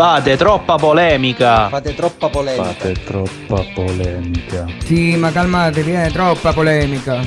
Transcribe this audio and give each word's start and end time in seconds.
Fate 0.00 0.38
troppa 0.38 0.76
polemica. 0.76 1.68
Fate 1.68 1.94
troppa 1.94 2.30
polemica. 2.30 2.72
Fate 2.72 2.92
troppa 3.04 3.62
polemica. 3.74 4.64
Sì, 4.78 5.14
ma 5.16 5.30
calmatevi, 5.30 5.90
è 5.90 6.10
troppa 6.10 6.54
polemica. 6.54 7.22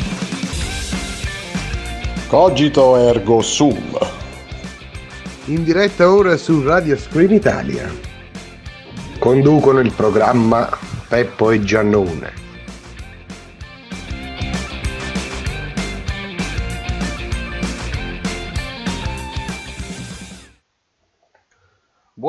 Cogito 2.26 2.98
ergo 2.98 3.44
sum. 3.44 3.96
In 5.46 5.64
diretta 5.64 6.12
ora 6.12 6.36
su 6.36 6.64
Radio 6.64 6.98
Screen 6.98 7.34
Italia. 7.34 7.88
Conducono 9.20 9.80
il 9.80 9.92
programma 9.92 10.68
Peppo 11.08 11.52
e 11.52 11.62
Giannone. 11.62 12.43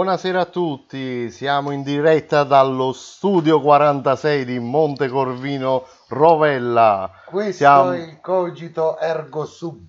Buonasera 0.05 0.41
a 0.43 0.45
tutti, 0.45 1.31
siamo 1.31 1.71
in 1.71 1.83
diretta 1.83 2.45
dallo 2.45 2.93
studio 2.93 3.59
46 3.63 4.45
di 4.45 4.59
Montecorvino 4.59 5.87
Rovella. 6.09 7.11
Questo 7.25 7.53
Siamo- 7.57 7.93
è 7.93 8.01
il 8.01 8.21
Cogito 8.21 8.99
ergo 8.99 9.47
sum. 9.47 9.83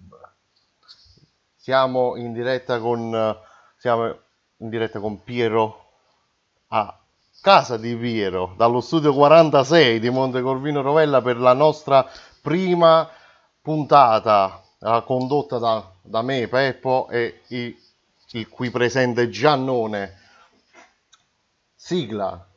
Siamo 1.58 2.16
in 2.16 2.32
diretta 2.32 2.80
con 2.80 3.38
siamo 3.76 4.06
in 4.60 4.70
diretta 4.70 5.02
con 5.02 5.22
Piero 5.22 5.84
a 6.70 6.98
casa 7.42 7.76
di 7.76 7.94
Piero 7.98 8.54
dallo 8.56 8.80
studio 8.80 9.14
46 9.14 10.00
di 10.00 10.10
Montecorvino 10.10 10.82
Rovella 10.82 11.22
per 11.22 11.38
la 11.38 11.52
nostra 11.54 12.08
prima 12.42 13.06
puntata 13.62 14.62
eh, 14.80 15.04
condotta 15.06 15.58
da, 15.58 15.84
da 16.02 16.22
me 16.22 16.48
Peppo 16.48 17.10
e 17.10 17.42
i- 17.48 17.84
il 18.32 18.50
qui 18.50 18.70
presente 18.72 19.30
Giannone. 19.30 20.14
Sigla. 21.76 22.48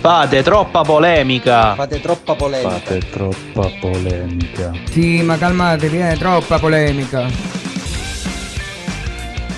Fate 0.00 0.42
troppa 0.42 0.82
polemica. 0.82 1.74
Fate 1.74 2.00
troppa 2.00 2.34
polemica. 2.34 2.78
Fate 2.78 2.98
troppa 3.10 3.70
polemica. 3.80 4.72
Sì, 4.90 5.22
ma 5.22 5.38
calmatevi, 5.38 5.96
è 5.98 6.16
troppa 6.18 6.58
polemica. 6.58 7.26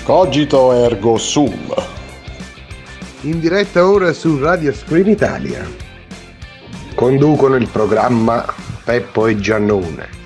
Cogito 0.03 0.71
ergo 0.71 1.17
sum. 1.17 1.73
In 3.21 3.39
diretta 3.39 3.85
ora 3.85 4.13
su 4.13 4.37
Radio 4.39 4.71
Screen 4.71 5.09
Italia. 5.09 5.67
Conducono 6.95 7.55
il 7.55 7.67
programma 7.67 8.45
Peppo 8.85 9.27
e 9.27 9.37
Giannone. 9.37 10.16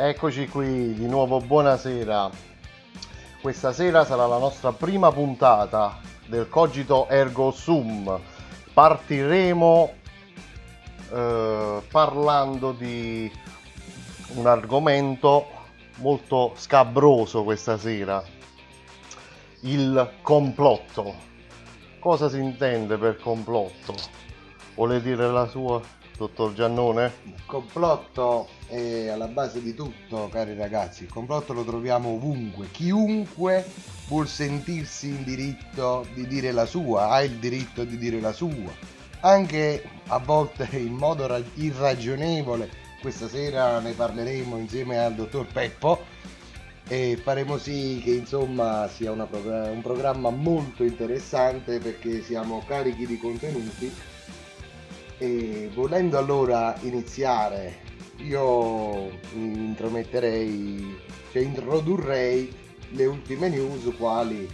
Eccoci 0.00 0.46
qui 0.46 0.94
di 0.94 1.08
nuovo, 1.08 1.40
buonasera. 1.40 2.30
Questa 3.42 3.72
sera 3.72 4.04
sarà 4.04 4.28
la 4.28 4.38
nostra 4.38 4.70
prima 4.70 5.10
puntata 5.10 5.98
del 6.28 6.48
Cogito 6.48 7.08
Ergo 7.08 7.50
Sum. 7.50 8.20
Partiremo 8.72 9.92
eh, 11.10 11.82
parlando 11.90 12.70
di 12.70 13.28
un 14.36 14.46
argomento 14.46 15.46
molto 15.96 16.52
scabroso 16.54 17.42
questa 17.42 17.76
sera, 17.76 18.22
il 19.62 20.12
complotto. 20.22 21.12
Cosa 21.98 22.28
si 22.28 22.38
intende 22.38 22.96
per 22.98 23.18
complotto? 23.18 23.96
Vuole 24.76 25.02
dire 25.02 25.28
la 25.28 25.48
sua, 25.48 25.80
dottor 26.18 26.52
Giannone? 26.52 27.12
Il 27.22 27.44
complotto 27.46 28.48
è 28.66 29.06
alla 29.06 29.28
base 29.28 29.62
di 29.62 29.72
tutto, 29.72 30.28
cari 30.30 30.54
ragazzi. 30.54 31.04
Il 31.04 31.08
complotto 31.08 31.52
lo 31.52 31.64
troviamo 31.64 32.10
ovunque. 32.10 32.70
Chiunque 32.70 33.64
vuol 34.08 34.28
sentirsi 34.28 35.08
in 35.08 35.22
diritto 35.22 36.04
di 36.12 36.26
dire 36.26 36.50
la 36.50 36.66
sua, 36.66 37.08
ha 37.10 37.22
il 37.22 37.36
diritto 37.36 37.84
di 37.84 37.96
dire 37.96 38.20
la 38.20 38.32
sua. 38.32 38.96
Anche 39.20 39.82
a 40.08 40.18
volte 40.18 40.68
in 40.72 40.94
modo 40.94 41.26
ra- 41.26 41.40
irragionevole. 41.54 42.68
Questa 43.00 43.28
sera 43.28 43.78
ne 43.78 43.92
parleremo 43.92 44.56
insieme 44.58 44.98
al 44.98 45.14
dottor 45.14 45.46
Peppo 45.46 46.04
e 46.88 47.16
faremo 47.22 47.58
sì 47.58 48.00
che 48.02 48.10
insomma 48.10 48.88
sia 48.88 49.12
una 49.12 49.28
un 49.30 49.80
programma 49.82 50.30
molto 50.30 50.82
interessante 50.82 51.78
perché 51.78 52.22
siamo 52.22 52.64
carichi 52.66 53.06
di 53.06 53.18
contenuti 53.18 53.94
e 55.18 55.68
volendo 55.74 56.16
allora 56.16 56.74
iniziare, 56.82 57.80
io 58.18 59.10
intrometterei, 59.34 60.96
cioè 61.32 61.42
introdurrei 61.42 62.54
le 62.90 63.04
ultime 63.04 63.48
news 63.48 63.92
quali 63.96 64.48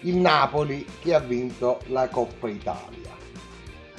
il 0.00 0.16
Napoli 0.16 0.84
che 1.00 1.14
ha 1.14 1.20
vinto 1.20 1.80
la 1.86 2.08
Coppa 2.08 2.48
Italia. 2.48 3.10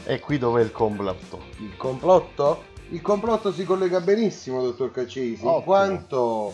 E 0.05 0.19
qui 0.19 0.37
dov'è 0.37 0.61
il 0.61 0.71
complotto? 0.71 1.43
Il 1.59 1.77
complotto? 1.77 2.71
Il 2.89 3.01
complotto 3.01 3.53
si 3.53 3.63
collega 3.63 4.01
benissimo, 4.01 4.61
dottor 4.61 4.91
Caccesi, 4.91 5.45
in 5.45 5.61
quanto 5.63 6.53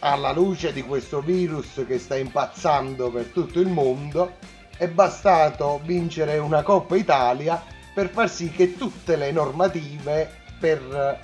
alla 0.00 0.32
luce 0.32 0.72
di 0.72 0.82
questo 0.82 1.20
virus 1.20 1.84
che 1.86 1.98
sta 1.98 2.16
impazzando 2.16 3.10
per 3.10 3.26
tutto 3.26 3.60
il 3.60 3.68
mondo, 3.68 4.32
è 4.76 4.88
bastato 4.88 5.80
vincere 5.84 6.38
una 6.38 6.62
Coppa 6.62 6.96
Italia 6.96 7.62
per 8.00 8.08
far 8.08 8.30
sì 8.30 8.50
che 8.50 8.78
tutte 8.78 9.14
le 9.14 9.30
normative 9.30 10.30
per 10.58 11.20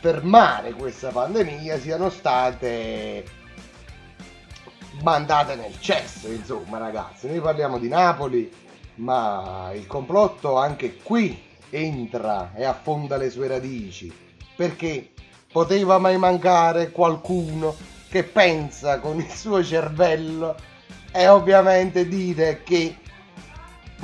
fermare 0.00 0.72
questa 0.72 1.08
pandemia 1.08 1.78
siano 1.78 2.10
state 2.10 3.24
mandate 5.02 5.54
nel 5.54 5.80
cesso, 5.80 6.30
insomma, 6.30 6.76
ragazzi. 6.76 7.26
Noi 7.26 7.40
parliamo 7.40 7.78
di 7.78 7.88
Napoli, 7.88 8.52
ma 8.96 9.70
il 9.72 9.86
complotto 9.86 10.58
anche 10.58 10.96
qui 10.96 11.42
entra 11.70 12.52
e 12.54 12.64
affonda 12.64 13.16
le 13.16 13.30
sue 13.30 13.48
radici. 13.48 14.12
Perché 14.54 15.12
poteva 15.50 15.96
mai 15.96 16.18
mancare 16.18 16.90
qualcuno 16.90 17.74
che 18.10 18.24
pensa 18.24 18.98
con 18.98 19.18
il 19.18 19.30
suo 19.30 19.64
cervello 19.64 20.54
e 21.10 21.28
ovviamente 21.28 22.06
dire 22.06 22.62
che 22.62 22.96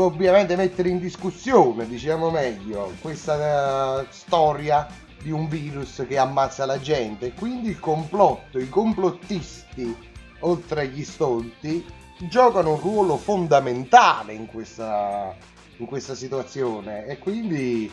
ovviamente 0.05 0.57
mettere 0.57 0.89
in 0.89 0.99
discussione, 0.99 1.87
diciamo 1.87 2.31
meglio, 2.31 2.93
questa 3.01 4.01
eh, 4.01 4.07
storia 4.11 4.87
di 5.23 5.31
un 5.31 5.49
virus 5.49 6.05
che 6.07 6.19
ammazza 6.19 6.67
la 6.67 6.79
gente. 6.79 7.33
Quindi 7.33 7.71
il 7.71 7.81
complotto, 7.81 8.59
i 8.59 8.69
complottisti, 8.69 9.97
oltre 10.41 10.83
agli 10.83 11.05
stolti, 11.05 11.85
giocano 12.29 12.75
un 12.75 12.81
ruolo 12.81 13.17
fondamentale 13.17 14.33
in 14.33 14.47
questa, 14.47 15.35
in 15.79 15.87
questa 15.87 16.15
situazione 16.15 17.07
e 17.07 17.19
quindi 17.19 17.91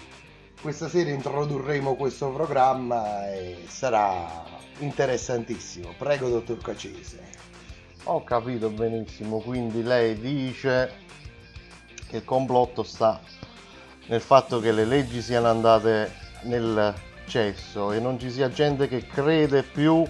questa 0.62 0.88
sera 0.88 1.10
introdurremo 1.10 1.96
questo 1.96 2.30
programma 2.30 3.30
e 3.32 3.64
sarà 3.68 4.44
interessantissimo. 4.80 5.94
Prego, 5.98 6.30
dottor 6.30 6.58
Cacese. 6.58 7.22
Ho 8.06 8.24
capito 8.24 8.70
benissimo, 8.70 9.40
quindi 9.40 9.82
lei 9.82 10.20
dice 10.20 11.03
che 12.14 12.18
il 12.18 12.26
complotto 12.26 12.84
sta 12.84 13.20
nel 14.06 14.22
fatto 14.22 14.60
che 14.60 14.72
le 14.72 14.86
leggi 14.86 15.20
siano 15.20 15.48
andate 15.48 16.14
nel 16.44 16.94
cesso 17.26 17.92
e 17.92 18.00
non 18.00 18.20
ci 18.20 18.30
sia 18.30 18.52
gente 18.52 18.88
che 18.88 19.08
crede 19.08 19.64
più 19.64 20.06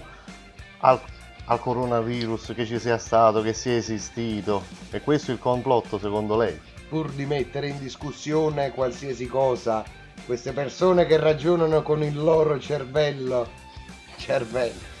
al, 0.80 1.00
al 1.46 1.60
coronavirus 1.60 2.52
che 2.54 2.66
ci 2.66 2.78
sia 2.78 2.98
stato, 2.98 3.40
che 3.40 3.54
sia 3.54 3.76
esistito. 3.76 4.64
E 4.90 5.00
questo 5.00 5.30
è 5.30 5.34
il 5.34 5.40
complotto 5.40 5.98
secondo 5.98 6.36
lei? 6.36 6.60
pur 6.88 7.10
di 7.10 7.24
mettere 7.24 7.68
in 7.68 7.78
discussione 7.78 8.70
qualsiasi 8.70 9.26
cosa, 9.26 9.82
queste 10.26 10.52
persone 10.52 11.06
che 11.06 11.16
ragionano 11.16 11.82
con 11.82 12.02
il 12.02 12.14
loro 12.14 12.60
cervello, 12.60 13.48
cervello, 14.16 14.93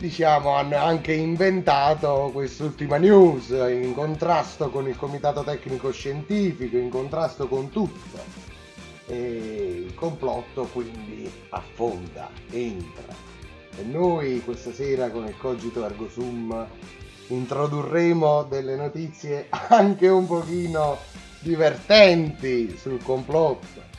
diciamo, 0.00 0.54
hanno 0.54 0.78
anche 0.78 1.12
inventato 1.12 2.30
quest'ultima 2.32 2.96
news 2.96 3.50
in 3.50 3.92
contrasto 3.94 4.70
con 4.70 4.88
il 4.88 4.96
comitato 4.96 5.44
tecnico 5.44 5.92
scientifico, 5.92 6.78
in 6.78 6.88
contrasto 6.88 7.46
con 7.46 7.68
tutto. 7.68 8.18
E 9.06 9.84
il 9.86 9.94
complotto 9.94 10.64
quindi 10.72 11.30
affonda, 11.50 12.30
entra. 12.50 13.14
E 13.76 13.82
noi 13.82 14.42
questa 14.42 14.72
sera 14.72 15.10
con 15.10 15.26
il 15.26 15.36
Cogito 15.36 15.84
Ergo 15.84 16.08
Sum 16.08 16.66
introdurremo 17.26 18.44
delle 18.44 18.76
notizie 18.76 19.48
anche 19.50 20.08
un 20.08 20.26
pochino 20.26 20.96
divertenti 21.40 22.74
sul 22.78 23.02
complotto. 23.02 23.89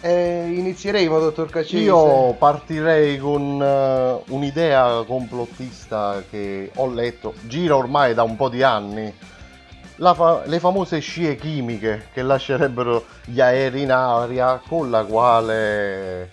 E 0.00 0.52
inizieremo, 0.54 1.18
dottor 1.18 1.50
Cacese. 1.50 1.82
Io 1.82 2.32
partirei 2.34 3.18
con 3.18 3.60
eh, 3.60 4.22
un'idea 4.32 5.02
complottista 5.04 6.22
che 6.30 6.70
ho 6.76 6.86
letto, 6.86 7.34
gira 7.42 7.74
ormai 7.74 8.14
da 8.14 8.22
un 8.22 8.36
po' 8.36 8.48
di 8.48 8.62
anni, 8.62 9.12
fa- 9.96 10.42
le 10.44 10.60
famose 10.60 11.00
scie 11.00 11.34
chimiche 11.34 12.10
che 12.12 12.22
lascerebbero 12.22 13.04
gli 13.24 13.40
aerei 13.40 13.82
in 13.82 13.90
aria 13.90 14.62
con 14.68 14.88
la 14.88 15.04
quale 15.04 16.30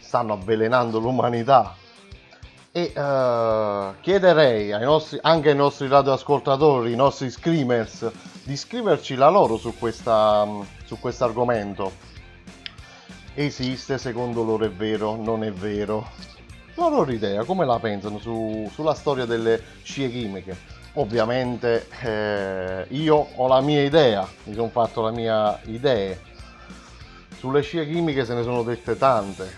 stanno 0.00 0.32
avvelenando 0.32 0.98
l'umanità. 0.98 1.76
E 2.72 2.92
eh, 2.92 3.88
chiederei 4.00 4.72
ai 4.72 4.82
nostri, 4.82 5.18
anche 5.22 5.50
ai 5.50 5.56
nostri 5.56 5.86
radioascoltatori, 5.86 6.90
i 6.90 6.96
nostri 6.96 7.30
screamers, 7.30 8.10
di 8.42 8.56
scriverci 8.56 9.14
la 9.14 9.28
loro 9.28 9.56
su 9.56 9.78
questa 9.78 10.48
su 10.84 10.98
questo 10.98 11.24
argomento. 11.24 12.10
Esiste, 13.34 13.96
secondo 13.96 14.42
loro 14.42 14.66
è 14.66 14.70
vero, 14.70 15.16
non 15.16 15.42
è 15.42 15.50
vero? 15.50 16.06
La 16.74 16.88
loro 16.88 17.10
idea, 17.10 17.44
come 17.44 17.64
la 17.64 17.78
pensano 17.78 18.18
su- 18.18 18.68
sulla 18.74 18.92
storia 18.92 19.24
delle 19.24 19.58
scie 19.82 20.10
chimiche? 20.10 20.54
Ovviamente 20.94 21.86
eh, 22.02 22.84
io 22.90 23.28
ho 23.34 23.48
la 23.48 23.62
mia 23.62 23.82
idea, 23.82 24.28
mi 24.44 24.54
sono 24.54 24.68
fatto 24.68 25.00
la 25.00 25.10
mia 25.10 25.58
idea. 25.64 26.14
Sulle 27.38 27.62
scie 27.62 27.86
chimiche 27.86 28.26
se 28.26 28.34
ne 28.34 28.42
sono 28.42 28.62
dette 28.62 28.98
tante 28.98 29.50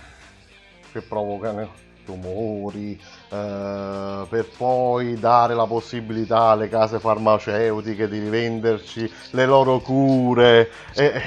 che 0.93 1.00
provocano 1.03 1.82
tumori, 2.05 2.93
eh, 2.93 4.27
per 4.29 4.47
poi 4.56 5.19
dare 5.19 5.55
la 5.55 5.67
possibilità 5.67 6.50
alle 6.50 6.69
case 6.69 7.00
farmaceutiche 7.00 8.09
di 8.09 8.20
rivenderci 8.20 9.12
le 9.31 9.47
loro 9.47 9.81
cure 9.81 10.70
e, 10.94 11.23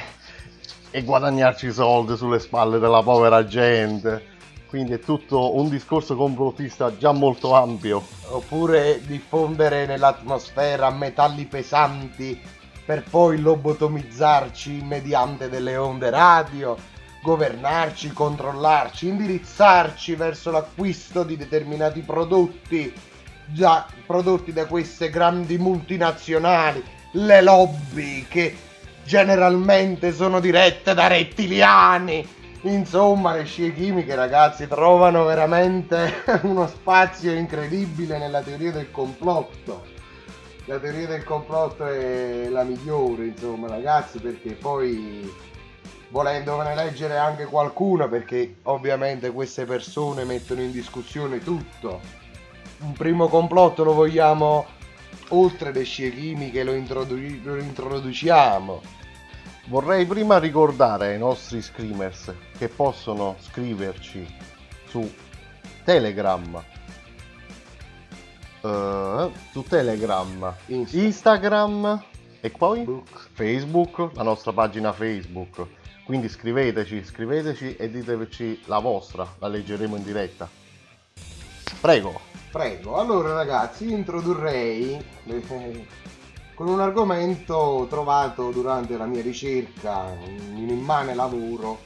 e 0.92 1.04
guadagnarci 1.04 1.72
soldi 1.72 2.16
sulle 2.16 2.40
spalle 2.40 2.80
della 2.80 3.02
povera 3.02 3.46
gente. 3.46 4.36
Quindi 4.68 4.94
è 4.94 5.00
tutto 5.00 5.56
un 5.56 5.70
discorso 5.70 6.16
complottista 6.16 6.96
già 6.98 7.12
molto 7.12 7.54
ampio. 7.54 8.06
Oppure 8.30 9.02
diffondere 9.06 9.86
nell'atmosfera 9.86 10.90
metalli 10.90 11.46
pesanti 11.46 12.40
per 12.86 13.04
poi 13.10 13.40
lobotomizzarci 13.40 14.82
mediante 14.84 15.50
delle 15.50 15.78
onde 15.78 16.10
radio, 16.10 16.76
governarci, 17.22 18.12
controllarci, 18.14 19.08
indirizzarci 19.08 20.16
verso 20.16 20.52
l'acquisto 20.52 21.24
di 21.24 21.36
determinati 21.36 22.02
prodotti, 22.02 22.94
già 23.46 23.86
prodotti 24.06 24.54
da 24.54 24.66
queste 24.66 25.10
grandi 25.10 25.58
multinazionali, 25.58 26.84
le 27.12 27.42
lobby 27.42 28.26
che 28.28 28.56
generalmente 29.08 30.12
sono 30.14 30.42
dirette 30.42 30.94
da 30.94 31.08
rettiliani. 31.08 32.28
Insomma, 32.64 33.34
le 33.34 33.46
scie 33.46 33.74
chimiche, 33.74 34.14
ragazzi, 34.14 34.68
trovano 34.68 35.24
veramente 35.24 36.24
uno 36.44 36.68
spazio 36.68 37.32
incredibile 37.32 38.18
nella 38.18 38.42
teoria 38.42 38.74
del 38.74 38.92
complotto. 38.92 39.86
La 40.66 40.78
teoria 40.78 41.08
del 41.08 41.24
complotto 41.24 41.88
è 41.88 42.50
la 42.50 42.64
migliore, 42.64 43.28
insomma, 43.28 43.70
ragazzi, 43.70 44.20
perché 44.20 44.52
poi 44.52 45.34
volendovene 46.10 46.76
leggere 46.76 47.18
anche 47.18 47.46
qualcuna, 47.46 48.10
perché 48.10 48.58
ovviamente 48.64 49.32
queste 49.32 49.64
persone 49.64 50.26
mettono 50.26 50.62
in 50.62 50.72
discussione 50.72 51.40
tutto. 51.40 52.02
Un 52.80 52.92
primo 52.92 53.30
complotto 53.30 53.86
lo 53.86 53.94
vogliamo 53.94 54.66
oltre 55.30 55.72
le 55.72 55.84
scie 55.84 56.12
chimiche, 56.12 56.64
lo, 56.64 56.74
introdu- 56.74 57.44
lo 57.44 57.58
introduciamo. 57.58 58.82
Vorrei 59.66 60.06
prima 60.06 60.38
ricordare 60.40 61.08
ai 61.08 61.18
nostri 61.18 61.62
screamers 61.62 62.34
che 62.58 62.70
possono 62.70 63.36
scriverci 63.40 64.26
su 64.88 65.12
Telegram, 65.84 66.64
eh, 68.62 69.32
su 69.52 69.64
Telegram, 69.64 70.56
Insta. 70.68 70.98
Instagram 70.98 72.04
e 72.40 72.50
poi 72.50 72.78
Facebook. 72.78 73.30
Facebook, 73.34 74.16
la 74.16 74.24
nostra 74.24 74.54
pagina 74.54 74.94
Facebook. 74.94 75.66
Quindi 76.06 76.30
scriveteci, 76.30 77.04
scriveteci 77.04 77.76
e 77.76 77.90
diteci 77.90 78.62
la 78.66 78.80
vostra, 78.80 79.28
la 79.40 79.50
leggeremo 79.50 79.98
in 79.98 80.04
diretta. 80.04 80.50
Prego. 81.82 82.37
Prego, 82.52 82.98
allora 82.98 83.34
ragazzi, 83.34 83.92
introdurrei 83.92 85.04
con 86.56 86.68
un 86.70 86.80
argomento 86.80 87.86
trovato 87.90 88.52
durante 88.52 88.98
la 88.98 89.06
mia 89.06 89.22
ricerca, 89.22 90.06
un 90.06 90.68
immane 90.70 91.14
lavoro 91.14 91.86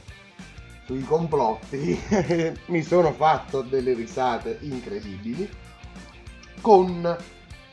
sui 0.86 1.02
complotti, 1.02 2.00
mi 2.66 2.82
sono 2.82 3.12
fatto 3.12 3.62
delle 3.62 3.92
risate 3.92 4.58
incredibili, 4.62 5.48
con 6.60 7.16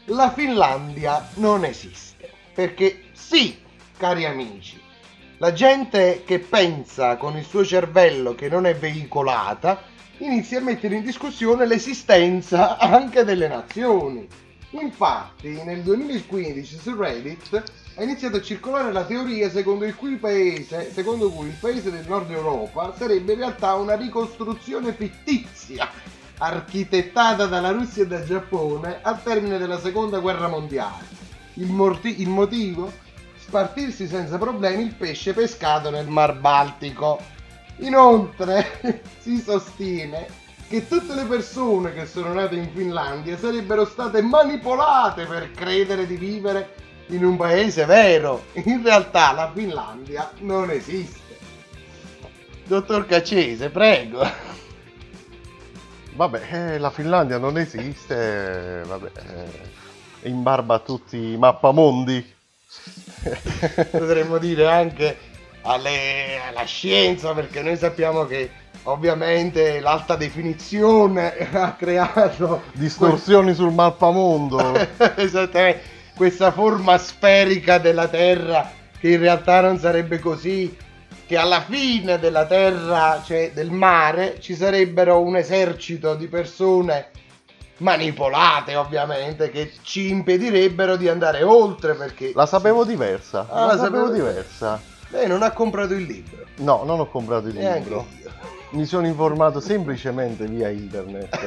la 0.06 0.32
Finlandia 0.32 1.30
non 1.36 1.64
esiste. 1.66 2.32
Perché 2.54 3.04
sì, 3.14 3.58
cari 3.98 4.26
amici, 4.26 4.82
la 5.38 5.54
gente 5.54 6.24
che 6.26 6.40
pensa 6.40 7.16
con 7.18 7.38
il 7.38 7.46
suo 7.46 7.64
cervello 7.64 8.36
che 8.36 8.50
non 8.50 8.66
è 8.66 8.76
veicolata 8.76 9.82
inizia 10.20 10.60
a 10.60 10.64
mettere 10.64 10.96
in 10.96 11.04
discussione 11.04 11.66
l'esistenza 11.66 12.78
anche 12.78 13.24
delle 13.24 13.48
nazioni. 13.48 14.28
Infatti, 14.72 15.64
nel 15.64 15.82
2015 15.82 16.78
su 16.78 16.96
Reddit 16.96 17.64
è 17.96 18.04
iniziato 18.04 18.38
a 18.38 18.42
circolare 18.42 18.92
la 18.92 19.04
teoria 19.04 19.50
secondo, 19.50 19.92
cui 19.96 20.18
paese, 20.18 20.92
secondo 20.94 21.30
cui 21.32 21.48
il 21.48 21.58
paese 21.60 21.90
del 21.90 22.06
nord 22.08 22.30
Europa 22.30 22.94
sarebbe 22.96 23.34
in 23.34 23.40
realtà 23.40 23.74
una 23.74 23.96
ricostruzione 23.96 24.94
fittizia 24.94 25.90
architettata 26.38 27.48
dalla 27.48 27.72
Russia 27.72 28.04
e 28.04 28.08
dal 28.08 28.24
Giappone 28.24 29.00
al 29.02 29.22
termine 29.24 29.58
della 29.58 29.80
seconda 29.80 30.20
guerra 30.20 30.48
mondiale. 30.48 31.18
Il, 31.56 31.72
morti- 31.72 32.22
il 32.22 32.30
motivo? 32.30 32.92
Spartirsi 33.38 34.08
senza 34.08 34.38
problemi 34.38 34.84
il 34.84 34.94
pesce 34.94 35.34
pescato 35.34 35.90
nel 35.90 36.08
Mar 36.08 36.38
Baltico. 36.38 37.38
Inoltre 37.80 39.02
si 39.20 39.40
sostiene 39.40 40.28
che 40.68 40.88
tutte 40.88 41.16
le 41.16 41.24
persone 41.24 41.94
che 41.94 42.06
sono 42.06 42.34
nate 42.34 42.56
in 42.56 42.70
Finlandia 42.74 43.38
sarebbero 43.38 43.86
state 43.86 44.22
manipolate 44.22 45.26
per 45.26 45.52
credere 45.52 46.06
di 46.06 46.16
vivere 46.16 46.76
in 47.08 47.26
un 47.26 47.38
paese 47.38 47.86
vero. 47.86 48.46
In 48.54 48.84
realtà 48.84 49.32
la 49.32 49.52
Finlandia 49.54 50.32
non 50.40 50.70
esiste. 50.70 51.38
Dottor 52.66 53.08
Caccese, 53.08 53.70
prego. 53.70 54.24
Vabbè, 56.14 56.42
eh, 56.52 56.78
la 56.78 56.92
Finlandia 56.92 57.38
non 57.38 57.58
esiste, 57.58 58.82
eh, 58.82 58.84
vabbè, 58.84 59.12
eh, 59.16 60.30
in 60.30 60.44
barba 60.44 60.76
a 60.76 60.80
tutti 60.80 61.32
i 61.32 61.38
mappamondi. 61.38 62.36
Potremmo 63.90 64.38
dire 64.38 64.68
anche 64.68 65.18
alle- 65.74 66.40
alla 66.50 66.64
scienza, 66.66 67.34
perché 67.34 67.62
noi 67.62 67.78
sappiamo 67.78 68.26
che 68.26 68.50
ovviamente 68.84 69.80
l'alta 69.80 70.16
definizione 70.16 71.36
ha 71.54 71.74
creato 71.74 72.64
Distorsioni 72.74 73.54
sul 73.54 73.72
mappamondo. 73.74 74.74
esattamente 75.16 75.98
questa 76.16 76.52
forma 76.52 76.98
sferica 76.98 77.78
della 77.78 78.08
Terra 78.08 78.70
che 79.00 79.10
in 79.12 79.20
realtà 79.20 79.62
non 79.62 79.78
sarebbe 79.80 80.20
così 80.20 80.76
che 81.26 81.38
alla 81.38 81.62
fine 81.62 82.20
della 82.20 82.46
Terra 82.46 83.22
cioè 83.24 83.52
del 83.54 83.72
mare 83.72 84.38
ci 84.42 84.54
sarebbero 84.56 85.22
un 85.22 85.38
esercito 85.38 86.16
di 86.16 86.28
persone 86.28 87.12
manipolate 87.78 88.76
ovviamente 88.76 89.50
che 89.50 89.72
ci 89.84 90.10
impedirebbero 90.10 90.98
di 90.98 91.08
andare 91.08 91.44
oltre 91.44 91.94
perché 91.94 92.32
La 92.36 92.46
sapevo 92.46 92.84
diversa, 92.84 93.48
Ah, 93.50 93.60
la 93.62 93.66
la 93.68 93.78
sapevo 93.78 94.08
sapevo- 94.08 94.12
diversa. 94.12 94.82
Lei 95.10 95.28
non 95.28 95.44
ha 95.44 95.52
comprato 95.52 95.94
il 95.94 96.04
libro 96.04 96.48
No, 96.60 96.84
non 96.84 97.00
ho 97.00 97.08
comprato 97.08 97.48
il 97.48 97.56
neanche 97.56 97.80
libro. 97.90 98.06
io 98.22 98.32
Mi 98.72 98.86
sono 98.86 99.08
informato 99.08 99.60
semplicemente 99.60 100.46
via 100.46 100.70
internet. 100.70 101.38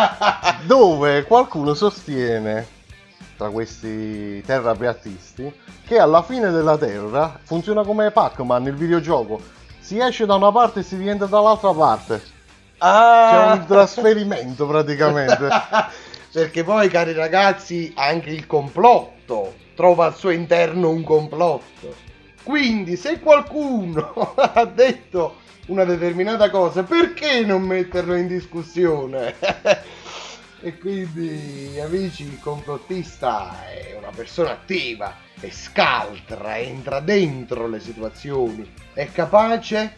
dove 0.64 1.24
qualcuno 1.24 1.74
sostiene, 1.74 2.66
tra 3.36 3.50
questi 3.50 4.40
terrapiattisti, 4.42 5.52
che 5.86 5.98
alla 5.98 6.22
fine 6.22 6.50
della 6.50 6.76
Terra 6.78 7.38
funziona 7.42 7.82
come 7.82 8.10
Pac-Man, 8.10 8.66
il 8.66 8.74
videogioco. 8.74 9.40
Si 9.78 9.98
esce 9.98 10.26
da 10.26 10.34
una 10.34 10.50
parte 10.50 10.80
e 10.80 10.82
si 10.82 10.96
rientra 10.96 11.26
dall'altra 11.26 11.72
parte. 11.72 12.34
C'è 12.78 12.86
ah 12.86 13.52
un 13.52 13.66
trasferimento 13.66 14.66
praticamente. 14.66 15.48
Perché 16.32 16.64
poi, 16.64 16.88
cari 16.88 17.12
ragazzi, 17.12 17.92
anche 17.94 18.30
il 18.30 18.46
complotto 18.46 19.54
trova 19.74 20.06
al 20.06 20.16
suo 20.16 20.30
interno 20.30 20.90
un 20.90 21.02
complotto. 21.04 21.94
Quindi, 22.46 22.94
se 22.94 23.18
qualcuno 23.18 24.34
ha 24.38 24.64
detto 24.66 25.38
una 25.66 25.82
determinata 25.82 26.48
cosa, 26.48 26.84
perché 26.84 27.44
non 27.44 27.62
metterlo 27.62 28.14
in 28.14 28.28
discussione? 28.28 29.34
e 30.62 30.78
quindi, 30.78 31.76
amici, 31.80 32.22
il 32.22 32.38
complottista 32.38 33.66
è 33.68 33.96
una 33.98 34.12
persona 34.14 34.52
attiva, 34.52 35.16
è 35.40 35.50
scaltra, 35.50 36.56
entra 36.58 37.00
dentro 37.00 37.66
le 37.66 37.80
situazioni, 37.80 38.72
è 38.92 39.10
capace 39.10 39.96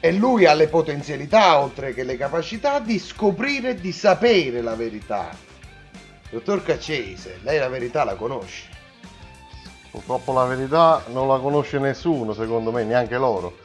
e 0.00 0.12
lui 0.12 0.46
ha 0.46 0.54
le 0.54 0.68
potenzialità, 0.68 1.58
oltre 1.58 1.92
che 1.92 2.04
le 2.04 2.16
capacità, 2.16 2.80
di 2.80 2.98
scoprire, 2.98 3.74
di 3.74 3.92
sapere 3.92 4.62
la 4.62 4.74
verità. 4.74 5.36
Dottor 6.30 6.62
Caccese, 6.62 7.40
lei 7.42 7.58
la 7.58 7.68
verità 7.68 8.02
la 8.04 8.14
conosce. 8.14 8.77
Purtroppo 9.90 10.32
la 10.32 10.44
verità 10.44 11.02
non 11.08 11.28
la 11.28 11.38
conosce 11.38 11.78
nessuno, 11.78 12.32
secondo 12.34 12.70
me, 12.70 12.84
neanche 12.84 13.16
loro. 13.16 13.56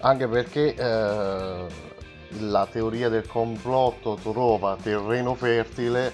Anche 0.00 0.28
perché 0.28 0.74
eh, 0.74 1.66
la 2.38 2.66
teoria 2.70 3.08
del 3.08 3.26
complotto 3.26 4.18
trova 4.22 4.76
terreno 4.80 5.34
fertile. 5.34 6.12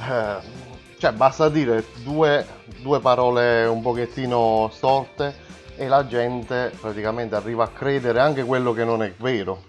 eh, 0.00 0.60
cioè, 0.98 1.12
basta 1.12 1.48
dire 1.48 1.84
due, 2.04 2.46
due 2.80 3.00
parole 3.00 3.64
un 3.64 3.82
pochettino 3.82 4.70
storte 4.72 5.34
e 5.74 5.88
la 5.88 6.06
gente 6.06 6.70
praticamente 6.80 7.34
arriva 7.34 7.64
a 7.64 7.68
credere 7.68 8.20
anche 8.20 8.44
quello 8.44 8.72
che 8.72 8.84
non 8.84 9.02
è 9.02 9.12
vero. 9.16 9.64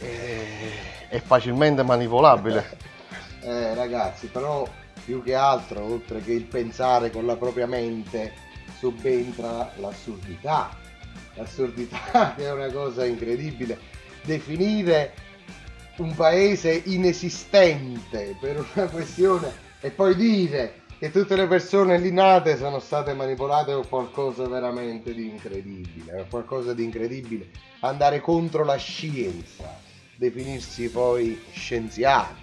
E- 0.00 0.72
è 1.08 1.20
facilmente 1.20 1.84
manipolabile. 1.84 2.78
Eh, 3.42 3.74
ragazzi, 3.74 4.26
però 4.26 4.66
più 5.04 5.22
che 5.22 5.34
altro, 5.34 5.84
oltre 5.84 6.20
che 6.20 6.32
il 6.32 6.44
pensare 6.44 7.10
con 7.10 7.26
la 7.26 7.36
propria 7.36 7.66
mente, 7.66 8.32
subentra 8.78 9.72
l'assurdità. 9.76 10.76
L'assurdità 11.34 12.34
è 12.36 12.50
una 12.50 12.70
cosa 12.70 13.04
incredibile. 13.04 13.78
Definire 14.22 15.14
un 15.96 16.14
paese 16.14 16.82
inesistente 16.86 18.36
per 18.40 18.66
una 18.74 18.86
questione 18.88 19.52
e 19.80 19.90
poi 19.90 20.16
dire 20.16 20.82
che 20.98 21.10
tutte 21.10 21.36
le 21.36 21.46
persone 21.46 21.98
lì 21.98 22.10
nate 22.10 22.56
sono 22.56 22.78
state 22.78 23.12
manipolate 23.12 23.72
o 23.72 23.86
qualcosa 23.86 24.48
veramente 24.48 25.12
di 25.12 25.28
incredibile, 25.28 26.20
è 26.20 26.26
qualcosa 26.28 26.72
di 26.72 26.84
incredibile. 26.84 27.50
Andare 27.80 28.20
contro 28.20 28.64
la 28.64 28.76
scienza, 28.76 29.78
definirsi 30.16 30.88
poi 30.90 31.38
scienziati. 31.52 32.42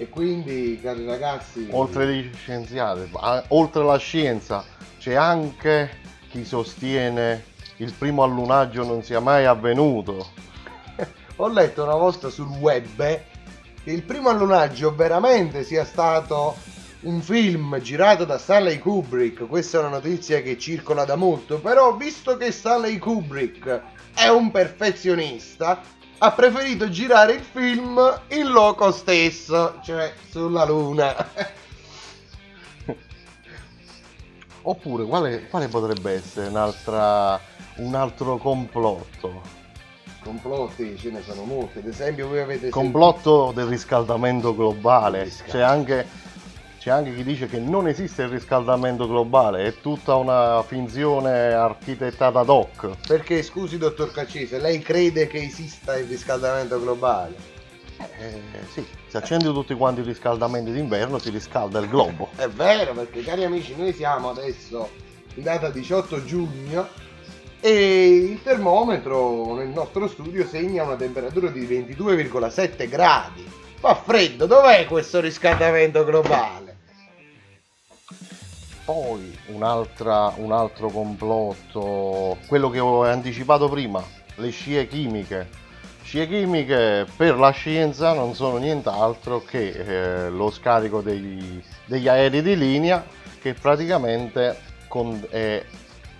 E 0.00 0.08
quindi, 0.08 0.78
cari 0.80 1.04
ragazzi, 1.04 1.66
oltre 1.72 2.04
agli 2.04 2.30
scienziati, 2.32 3.10
oltre 3.48 3.82
alla 3.82 3.98
scienza, 3.98 4.64
c'è 4.96 5.14
anche 5.14 5.90
chi 6.30 6.44
sostiene 6.44 7.44
il 7.78 7.92
primo 7.92 8.22
allunaggio 8.22 8.84
non 8.84 9.02
sia 9.02 9.18
mai 9.18 9.44
avvenuto. 9.44 10.30
ho 11.34 11.48
letto 11.48 11.82
una 11.82 11.96
volta 11.96 12.28
sul 12.30 12.46
web 12.46 12.96
che 12.96 13.90
il 13.90 14.04
primo 14.04 14.28
allunaggio 14.28 14.94
veramente 14.94 15.64
sia 15.64 15.84
stato 15.84 16.56
un 17.00 17.20
film 17.20 17.80
girato 17.80 18.24
da 18.24 18.38
Stanley 18.38 18.78
Kubrick. 18.78 19.48
Questa 19.48 19.78
è 19.78 19.80
una 19.80 19.90
notizia 19.90 20.40
che 20.42 20.58
circola 20.58 21.04
da 21.04 21.16
molto, 21.16 21.58
però 21.58 21.96
visto 21.96 22.36
che 22.36 22.52
Stanley 22.52 22.98
Kubrick 22.98 23.82
è 24.14 24.28
un 24.28 24.50
perfezionista, 24.52 25.80
ha 26.18 26.32
preferito 26.32 26.88
girare 26.88 27.34
il 27.34 27.42
film 27.42 27.98
in 28.28 28.50
loco 28.50 28.90
stesso, 28.90 29.78
cioè 29.82 30.12
sulla 30.30 30.64
luna. 30.64 31.14
Oppure 34.62 35.04
quale, 35.04 35.48
quale 35.48 35.68
potrebbe 35.68 36.12
essere 36.12 36.48
un'altra, 36.48 37.40
un 37.76 37.94
altro 37.94 38.36
complotto? 38.38 39.56
Complotti 40.22 40.98
ce 40.98 41.10
ne 41.10 41.22
sono 41.22 41.44
molti, 41.44 41.78
ad 41.78 41.86
esempio 41.86 42.28
voi 42.28 42.40
avete 42.40 42.68
Complotto 42.68 43.52
del 43.54 43.66
riscaldamento 43.66 44.54
globale. 44.54 45.30
C'è 45.46 45.60
anche, 45.60 46.06
c'è 46.78 46.90
anche 46.90 47.12
chi 47.14 47.24
dice 47.24 47.46
che 47.46 47.58
non 47.58 47.88
esiste 47.88 48.22
il 48.22 48.28
riscaldamento 48.28 49.08
globale, 49.08 49.64
è 49.64 49.74
tutta 49.80 50.14
una 50.14 50.62
finzione 50.62 51.52
architettata 51.52 52.38
ad 52.38 52.48
hoc. 52.48 52.90
Perché 53.06 53.42
scusi 53.42 53.78
dottor 53.78 54.12
Caccese, 54.12 54.58
lei 54.60 54.78
crede 54.78 55.26
che 55.26 55.42
esista 55.42 55.98
il 55.98 56.06
riscaldamento 56.06 56.80
globale? 56.80 57.56
Eh, 58.20 58.40
sì, 58.72 58.86
se 59.08 59.16
accendi 59.16 59.46
tutti 59.46 59.74
quanti 59.74 60.00
i 60.00 60.04
riscaldamenti 60.04 60.70
d'inverno 60.70 61.18
si 61.18 61.30
riscalda 61.30 61.80
il 61.80 61.88
globo. 61.88 62.28
È 62.36 62.46
vero, 62.46 62.92
perché 62.92 63.22
cari 63.22 63.42
amici, 63.42 63.74
noi 63.76 63.92
siamo 63.92 64.30
adesso 64.30 64.88
in 65.34 65.42
data 65.42 65.70
18 65.70 66.24
giugno 66.24 66.86
e 67.60 68.06
il 68.08 68.42
termometro 68.42 69.56
nel 69.56 69.68
nostro 69.68 70.06
studio 70.06 70.46
segna 70.46 70.84
una 70.84 70.94
temperatura 70.94 71.48
di 71.48 71.66
22,7 71.66 72.88
gradi. 72.88 73.44
Fa 73.80 73.96
freddo, 73.96 74.46
dov'è 74.46 74.86
questo 74.86 75.20
riscaldamento 75.20 76.04
globale? 76.04 76.67
Poi 78.88 79.38
un'altra, 79.48 80.32
un 80.36 80.50
altro 80.50 80.88
complotto, 80.88 82.38
quello 82.46 82.70
che 82.70 82.78
ho 82.78 83.04
anticipato 83.04 83.68
prima, 83.68 84.02
le 84.36 84.48
scie 84.48 84.88
chimiche. 84.88 85.46
Scie 86.02 86.26
chimiche 86.26 87.04
per 87.14 87.36
la 87.36 87.50
scienza 87.50 88.14
non 88.14 88.34
sono 88.34 88.56
nient'altro 88.56 89.42
che 89.44 89.68
eh, 89.68 90.30
lo 90.30 90.50
scarico 90.50 91.02
dei- 91.02 91.62
degli 91.84 92.08
aerei 92.08 92.40
di 92.40 92.56
linea 92.56 93.04
che 93.42 93.52
praticamente 93.52 94.58
con- 94.88 95.22
è 95.28 95.62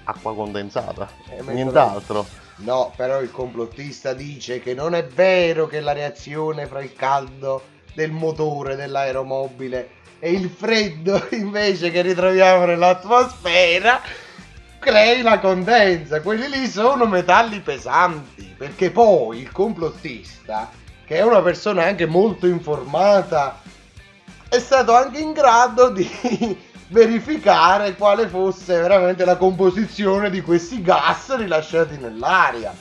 acqua 0.04 0.34
condensata, 0.34 1.08
Eh, 1.30 1.40
nient'altro. 1.50 2.26
No, 2.56 2.92
però 2.94 3.22
il 3.22 3.30
complottista 3.30 4.12
dice 4.12 4.60
che 4.60 4.74
non 4.74 4.94
è 4.94 5.06
vero 5.06 5.66
che 5.66 5.80
la 5.80 5.92
reazione 5.92 6.66
fra 6.66 6.82
il 6.82 6.92
caldo 6.92 7.62
del 7.94 8.10
motore 8.10 8.76
dell'aeromobile 8.76 9.96
e 10.20 10.32
il 10.32 10.48
freddo 10.48 11.26
invece 11.32 11.90
che 11.90 12.02
ritroviamo 12.02 12.64
nell'atmosfera 12.64 14.00
crei 14.78 15.22
la 15.22 15.38
condensa. 15.38 16.20
Quelli 16.20 16.48
lì 16.48 16.66
sono 16.66 17.06
metalli 17.06 17.60
pesanti, 17.60 18.54
perché 18.56 18.90
poi 18.90 19.40
il 19.40 19.52
complottista, 19.52 20.70
che 21.04 21.16
è 21.16 21.22
una 21.22 21.42
persona 21.42 21.84
anche 21.84 22.06
molto 22.06 22.46
informata, 22.46 23.60
è 24.48 24.58
stato 24.58 24.94
anche 24.94 25.18
in 25.18 25.32
grado 25.32 25.90
di 25.90 26.08
verificare 26.88 27.94
quale 27.96 28.28
fosse 28.28 28.80
veramente 28.80 29.24
la 29.24 29.36
composizione 29.36 30.30
di 30.30 30.40
questi 30.40 30.80
gas 30.80 31.36
rilasciati 31.36 31.98
nell'aria, 31.98 32.72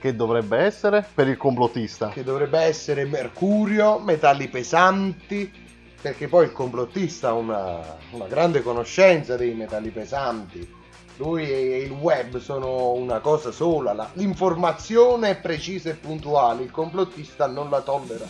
Che 0.00 0.16
dovrebbe 0.16 0.58
essere 0.58 1.06
per 1.14 1.28
il 1.28 1.36
complottista? 1.36 2.08
che 2.08 2.24
dovrebbe 2.24 2.58
essere 2.58 3.04
mercurio, 3.04 3.98
metalli 4.00 4.48
pesanti, 4.48 5.68
perché 6.00 6.28
poi 6.28 6.46
il 6.46 6.52
complottista 6.52 7.28
ha 7.28 7.32
una, 7.34 7.80
una 8.12 8.26
grande 8.26 8.62
conoscenza 8.62 9.36
dei 9.36 9.54
metalli 9.54 9.90
pesanti. 9.90 10.78
Lui 11.16 11.44
e 11.50 11.78
il 11.82 11.90
web 11.90 12.38
sono 12.38 12.92
una 12.92 13.18
cosa 13.20 13.50
sola, 13.50 13.92
la- 13.92 14.08
l'informazione 14.14 15.30
è 15.30 15.36
precisa 15.36 15.90
e 15.90 15.94
puntuale, 15.94 16.62
il 16.62 16.70
complottista 16.70 17.46
non 17.46 17.68
la 17.68 17.82
tollera, 17.82 18.26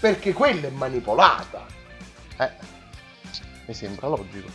perché 0.00 0.32
quella 0.32 0.68
è 0.68 0.70
manipolata. 0.70 1.66
Eh, 2.38 2.50
mi 3.66 3.74
sembra 3.74 4.06
logico. 4.06 4.48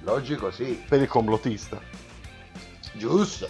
Logico 0.00 0.50
sì, 0.50 0.82
Per 0.88 1.00
il 1.02 1.08
complottista. 1.08 1.78
giusto. 2.94 3.48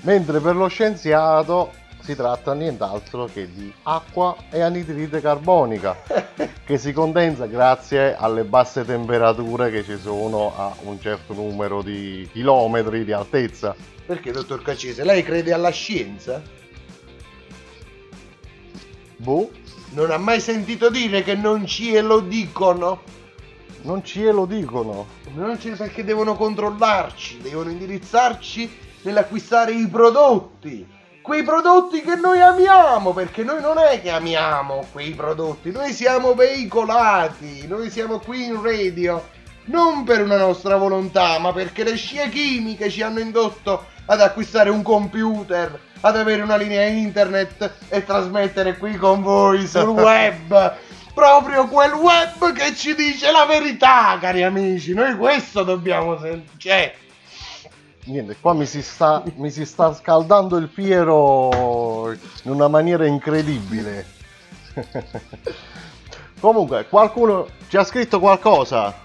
Mentre 0.00 0.40
per 0.40 0.56
lo 0.56 0.66
scienziato 0.66 1.72
si 2.04 2.14
tratta 2.14 2.52
nient'altro 2.52 3.24
che 3.32 3.50
di 3.50 3.72
acqua 3.84 4.36
e 4.50 4.60
anidride 4.60 5.22
carbonica 5.22 5.96
che 6.66 6.76
si 6.76 6.92
condensa 6.92 7.46
grazie 7.46 8.14
alle 8.14 8.44
basse 8.44 8.84
temperature 8.84 9.70
che 9.70 9.82
ci 9.82 9.96
sono 9.98 10.54
a 10.54 10.74
un 10.82 11.00
certo 11.00 11.32
numero 11.32 11.80
di 11.80 12.28
chilometri 12.30 13.06
di 13.06 13.12
altezza. 13.12 13.74
Perché, 14.04 14.32
dottor 14.32 14.60
Caccese, 14.60 15.02
lei 15.02 15.22
crede 15.22 15.54
alla 15.54 15.70
scienza? 15.70 16.42
Boh, 19.16 19.50
Non 19.92 20.10
ha 20.10 20.18
mai 20.18 20.40
sentito 20.40 20.90
dire 20.90 21.22
che 21.22 21.34
non 21.34 21.64
ci 21.64 21.98
lo 22.00 22.20
dicono? 22.20 23.00
non 23.84 24.02
ci 24.04 24.22
lo 24.24 24.46
dicono. 24.46 25.06
Non 25.34 25.58
ci 25.60 25.70
perché 25.70 26.04
devono 26.04 26.36
controllarci, 26.36 27.38
devono 27.42 27.70
indirizzarci 27.70 28.78
nell'acquistare 29.02 29.72
i 29.72 29.86
prodotti. 29.86 30.93
Quei 31.24 31.42
prodotti 31.42 32.02
che 32.02 32.16
noi 32.16 32.38
amiamo, 32.42 33.14
perché 33.14 33.44
noi 33.44 33.58
non 33.62 33.78
è 33.78 34.02
che 34.02 34.10
amiamo 34.10 34.84
quei 34.92 35.12
prodotti, 35.12 35.70
noi 35.70 35.94
siamo 35.94 36.34
veicolati, 36.34 37.66
noi 37.66 37.88
siamo 37.88 38.18
qui 38.18 38.44
in 38.44 38.60
radio, 38.60 39.26
non 39.68 40.04
per 40.04 40.20
una 40.20 40.36
nostra 40.36 40.76
volontà, 40.76 41.38
ma 41.38 41.50
perché 41.54 41.82
le 41.82 41.96
scie 41.96 42.28
chimiche 42.28 42.90
ci 42.90 43.00
hanno 43.00 43.20
indotto 43.20 43.86
ad 44.04 44.20
acquistare 44.20 44.68
un 44.68 44.82
computer, 44.82 45.80
ad 46.00 46.14
avere 46.14 46.42
una 46.42 46.56
linea 46.56 46.84
internet 46.84 47.72
e 47.88 48.04
trasmettere 48.04 48.76
qui 48.76 48.94
con 48.96 49.22
voi 49.22 49.66
sul 49.66 49.88
web. 49.96 50.76
Proprio 51.14 51.68
quel 51.68 51.92
web 51.92 52.52
che 52.52 52.74
ci 52.74 52.94
dice 52.94 53.30
la 53.32 53.46
verità, 53.46 54.18
cari 54.20 54.42
amici. 54.42 54.92
Noi 54.92 55.16
questo 55.16 55.62
dobbiamo 55.62 56.18
sentire. 56.18 56.58
Cioè, 56.58 56.94
Niente, 58.04 58.36
qua 58.40 58.52
mi 58.52 58.66
si 58.66 58.82
sta, 58.82 59.22
mi 59.36 59.50
si 59.50 59.64
sta 59.64 59.94
scaldando 59.94 60.56
il 60.56 60.68
Piero 60.68 62.12
in 62.42 62.50
una 62.50 62.68
maniera 62.68 63.06
incredibile. 63.06 64.06
Comunque, 66.40 66.86
qualcuno 66.88 67.48
ci 67.68 67.76
ha 67.76 67.84
scritto 67.84 68.20
qualcosa? 68.20 69.02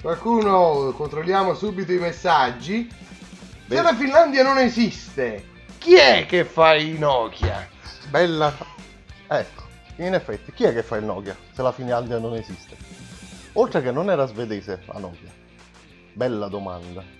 qualcuno 0.00 0.92
controlliamo 0.96 1.54
subito 1.54 1.92
i 1.92 1.98
messaggi. 1.98 2.88
Se 2.88 3.74
Beh. 3.74 3.82
la 3.82 3.94
Finlandia 3.94 4.42
non 4.42 4.58
esiste, 4.58 5.44
chi 5.78 5.94
è 5.96 6.24
che 6.26 6.44
fa 6.44 6.74
i 6.74 6.96
Nokia? 6.96 7.68
Bella. 8.08 8.54
Ecco, 9.26 9.62
in 9.96 10.14
effetti, 10.14 10.52
chi 10.52 10.64
è 10.64 10.72
che 10.72 10.82
fa 10.82 10.96
il 10.96 11.04
Nokia 11.04 11.36
se 11.52 11.60
la 11.60 11.72
Finlandia 11.72 12.18
non 12.18 12.34
esiste? 12.34 12.76
Oltre 13.54 13.82
che 13.82 13.90
non 13.90 14.08
era 14.08 14.26
svedese 14.26 14.82
la 14.86 14.98
Nokia. 14.98 15.30
Bella 16.14 16.48
domanda. 16.48 17.17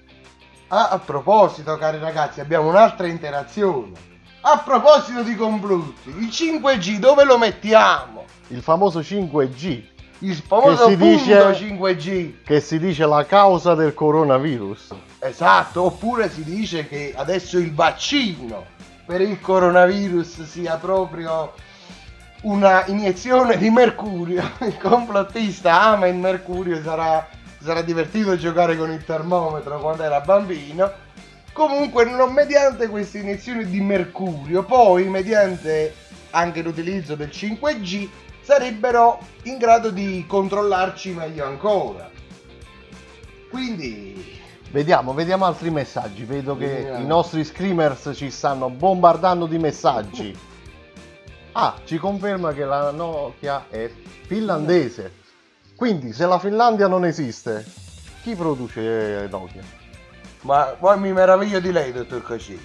Ah, 0.69 0.89
a 0.91 0.99
proposito, 0.99 1.77
cari 1.79 1.99
ragazzi, 1.99 2.41
abbiamo 2.41 2.69
un'altra 2.69 3.07
interazione. 3.07 3.93
A 4.43 4.59
proposito 4.59 5.23
di 5.23 5.35
complotti, 5.35 6.11
il 6.11 6.29
5G 6.29 6.99
dove 6.99 7.25
lo 7.25 7.39
mettiamo? 7.39 8.25
Il 8.49 8.63
famoso 8.63 9.01
5G, 9.01 9.83
Il 10.21 10.35
famoso 10.37 10.89
si 10.89 10.97
punto 10.97 11.17
dice- 11.17 11.55
5G. 11.55 12.43
che 12.45 12.61
si 12.61 12.79
dice 12.79 13.07
la 13.07 13.25
causa 13.25 13.75
del 13.75 13.95
coronavirus. 13.95 14.95
Esatto, 15.21 15.85
oppure 15.85 16.31
si 16.31 16.45
dice 16.45 16.87
che 16.87 17.15
adesso 17.17 17.59
il 17.59 17.75
vaccino 17.75 18.65
per 19.07 19.21
il 19.23 19.41
coronavirus 19.41 20.43
sia 20.45 20.77
proprio 20.77 21.53
una 22.43 22.85
iniezione 22.87 23.57
di 23.57 23.71
mercurio. 23.71 24.49
Il 24.61 24.77
complottista 24.79 25.81
ama 25.81 26.07
il 26.07 26.15
mercurio, 26.17 26.81
sarà, 26.83 27.27
sarà 27.61 27.83
divertito 27.83 28.31
a 28.31 28.37
giocare 28.37 28.77
con 28.77 28.91
il 28.91 29.05
termometro 29.05 29.79
quando 29.81 30.03
era 30.03 30.21
bambino. 30.21 30.91
Comunque, 31.53 32.05
non 32.05 32.33
mediante 32.33 32.89
queste 32.89 33.19
iniezioni 33.19 33.67
di 33.67 33.81
mercurio, 33.81 34.63
poi 34.65 35.09
mediante 35.09 35.95
anche 36.31 36.63
l'utilizzo 36.63 37.15
del 37.17 37.29
5G 37.29 38.09
sarebbero 38.43 39.19
in 39.43 39.59
grado 39.59 39.91
di 39.91 40.25
controllarci 40.27 41.11
meglio 41.13 41.45
ancora. 41.45 42.09
Quindi 43.51 44.37
Vediamo, 44.71 45.15
vediamo 45.15 45.47
altri 45.47 45.71
messaggi. 45.71 46.25
Vedo 46.25 46.57
che 46.57 46.67
Vediamo. 46.67 46.99
i 46.99 47.07
nostri 47.07 47.43
screamers 47.43 48.11
ci 48.15 48.31
stanno 48.31 48.69
bombardando 48.69 49.47
di 49.47 49.59
messaggi. 49.59 50.37
Ah, 51.53 51.75
ci 51.85 51.97
conferma 51.97 52.53
che 52.53 52.65
la 52.65 52.91
Nokia 52.91 53.67
è 53.71 53.91
finlandese. 54.29 55.18
Quindi, 55.79 56.13
se 56.13 56.27
la 56.27 56.41
Finlandia 56.41 56.89
non 56.89 57.05
esiste, 57.05 57.65
chi 58.25 58.35
produce 58.35 59.29
Nokia? 59.31 59.63
Ma 60.41 60.75
poi 60.77 60.99
mi 60.99 61.13
meraviglio 61.13 61.61
di 61.61 61.71
lei, 61.71 61.93
dottor 61.93 62.25
Cacci. 62.25 62.59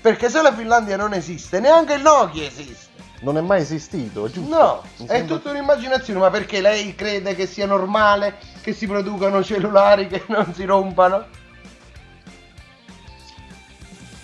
Perché 0.00 0.28
se 0.28 0.42
la 0.42 0.52
Finlandia 0.52 0.96
non 0.96 1.12
esiste, 1.14 1.60
neanche 1.60 1.94
il 1.94 2.02
Nokia 2.02 2.44
esiste. 2.44 2.90
Non 3.20 3.36
è 3.38 3.40
mai 3.40 3.60
esistito, 3.60 4.28
giusto? 4.28 4.52
No, 4.52 4.82
Mi 4.96 5.06
è 5.06 5.10
sembra- 5.18 5.36
tutta 5.36 5.50
un'immaginazione, 5.50 6.18
ma 6.18 6.28
perché 6.30 6.60
lei 6.60 6.96
crede 6.96 7.36
che 7.36 7.46
sia 7.46 7.66
normale 7.66 8.34
che 8.62 8.72
si 8.72 8.88
producano 8.88 9.40
cellulari 9.44 10.08
che 10.08 10.24
non 10.26 10.52
si 10.52 10.64
rompano? 10.64 11.24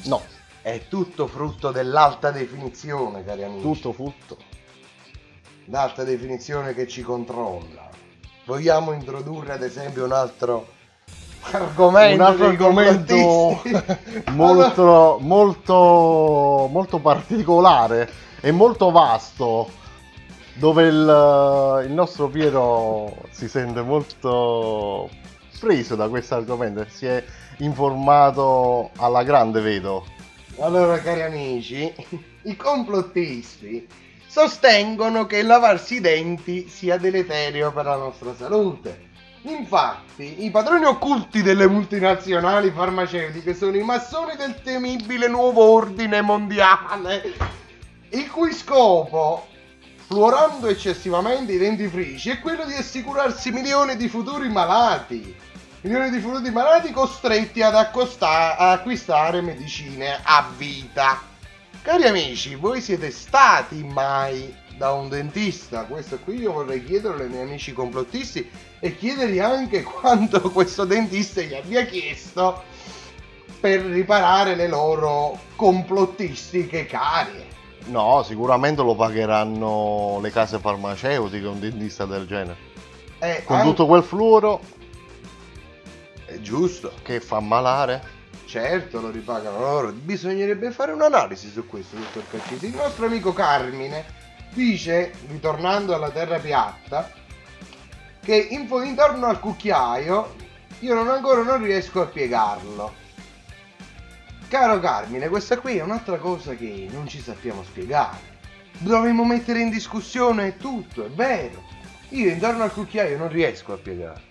No, 0.07 0.21
È 0.62 0.83
tutto 0.88 1.29
frutto 1.29 1.71
dell'alta 1.71 2.33
definizione, 2.33 3.25
cari 3.25 3.45
amici. 3.45 3.62
tutto 3.62 3.93
frutto. 3.93 4.37
L'alta 5.67 6.02
definizione 6.02 6.75
che 6.75 6.88
ci 6.88 7.02
controlla. 7.02 7.88
Vogliamo 8.50 8.90
introdurre 8.90 9.52
ad 9.52 9.62
esempio 9.62 10.04
un 10.04 10.11
altro 10.11 10.66
argomento? 11.52 12.14
Un 12.16 12.21
altro 12.21 12.47
argomento 12.47 13.62
molto, 14.35 15.19
molto, 15.21 16.69
molto 16.69 16.99
particolare 16.99 18.11
e 18.40 18.50
molto 18.50 18.90
vasto, 18.90 19.71
dove 20.54 20.83
il, 20.88 21.85
il 21.87 21.92
nostro 21.92 22.26
Piero 22.26 23.14
si 23.30 23.49
sente 23.49 23.83
molto 23.83 25.09
preso 25.61 25.95
da 25.95 26.09
questo 26.09 26.35
argomento, 26.35 26.85
si 26.88 27.07
è 27.07 27.23
informato 27.59 28.90
alla 28.97 29.23
grande, 29.23 29.61
vedo. 29.61 30.04
Allora, 30.58 30.99
cari 30.99 31.23
amici, 31.23 31.95
i 32.43 32.56
complottisti 32.56 33.86
sostengono 34.30 35.26
che 35.26 35.43
lavarsi 35.43 35.97
i 35.97 36.00
denti 36.00 36.69
sia 36.69 36.99
deleterio 36.99 37.73
per 37.73 37.86
la 37.86 37.97
nostra 37.97 38.32
salute. 38.32 39.08
Infatti, 39.43 40.45
i 40.45 40.50
padroni 40.50 40.84
occulti 40.84 41.43
delle 41.43 41.66
multinazionali 41.66 42.71
farmaceutiche 42.71 43.56
sono 43.56 43.76
i 43.76 43.82
massoni 43.82 44.36
del 44.36 44.62
temibile 44.62 45.26
nuovo 45.26 45.64
ordine 45.73 46.21
mondiale, 46.21 47.34
il 48.10 48.30
cui 48.30 48.52
scopo, 48.52 49.49
fluorando 50.06 50.69
eccessivamente 50.69 51.54
i 51.54 51.58
dentifrici, 51.58 52.30
è 52.30 52.38
quello 52.38 52.64
di 52.66 52.75
assicurarsi 52.75 53.50
milioni 53.50 53.97
di 53.97 54.08
futuri 54.08 54.49
malati. 54.49 55.34
Milioni 55.80 56.10
di 56.10 56.21
futuri 56.21 56.50
malati 56.50 56.93
costretti 56.93 57.62
ad 57.62 57.75
accosta- 57.75 58.56
acquistare 58.56 59.40
medicine 59.40 60.21
a 60.23 60.49
vita. 60.56 61.29
Cari 61.82 62.06
amici, 62.06 62.54
voi 62.56 62.80
siete 62.80 63.10
stati 63.10 63.82
mai 63.82 64.54
da 64.76 64.93
un 64.93 65.08
dentista? 65.08 65.84
Questo 65.84 66.19
qui 66.19 66.36
io 66.40 66.52
vorrei 66.52 66.84
chiederlo 66.84 67.23
ai 67.23 67.28
miei 67.28 67.43
amici 67.43 67.73
complottisti 67.73 68.49
e 68.78 68.97
chiedergli 68.97 69.38
anche 69.38 69.82
quanto 69.84 70.40
questo 70.50 70.84
dentista 70.84 71.40
gli 71.40 71.54
abbia 71.54 71.84
chiesto 71.84 72.62
per 73.60 73.80
riparare 73.80 74.54
le 74.54 74.69
loro 74.69 75.38
complottistiche 75.56 76.86
carie. 76.86 77.49
No, 77.86 78.23
sicuramente 78.23 78.82
lo 78.82 78.95
pagheranno 78.95 80.19
le 80.21 80.30
case 80.30 80.58
farmaceutiche, 80.58 81.47
un 81.47 81.60
dentista 81.60 82.04
del 82.04 82.26
genere. 82.26 82.69
Eh, 83.19 83.43
Con 83.45 83.56
an- 83.58 83.64
tutto 83.66 83.86
quel 83.86 84.02
fluoro 84.02 84.60
È 86.26 86.38
giusto, 86.40 86.93
che 87.02 87.21
fa 87.21 87.40
malare. 87.40 88.19
Certo 88.50 89.00
lo 89.00 89.10
ripagano 89.10 89.60
loro. 89.60 89.93
Bisognerebbe 89.93 90.73
fare 90.73 90.91
un'analisi 90.91 91.49
su 91.49 91.67
questo, 91.67 91.97
dottor 91.97 92.25
Caccisi. 92.28 92.67
Il 92.67 92.75
nostro 92.75 93.06
amico 93.06 93.32
Carmine 93.32 94.04
dice, 94.52 95.13
ritornando 95.28 95.95
alla 95.95 96.10
terra 96.10 96.41
piatta, 96.41 97.08
che 98.21 98.34
in 98.34 98.67
fo- 98.67 98.82
intorno 98.82 99.26
al 99.26 99.39
cucchiaio 99.39 100.34
io 100.80 100.95
non 100.95 101.08
ancora 101.08 101.43
non 101.43 101.63
riesco 101.63 102.02
a 102.02 102.06
piegarlo. 102.06 102.93
Caro 104.49 104.80
Carmine, 104.80 105.28
questa 105.28 105.58
qui 105.58 105.76
è 105.76 105.82
un'altra 105.82 106.17
cosa 106.17 106.54
che 106.54 106.89
non 106.91 107.06
ci 107.06 107.21
sappiamo 107.21 107.63
spiegare. 107.63 108.39
Dovremmo 108.78 109.25
mettere 109.25 109.60
in 109.60 109.71
discussione 109.71 110.56
tutto, 110.56 111.04
è 111.04 111.10
vero. 111.10 111.63
Io 112.08 112.28
intorno 112.28 112.65
al 112.65 112.73
cucchiaio 112.73 113.17
non 113.17 113.28
riesco 113.28 113.75
a 113.75 113.76
piegare. 113.76 114.29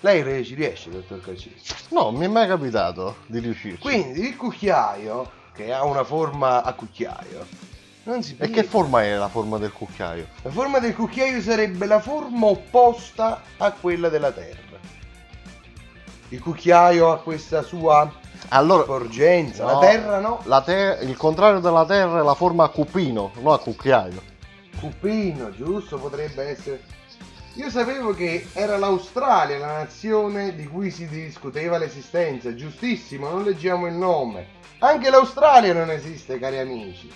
Lei 0.00 0.44
ci 0.44 0.54
riesce, 0.54 0.90
dottor 0.90 1.20
Caccisi? 1.20 1.74
No, 1.90 2.10
mi 2.10 2.26
è 2.26 2.28
mai 2.28 2.46
capitato 2.46 3.16
di 3.26 3.38
riuscirci. 3.38 3.80
Quindi 3.80 4.20
il 4.28 4.36
cucchiaio, 4.36 5.30
che 5.54 5.72
ha 5.72 5.84
una 5.84 6.04
forma 6.04 6.62
a 6.62 6.72
cucchiaio, 6.74 7.46
non 8.04 8.22
si 8.22 8.36
E 8.38 8.50
che 8.50 8.62
forma 8.62 9.02
è 9.02 9.16
la 9.16 9.28
forma 9.28 9.58
del 9.58 9.72
cucchiaio? 9.72 10.26
La 10.42 10.50
forma 10.50 10.78
del 10.78 10.94
cucchiaio 10.94 11.40
sarebbe 11.40 11.86
la 11.86 11.98
forma 11.98 12.46
opposta 12.46 13.40
a 13.56 13.72
quella 13.72 14.08
della 14.08 14.30
Terra. 14.32 14.78
Il 16.28 16.40
cucchiaio 16.40 17.10
ha 17.10 17.18
questa 17.18 17.62
sua 17.62 18.12
Allora, 18.48 18.82
sporgenza, 18.82 19.64
no, 19.64 19.72
la 19.72 19.78
Terra 19.78 20.20
no? 20.20 20.40
la 20.44 20.60
te- 20.60 20.98
il 21.02 21.16
contrario 21.16 21.60
della 21.60 21.86
terra 21.86 22.20
è 22.20 22.22
la 22.22 22.34
forma 22.34 22.64
a 22.64 22.68
cupino, 22.68 23.30
non 23.40 23.54
a 23.54 23.58
cucchiaio. 23.58 24.22
Cupino, 24.78 25.50
giusto? 25.52 25.96
Potrebbe 25.98 26.42
essere. 26.44 26.82
Io 27.56 27.70
sapevo 27.70 28.12
che 28.12 28.48
era 28.52 28.76
l'Australia 28.76 29.56
la 29.56 29.78
nazione 29.78 30.54
di 30.54 30.66
cui 30.66 30.90
si 30.90 31.08
discuteva 31.08 31.78
l'esistenza, 31.78 32.54
giustissimo, 32.54 33.30
non 33.30 33.44
leggiamo 33.44 33.86
il 33.86 33.94
nome. 33.94 34.48
Anche 34.80 35.08
l'Australia 35.08 35.72
non 35.72 35.90
esiste, 35.90 36.38
cari 36.38 36.58
amici. 36.58 37.10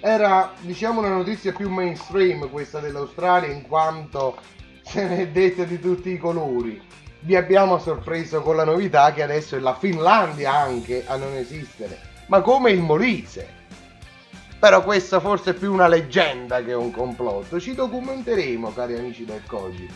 Era, 0.00 0.52
diciamo, 0.62 0.98
una 0.98 1.14
notizia 1.14 1.52
più 1.52 1.70
mainstream 1.70 2.50
questa 2.50 2.80
dell'Australia 2.80 3.52
in 3.52 3.62
quanto 3.62 4.36
se 4.82 5.06
ne 5.06 5.18
è 5.20 5.28
detta 5.28 5.62
di 5.62 5.78
tutti 5.78 6.10
i 6.10 6.18
colori. 6.18 6.82
Vi 7.20 7.36
abbiamo 7.36 7.78
sorpreso 7.78 8.42
con 8.42 8.56
la 8.56 8.64
novità 8.64 9.12
che 9.12 9.22
adesso 9.22 9.54
è 9.54 9.60
la 9.60 9.76
Finlandia 9.76 10.54
anche 10.54 11.04
a 11.06 11.14
non 11.14 11.36
esistere, 11.36 12.00
ma 12.26 12.40
come 12.40 12.72
il 12.72 12.80
Molise. 12.80 13.62
Però 14.64 14.82
questa 14.82 15.20
forse 15.20 15.50
è 15.50 15.52
più 15.52 15.70
una 15.74 15.88
leggenda 15.88 16.64
che 16.64 16.72
un 16.72 16.90
complotto. 16.90 17.60
Ci 17.60 17.74
documenteremo, 17.74 18.72
cari 18.72 18.96
amici 18.96 19.26
del 19.26 19.42
Cogito. 19.46 19.92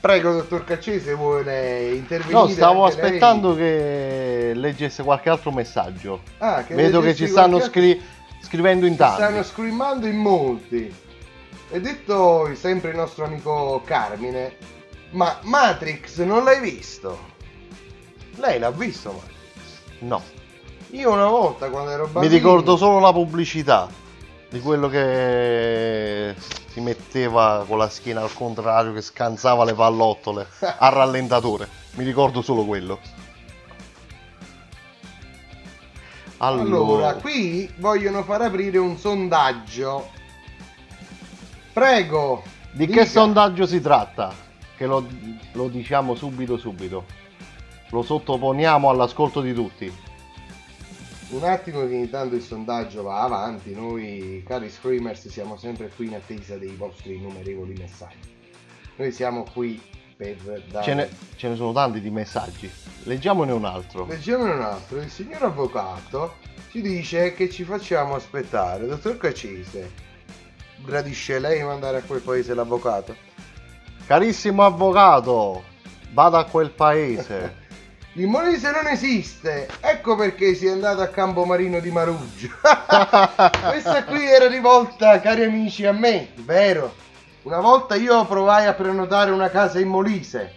Prego, 0.00 0.32
dottor 0.32 0.64
Caccese, 0.64 1.12
vuole 1.12 1.90
intervenire? 1.90 2.32
No, 2.38 2.48
stavo 2.48 2.86
aspettando 2.86 3.54
che 3.54 4.52
leggesse 4.54 5.02
qualche 5.02 5.28
altro 5.28 5.52
messaggio. 5.52 6.22
Ah, 6.38 6.64
che 6.64 6.74
Vedo 6.74 7.02
che 7.02 7.14
ci 7.14 7.26
stanno 7.26 7.60
scri- 7.60 8.00
scrivendo 8.40 8.86
in 8.86 8.92
Ci 8.92 8.96
stanno 8.96 9.18
tanti. 9.18 9.48
scrivendo 9.48 10.06
in 10.06 10.16
molti. 10.16 10.94
E 11.70 11.80
detto 11.82 12.50
sempre 12.54 12.92
il 12.92 12.96
nostro 12.96 13.26
amico 13.26 13.82
Carmine, 13.84 14.56
ma 15.10 15.38
Matrix 15.42 16.22
non 16.22 16.44
l'hai 16.44 16.60
visto? 16.60 17.34
Lei 18.36 18.58
l'ha 18.58 18.70
visto, 18.70 19.12
Matrix? 19.12 19.36
No, 19.98 20.22
Io 20.90 21.12
una 21.12 21.26
volta 21.26 21.68
quando 21.68 21.90
ero 21.90 22.04
bambino... 22.04 22.20
mi 22.20 22.28
ricordo 22.28 22.76
solo 22.76 22.98
la 22.98 23.12
pubblicità 23.12 23.88
di 24.48 24.60
quello 24.60 24.88
che 24.88 26.34
si 26.68 26.80
metteva 26.80 27.64
con 27.68 27.78
la 27.78 27.88
schiena 27.88 28.22
al 28.22 28.32
contrario, 28.32 28.92
che 28.92 29.02
scansava 29.02 29.64
le 29.64 29.74
pallottole 29.74 30.46
a 30.60 30.88
rallentatore. 30.88 31.68
Mi 31.92 32.04
ricordo 32.04 32.40
solo 32.40 32.64
quello. 32.64 32.98
Allora, 36.38 36.62
Allora, 36.62 37.14
qui 37.14 37.70
vogliono 37.76 38.22
far 38.22 38.42
aprire 38.42 38.78
un 38.78 38.96
sondaggio. 38.96 40.08
Prego. 41.72 42.42
di 42.70 42.86
dica. 42.86 43.02
che 43.02 43.06
sondaggio 43.06 43.66
si 43.66 43.80
tratta? 43.80 44.46
che 44.78 44.86
lo, 44.86 45.04
lo 45.52 45.68
diciamo 45.68 46.14
subito 46.14 46.56
subito. 46.56 47.04
Lo 47.90 48.02
sottoponiamo 48.02 48.88
all'ascolto 48.88 49.40
di 49.40 49.52
tutti. 49.52 49.92
Un 51.30 51.44
attimo 51.44 51.86
che 51.86 51.94
intanto 51.94 52.36
il 52.36 52.42
sondaggio 52.42 53.02
va 53.02 53.20
avanti, 53.20 53.74
noi 53.74 54.42
cari 54.46 54.70
screamers 54.70 55.28
siamo 55.28 55.58
sempre 55.58 55.90
qui 55.94 56.06
in 56.06 56.14
attesa 56.14 56.56
dei 56.56 56.74
vostri 56.74 57.16
innumerevoli 57.16 57.74
messaggi. 57.74 58.34
Noi 58.96 59.12
siamo 59.12 59.44
qui 59.52 59.78
per 60.16 60.62
dare... 60.70 60.84
Ce 60.84 60.94
ne, 60.94 61.08
ce 61.36 61.48
ne 61.48 61.56
sono 61.56 61.72
tanti 61.72 62.00
di 62.00 62.08
messaggi. 62.08 62.70
Leggiamone 63.02 63.52
un 63.52 63.66
altro. 63.66 64.06
Leggiamone 64.06 64.52
un 64.52 64.62
altro, 64.62 65.00
il 65.00 65.10
signor 65.10 65.42
avvocato 65.42 66.36
ci 66.70 66.80
dice 66.80 67.34
che 67.34 67.50
ci 67.50 67.62
facciamo 67.62 68.14
aspettare. 68.14 68.86
Dottor 68.86 69.18
Cacese, 69.18 69.90
gradisce 70.82 71.38
lei 71.38 71.62
mandare 71.62 71.98
a 71.98 72.02
quel 72.02 72.22
paese 72.22 72.54
l'avvocato? 72.54 73.14
Carissimo 74.06 74.64
avvocato, 74.64 75.62
vada 76.12 76.38
a 76.38 76.44
quel 76.46 76.70
paese. 76.70 77.66
Il 78.18 78.26
Molise 78.26 78.72
non 78.72 78.88
esiste, 78.88 79.68
ecco 79.78 80.16
perché 80.16 80.52
si 80.56 80.66
è 80.66 80.72
andato 80.72 81.02
a 81.02 81.06
Campomarino 81.06 81.78
di 81.78 81.92
Maruggio. 81.92 82.48
Questa 83.70 84.02
qui 84.06 84.26
era 84.26 84.48
rivolta, 84.48 85.20
cari 85.20 85.44
amici, 85.44 85.86
a 85.86 85.92
me, 85.92 86.30
vero? 86.38 86.92
Una 87.42 87.60
volta 87.60 87.94
io 87.94 88.26
provai 88.26 88.66
a 88.66 88.74
prenotare 88.74 89.30
una 89.30 89.50
casa 89.50 89.78
in 89.78 89.86
Molise, 89.86 90.52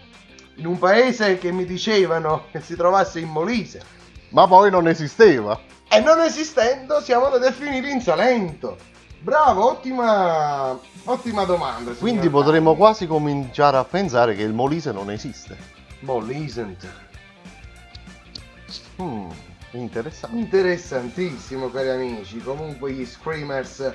in 0.55 0.65
un 0.65 0.79
paese 0.79 1.37
che 1.37 1.51
mi 1.51 1.65
dicevano 1.65 2.45
che 2.51 2.61
si 2.61 2.75
trovasse 2.75 3.19
in 3.19 3.29
Molise. 3.29 3.79
Ma 4.29 4.47
poi 4.47 4.71
non 4.71 4.87
esisteva. 4.87 5.59
E 5.87 5.99
non 5.99 6.19
esistendo 6.19 6.99
siamo 6.99 7.25
andati 7.25 7.45
a 7.45 7.51
finire 7.51 7.91
in 7.91 8.01
Salento. 8.01 8.75
Bravo, 9.19 9.69
ottima, 9.69 10.75
ottima 11.03 11.43
domanda. 11.43 11.91
Quindi 11.91 12.27
potremmo 12.27 12.73
quasi 12.73 13.05
cominciare 13.05 13.77
a 13.77 13.83
pensare 13.83 14.33
che 14.33 14.41
il 14.41 14.51
Molise 14.51 14.91
non 14.91 15.11
esiste. 15.11 15.55
Molisent. 15.99 17.09
Hmm, 19.01 19.29
interessante. 19.71 20.37
Interessantissimo, 20.37 21.71
cari 21.71 21.89
amici. 21.89 22.37
Comunque 22.37 22.91
gli 22.91 23.05
screamers 23.05 23.91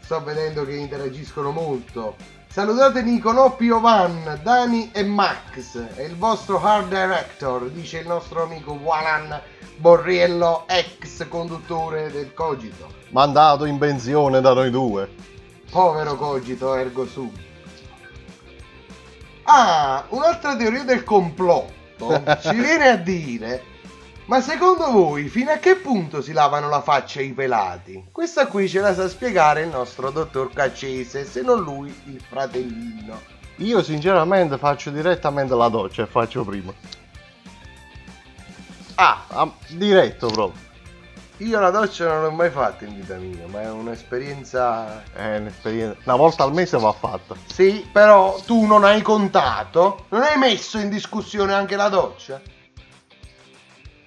sto 0.00 0.22
vedendo 0.24 0.64
che 0.64 0.74
interagiscono 0.74 1.50
molto. 1.50 2.16
Salutate 2.50 3.02
Nicolò 3.02 3.54
Piovan, 3.54 4.40
Dani 4.42 4.90
e 4.92 5.04
Max. 5.04 5.78
È 5.94 6.00
il 6.00 6.16
vostro 6.16 6.58
hard 6.62 6.88
director, 6.88 7.68
dice 7.70 7.98
il 7.98 8.06
nostro 8.06 8.42
amico 8.42 8.72
Walan 8.72 9.38
Borriello, 9.76 10.64
ex 10.66 11.28
conduttore 11.28 12.10
del 12.10 12.32
Cogito. 12.32 12.90
Mandato 13.10 13.66
in 13.66 13.76
pensione 13.76 14.40
da 14.40 14.54
noi 14.54 14.70
due. 14.70 15.08
Povero 15.70 16.16
Cogito 16.16 16.74
ergo 16.74 17.06
sum. 17.06 17.30
Ah, 19.42 20.04
un'altra 20.08 20.56
teoria 20.56 20.84
del 20.84 21.04
complotto 21.04 21.76
ci 22.40 22.54
viene 22.54 22.88
a 22.88 22.96
dire. 22.96 23.67
Ma 24.28 24.42
secondo 24.42 24.90
voi 24.90 25.26
fino 25.28 25.50
a 25.52 25.56
che 25.56 25.76
punto 25.76 26.20
si 26.20 26.32
lavano 26.34 26.68
la 26.68 26.82
faccia 26.82 27.22
i 27.22 27.32
pelati? 27.32 28.08
Questa 28.12 28.46
qui 28.46 28.68
ce 28.68 28.80
la 28.80 28.92
sa 28.92 29.08
spiegare 29.08 29.62
il 29.62 29.68
nostro 29.68 30.10
dottor 30.10 30.52
Caccese, 30.52 31.24
se 31.24 31.40
non 31.40 31.62
lui 31.62 31.88
il 32.04 32.20
fratellino. 32.20 33.18
Io 33.56 33.82
sinceramente 33.82 34.58
faccio 34.58 34.90
direttamente 34.90 35.54
la 35.54 35.68
doccia 35.68 36.02
e 36.02 36.06
faccio 36.06 36.44
prima. 36.44 36.70
Ah, 38.96 39.24
Ah, 39.28 39.50
diretto 39.68 40.26
proprio. 40.26 40.60
io 41.38 41.58
la 41.58 41.70
doccia 41.70 42.06
non 42.12 42.22
l'ho 42.24 42.30
mai 42.30 42.50
fatta 42.50 42.84
in 42.84 42.96
vita 42.96 43.14
mia, 43.16 43.46
ma 43.46 43.62
è 43.62 43.70
un'esperienza... 43.70 45.04
È 45.10 45.38
un'esperienza. 45.38 45.96
Una 46.04 46.16
volta 46.16 46.42
al 46.44 46.52
mese 46.52 46.76
va 46.76 46.92
fatta. 46.92 47.34
Sì, 47.46 47.88
però 47.90 48.38
tu 48.44 48.66
non 48.66 48.84
hai 48.84 49.00
contato, 49.00 50.04
non 50.10 50.20
hai 50.20 50.36
messo 50.36 50.78
in 50.78 50.90
discussione 50.90 51.54
anche 51.54 51.76
la 51.76 51.88
doccia? 51.88 52.40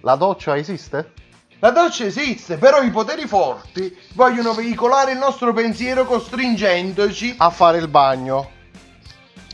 La 0.01 0.15
doccia 0.15 0.57
esiste? 0.57 1.13
La 1.59 1.69
doccia 1.69 2.05
esiste, 2.05 2.57
però 2.57 2.81
i 2.81 2.89
poteri 2.89 3.27
forti 3.27 3.95
vogliono 4.13 4.53
veicolare 4.53 5.11
il 5.11 5.19
nostro 5.19 5.53
pensiero 5.53 6.05
costringendoci. 6.05 7.35
A 7.37 7.49
fare 7.51 7.77
il 7.77 7.87
bagno. 7.87 8.49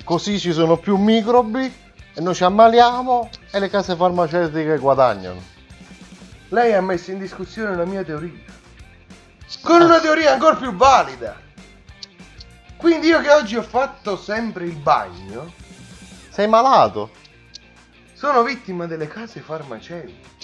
Così 0.05 0.39
ci 0.39 0.53
sono 0.53 0.77
più 0.77 0.95
microbi 0.95 1.73
e 2.13 2.21
noi 2.21 2.33
ci 2.33 2.45
ammaliamo 2.45 3.29
e 3.51 3.59
le 3.59 3.69
case 3.69 3.95
farmaceutiche 3.97 4.77
guadagnano. 4.77 5.41
Lei 6.49 6.73
ha 6.73 6.81
messo 6.81 7.11
in 7.11 7.19
discussione 7.19 7.75
la 7.75 7.83
mia 7.83 8.03
teoria. 8.05 8.31
Con 9.61 9.81
una 9.81 9.99
teoria 9.99 10.31
ancora 10.31 10.55
più 10.55 10.73
valida. 10.73 11.35
Quindi 12.77 13.07
io 13.07 13.19
che 13.19 13.31
oggi 13.31 13.57
ho 13.57 13.63
fatto 13.63 14.15
sempre 14.15 14.63
il 14.63 14.75
bagno, 14.75 15.51
Sei 16.29 16.47
malato? 16.47 17.09
sono 18.13 18.43
vittima 18.43 18.85
delle 18.85 19.07
case 19.07 19.41
farmaceutiche. 19.41 20.36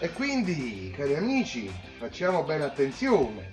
E 0.00 0.12
quindi, 0.12 0.94
cari 0.96 1.16
amici, 1.16 1.68
facciamo 1.98 2.44
bene 2.44 2.62
attenzione. 2.64 3.50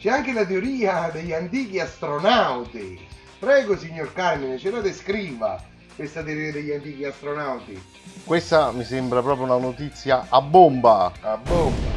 C'è 0.00 0.10
anche 0.10 0.32
la 0.32 0.44
teoria 0.44 1.10
degli 1.12 1.32
antichi 1.32 1.78
astronauti. 1.78 3.06
Prego, 3.38 3.78
signor 3.78 4.12
Carmine, 4.12 4.58
ce 4.58 4.72
la 4.72 4.80
descriva 4.80 5.62
questa 5.94 6.24
teoria 6.24 6.50
degli 6.50 6.72
antichi 6.72 7.04
astronauti. 7.04 7.80
Questa 8.24 8.72
mi 8.72 8.82
sembra 8.82 9.22
proprio 9.22 9.44
una 9.44 9.58
notizia 9.58 10.26
a 10.28 10.40
bomba. 10.40 11.12
A 11.20 11.36
bomba. 11.36 11.88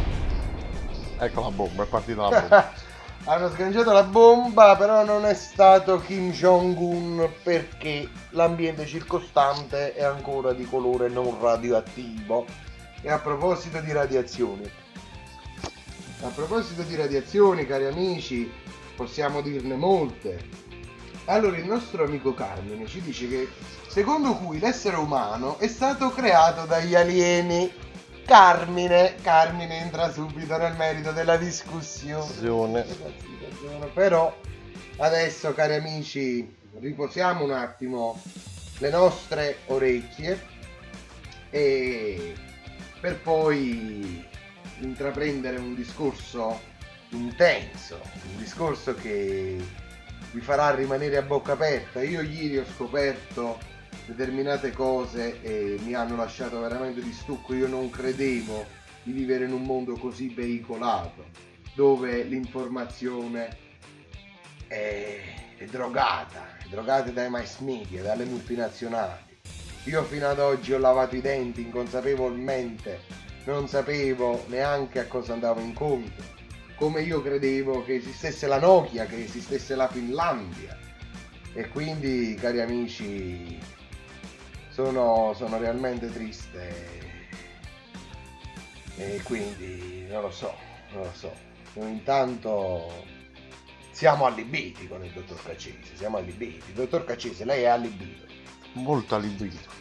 Ecco 1.17 1.41
la 1.41 1.52
bomba, 1.52 1.84
è 1.84 1.88
partita 1.88 2.30
la 2.30 2.39
bomba. 2.39 2.72
Hanno 3.26 3.50
sganciato 3.50 3.91
la 3.91 4.04
bomba, 4.04 4.76
però 4.78 5.04
non 5.04 5.26
è 5.26 5.34
stato 5.34 6.00
Kim 6.00 6.32
Jong-un 6.32 7.28
perché 7.41 8.08
l'ambiente 8.30 8.86
circostante 8.86 9.96
è 9.96 10.04
ancora 10.04 10.54
di 10.54 10.63
colore 10.65 11.10
non 11.10 11.36
radioattivo. 11.41 12.46
E 13.02 13.10
a 13.10 13.20
proposito 13.20 13.80
di 13.80 13.92
radiazioni, 13.92 14.70
a 16.22 16.30
proposito 16.30 16.82
di 16.82 16.96
radiazioni, 16.96 17.66
cari 17.68 17.86
amici, 17.86 18.52
possiamo 18.96 19.42
dirne 19.42 19.76
molte. 19.76 20.66
Allora, 21.26 21.58
il 21.58 21.66
nostro 21.66 22.06
amico 22.06 22.34
Carmine 22.34 22.88
ci 22.88 23.02
dice 23.02 23.28
che 23.28 23.50
secondo 23.88 24.34
cui 24.36 24.60
l'essere 24.60 24.96
umano 24.96 25.60
è 25.60 25.68
stato 25.68 26.10
creato 26.10 26.66
dagli 26.66 26.96
alieni. 26.96 27.72
Carmine, 28.26 29.16
Carmine 29.22 29.82
entra 29.82 30.12
subito 30.12 30.58
nel 30.58 30.76
merito 30.76 31.12
della 31.12 31.38
discussione. 31.38 32.86
Però 33.94 34.36
adesso, 34.98 35.54
cari 35.54 35.76
amici, 35.76 36.56
riposiamo 36.80 37.44
un 37.44 37.52
attimo 37.52 38.20
le 38.80 38.90
nostre 38.90 39.60
orecchie 39.68 40.46
e 41.50 42.36
per 43.00 43.20
poi 43.20 44.26
intraprendere 44.80 45.58
un 45.58 45.76
discorso 45.76 46.60
intenso, 47.10 48.00
un 48.32 48.38
discorso 48.38 48.94
che 48.96 49.58
vi 50.32 50.40
farà 50.42 50.74
rimanere 50.76 51.18
a 51.18 51.22
bocca 51.22 51.54
aperta. 51.54 52.02
Io 52.02 52.22
ieri 52.22 52.58
ho 52.58 52.66
scoperto 52.66 53.58
determinate 54.06 54.72
cose 54.72 55.42
e 55.42 55.78
mi 55.84 55.94
hanno 55.94 56.16
lasciato 56.16 56.60
veramente 56.60 57.02
di 57.02 57.12
stucco. 57.12 57.54
Io 57.54 57.68
non 57.68 57.90
credevo 57.90 58.66
di 59.04 59.12
vivere 59.12 59.46
in 59.46 59.54
un 59.54 59.64
mondo 59.64 59.94
così 59.96 60.30
veicolato, 60.30 61.26
dove 61.76 62.24
l'informazione 62.24 63.58
è, 64.68 65.20
è 65.58 65.66
drogata, 65.66 66.58
è 66.58 66.68
drogata 66.70 67.10
dai 67.12 67.30
mass 67.30 67.60
media, 67.60 68.04
dalle 68.04 68.26
multinazionali. 68.26 69.27
Io 69.88 70.04
fino 70.04 70.28
ad 70.28 70.39
oggi 70.39 70.73
ho 70.73 70.80
lavato 70.80 71.15
i 71.15 71.21
denti 71.21 71.62
inconsapevolmente, 71.62 73.00
non 73.45 73.69
sapevo 73.69 74.43
neanche 74.50 75.00
a 75.00 75.08
cosa 75.08 75.32
andavo 75.32 75.62
incontro, 75.62 76.26
come 76.76 77.04
io 77.04 77.21
credevo 77.21 77.86
che 77.86 77.95
esistesse 77.95 78.47
la 78.47 78.60
Nokia, 78.60 79.06
che 79.06 79.23
esistesse 79.23 79.76
la 79.76 79.88
Finlandia. 79.88 80.78
E 81.54 81.69
quindi, 81.69 82.36
cari 82.36 82.60
amici, 82.60 83.58
sono, 84.67 85.34
sono 85.34 85.58
realmente 85.58 86.12
triste. 86.12 86.76
E 88.97 89.21
quindi 89.23 90.06
non 90.10 90.23
lo 90.23 90.32
so, 90.32 90.54
non 90.91 91.04
lo 91.04 91.13
so. 91.13 91.34
Intanto 91.76 93.06
siamo 93.91 94.26
allibiti 94.26 94.86
con 94.89 95.02
il 95.06 95.12
dottor 95.13 95.41
Cacese, 95.41 95.95
siamo 95.95 96.17
allibiti. 96.17 96.73
Dottor 96.73 97.06
Cacese, 97.06 97.45
lei 97.45 97.63
è 97.63 97.67
allibito. 97.67 98.37
Molto 98.82 99.16
allibito. 99.16 99.76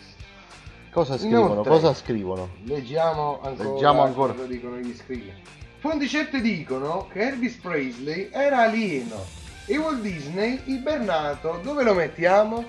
Cosa 0.90 1.18
scrivono? 1.18 1.52
Inoltre- 1.52 1.70
Cosa 1.70 1.94
scrivono? 1.94 2.48
Leggiamo 2.64 3.40
ancora, 3.42 3.70
Leggiamo 3.70 4.02
ancora. 4.02 4.32
cosa 4.32 4.46
dicono 4.46 4.76
gli 4.78 4.94
scrivi. 4.94 5.32
Fonti 5.78 6.08
certe 6.08 6.40
dicono 6.40 7.06
che 7.12 7.28
Elvis 7.28 7.56
Presley 7.56 8.30
era 8.32 8.62
alieno 8.62 9.22
e 9.66 9.76
Walt 9.76 10.00
Disney 10.00 10.60
ibernato. 10.64 11.60
Dove 11.62 11.82
lo 11.82 11.92
mettiamo? 11.94 12.64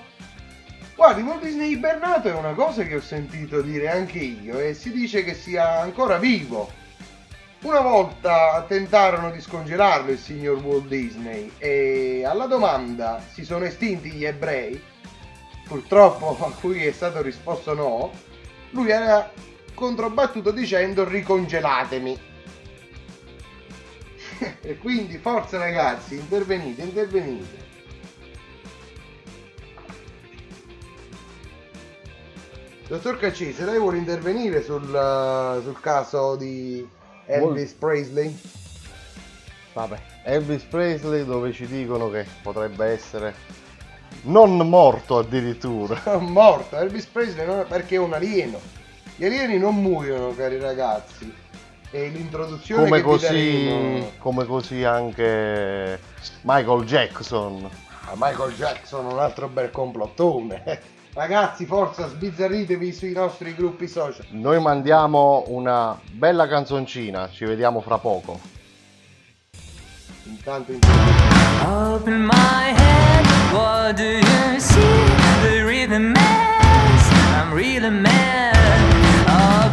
Guardi, 0.94 1.22
Walt 1.22 1.42
Disney 1.42 1.70
ibernato 1.70 2.28
è 2.28 2.34
una 2.34 2.52
cosa 2.52 2.82
che 2.82 2.96
ho 2.96 3.00
sentito 3.00 3.62
dire 3.62 3.88
anche 3.88 4.18
io 4.18 4.58
e 4.58 4.74
si 4.74 4.90
dice 4.92 5.24
che 5.24 5.32
sia 5.34 5.80
ancora 5.80 6.18
vivo. 6.18 6.70
Una 7.62 7.80
volta 7.80 8.64
tentarono 8.68 9.30
di 9.30 9.40
scongelarlo 9.40 10.12
il 10.12 10.18
signor 10.18 10.62
Walt 10.62 10.86
Disney 10.86 11.50
e 11.58 12.24
alla 12.24 12.46
domanda 12.46 13.20
si 13.32 13.44
sono 13.44 13.64
estinti 13.64 14.10
gli 14.10 14.24
ebrei, 14.24 14.80
purtroppo 15.68 16.36
a 16.44 16.50
cui 16.52 16.84
è 16.84 16.92
stato 16.92 17.22
risposto 17.22 17.74
no, 17.74 18.10
lui 18.70 18.90
era 18.90 19.30
controbattuto 19.74 20.50
dicendo 20.50 21.06
ricongelatemi. 21.06 22.18
e 24.62 24.78
quindi 24.78 25.18
forza 25.18 25.58
ragazzi, 25.58 26.16
intervenite, 26.16 26.82
intervenite. 26.82 27.66
Dottor 32.88 33.18
Caccese, 33.18 33.66
lei 33.66 33.78
vuole 33.78 33.98
intervenire 33.98 34.62
sul, 34.62 34.82
uh, 34.82 35.60
sul 35.60 35.78
caso 35.78 36.36
di 36.36 36.88
Elvis 37.26 37.72
Presley? 37.74 38.34
Vabbè, 39.74 40.00
Elvis 40.24 40.62
Presley 40.62 41.26
dove 41.26 41.52
ci 41.52 41.66
dicono 41.66 42.08
che 42.08 42.24
potrebbe 42.40 42.86
essere 42.86 43.34
non 44.22 44.56
morto 44.56 45.18
addirittura. 45.18 46.00
Morto, 46.18 46.76
Elvis 46.76 47.06
Presley 47.06 47.46
non 47.46 47.60
è 47.60 47.64
perché 47.64 47.96
è 47.96 47.98
un 47.98 48.12
alieno. 48.12 48.60
Gli 49.16 49.24
alieni 49.24 49.58
non 49.58 49.76
muoiono, 49.76 50.34
cari 50.34 50.58
ragazzi. 50.58 51.32
E 51.90 52.08
l'introduzione 52.08 52.84
Come 52.84 53.00
così, 53.00 53.26
daremo- 53.26 54.10
come 54.18 54.44
così 54.44 54.84
anche 54.84 55.98
Michael 56.42 56.84
Jackson. 56.84 57.68
Ah, 58.04 58.12
Michael 58.14 58.54
Jackson, 58.54 59.06
un 59.06 59.18
altro 59.18 59.48
bel 59.48 59.70
complottone. 59.70 60.96
Ragazzi, 61.14 61.64
forza, 61.64 62.06
sbizzarritevi 62.06 62.92
sui 62.92 63.12
nostri 63.12 63.54
gruppi 63.54 63.88
social. 63.88 64.26
Noi 64.30 64.60
mandiamo 64.60 65.44
una 65.48 65.98
bella 66.12 66.46
canzoncina, 66.46 67.28
ci 67.30 67.44
vediamo 67.44 67.80
fra 67.80 67.98
poco. 67.98 68.38
Intanto. 70.28 70.72
Open 71.64 72.26
my 72.26 72.74
head, 72.80 73.24
what 73.50 73.96
do 73.96 74.18
you 74.18 74.60
see? 74.60 74.98
The 75.42 75.64
rhythm 75.64 76.12
is, 76.12 77.04
I'm 77.34 77.50
really 77.52 77.88
mad. 77.88 78.54
Open 79.24 79.67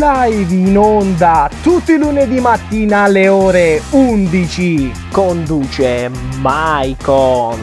Live 0.00 0.54
in 0.54 0.78
onda 0.78 1.50
tutti 1.60 1.94
i 1.94 1.98
lunedì 1.98 2.38
mattina 2.38 3.02
alle 3.02 3.26
ore 3.26 3.82
11. 3.90 4.92
Conduce 5.10 6.08
Maicon. 6.36 7.58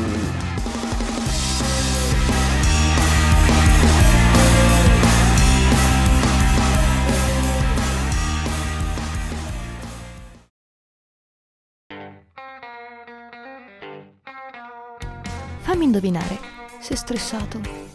Fammi 15.62 15.86
indovinare, 15.86 16.38
Sei 16.82 16.98
stressato? 16.98 17.95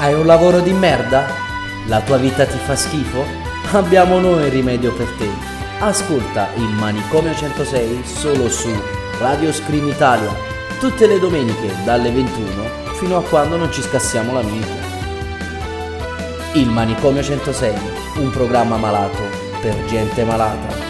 Hai 0.00 0.14
un 0.14 0.24
lavoro 0.24 0.60
di 0.60 0.72
merda? 0.72 1.26
La 1.86 2.00
tua 2.00 2.16
vita 2.16 2.46
ti 2.46 2.56
fa 2.56 2.74
schifo? 2.74 3.22
Abbiamo 3.72 4.18
noi 4.18 4.44
il 4.44 4.50
rimedio 4.50 4.94
per 4.94 5.06
te. 5.18 5.28
Ascolta 5.78 6.48
il 6.54 6.70
Manicomio 6.70 7.34
106 7.34 8.02
solo 8.02 8.48
su 8.48 8.70
Radio 9.18 9.52
Scream 9.52 9.88
Italia, 9.88 10.34
tutte 10.78 11.06
le 11.06 11.18
domeniche 11.18 11.74
dalle 11.84 12.10
21 12.10 12.94
fino 12.94 13.18
a 13.18 13.22
quando 13.22 13.58
non 13.58 13.70
ci 13.70 13.82
scassiamo 13.82 14.32
la 14.32 14.42
minchia. 14.42 14.88
Il 16.54 16.70
Manicomio 16.70 17.22
106, 17.22 17.74
un 18.20 18.30
programma 18.30 18.78
malato 18.78 19.20
per 19.60 19.84
gente 19.84 20.24
malata. 20.24 20.89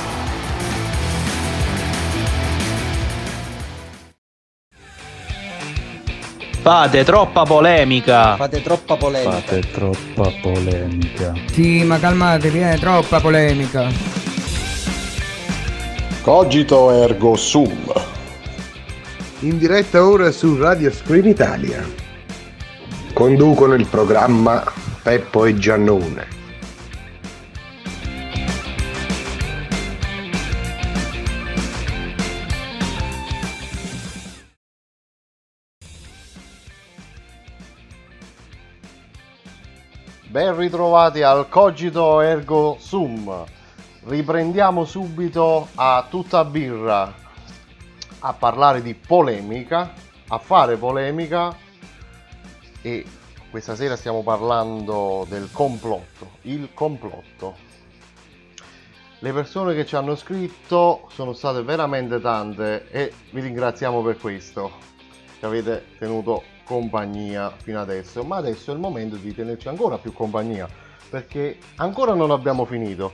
Fate 6.61 7.03
troppa 7.03 7.41
polemica. 7.41 8.35
Fate 8.35 8.61
troppa 8.61 8.95
polemica. 8.95 9.31
Fate 9.31 9.61
troppa 9.71 10.31
polemica. 10.43 11.33
Sì, 11.47 11.83
ma 11.83 11.97
calmatevi, 11.97 12.59
è 12.59 12.77
troppa 12.77 13.19
polemica. 13.19 13.89
Cogito 16.21 16.91
ergo 16.91 17.35
sum. 17.35 17.91
In 19.39 19.57
diretta 19.57 20.05
ora 20.05 20.29
su 20.29 20.55
Radio 20.55 20.91
Screen 20.91 21.25
Italia. 21.25 21.83
Conducono 23.11 23.73
il 23.73 23.87
programma 23.87 24.63
Peppo 25.01 25.45
e 25.45 25.57
Giannone. 25.57 26.40
Ben 40.31 40.55
ritrovati 40.55 41.23
al 41.23 41.49
Cogito 41.49 42.21
Ergo 42.21 42.77
Sum. 42.79 43.43
Riprendiamo 44.05 44.85
subito 44.85 45.67
a 45.75 46.07
tutta 46.09 46.45
birra 46.45 47.13
a 48.19 48.31
parlare 48.31 48.81
di 48.81 48.93
polemica, 48.93 49.91
a 50.29 50.37
fare 50.37 50.77
polemica 50.77 51.53
e 52.81 53.05
questa 53.49 53.75
sera 53.75 53.97
stiamo 53.97 54.23
parlando 54.23 55.25
del 55.27 55.49
complotto, 55.51 56.37
il 56.43 56.69
complotto. 56.73 57.57
Le 59.19 59.33
persone 59.33 59.75
che 59.75 59.85
ci 59.85 59.97
hanno 59.97 60.15
scritto 60.15 61.09
sono 61.11 61.33
state 61.33 61.61
veramente 61.61 62.21
tante 62.21 62.89
e 62.89 63.11
vi 63.31 63.41
ringraziamo 63.41 64.01
per 64.01 64.17
questo. 64.17 64.71
Ci 65.39 65.43
avete 65.43 65.87
tenuto 65.99 66.41
compagnia 66.71 67.51
fino 67.61 67.81
adesso, 67.81 68.23
ma 68.23 68.37
adesso 68.37 68.71
è 68.71 68.73
il 68.73 68.79
momento 68.79 69.17
di 69.17 69.35
tenerci 69.35 69.67
ancora 69.67 69.97
più 69.97 70.13
compagnia 70.13 70.69
perché 71.09 71.57
ancora 71.75 72.13
non 72.13 72.31
abbiamo 72.31 72.63
finito. 72.63 73.11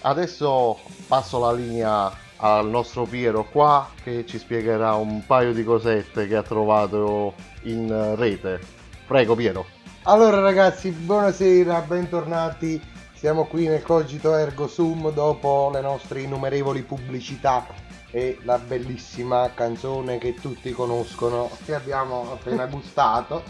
Adesso 0.00 0.78
passo 1.06 1.38
la 1.38 1.52
linea 1.52 2.12
al 2.38 2.68
nostro 2.68 3.04
Piero 3.04 3.44
qua 3.44 3.88
che 4.02 4.26
ci 4.26 4.38
spiegherà 4.38 4.94
un 4.94 5.24
paio 5.24 5.52
di 5.52 5.62
cosette 5.62 6.26
che 6.26 6.34
ha 6.34 6.42
trovato 6.42 7.34
in 7.62 8.16
rete. 8.16 8.58
Prego 9.06 9.36
Piero. 9.36 9.66
Allora 10.02 10.40
ragazzi, 10.40 10.90
buonasera, 10.90 11.80
bentornati. 11.82 12.80
Siamo 13.12 13.44
qui 13.44 13.68
nel 13.68 13.82
Cogito 13.82 14.34
Ergo 14.36 14.66
Sum 14.66 15.12
dopo 15.12 15.70
le 15.72 15.80
nostre 15.80 16.22
innumerevoli 16.22 16.82
pubblicità 16.82 17.87
e 18.10 18.38
la 18.42 18.58
bellissima 18.58 19.50
canzone 19.54 20.18
che 20.18 20.34
tutti 20.34 20.72
conoscono 20.72 21.50
che 21.64 21.74
abbiamo 21.74 22.32
appena 22.32 22.66
gustato. 22.66 23.42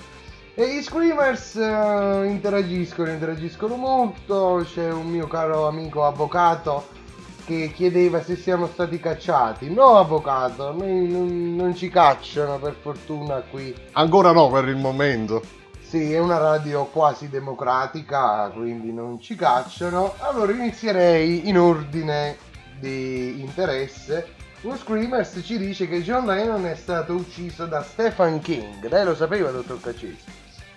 E 0.54 0.74
gli 0.74 0.82
Screamers 0.82 1.54
eh, 1.54 2.26
interagiscono, 2.26 3.10
interagiscono 3.10 3.76
molto. 3.76 4.66
C'è 4.68 4.90
un 4.90 5.06
mio 5.06 5.28
caro 5.28 5.68
amico 5.68 6.04
avvocato 6.04 6.96
che 7.44 7.70
chiedeva 7.72 8.22
se 8.22 8.34
siamo 8.34 8.66
stati 8.66 8.98
cacciati. 8.98 9.72
No, 9.72 9.96
avvocato, 9.98 10.72
noi 10.72 11.08
non, 11.08 11.54
non 11.54 11.76
ci 11.76 11.88
cacciano 11.88 12.58
per 12.58 12.74
fortuna 12.74 13.36
qui. 13.48 13.72
Ancora 13.92 14.32
no 14.32 14.50
per 14.50 14.66
il 14.66 14.76
momento. 14.76 15.42
Sì, 15.80 16.12
è 16.12 16.18
una 16.18 16.38
radio 16.38 16.84
quasi 16.86 17.30
democratica, 17.30 18.50
quindi 18.52 18.92
non 18.92 19.20
ci 19.20 19.36
cacciano. 19.36 20.14
Allora 20.18 20.52
inizierei 20.52 21.48
in 21.48 21.56
ordine 21.56 22.36
di 22.80 23.40
interesse 23.40 24.34
Uno 24.60 24.76
Screamers 24.76 25.40
ci 25.44 25.56
dice 25.56 25.86
che 25.86 26.02
John 26.02 26.26
Lennon 26.26 26.66
è 26.66 26.74
stato 26.74 27.14
ucciso 27.14 27.66
da 27.66 27.80
Stephen 27.80 28.40
King. 28.40 28.88
Lei 28.88 29.04
lo 29.04 29.14
sapeva, 29.14 29.52
dottor 29.52 29.80
Caccesi? 29.80 30.24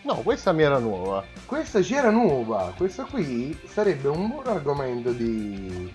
No, 0.03 0.17
questa 0.17 0.51
mi 0.51 0.61
era 0.61 0.77
nuova. 0.77 1.23
Questa 1.47 1.81
ci 1.81 1.95
era 1.95 2.11
nuova. 2.11 2.73
Questo 2.77 3.07
qui 3.09 3.59
sarebbe 3.65 4.07
un 4.07 4.27
buon 4.27 4.45
argomento 4.45 5.11
di, 5.11 5.91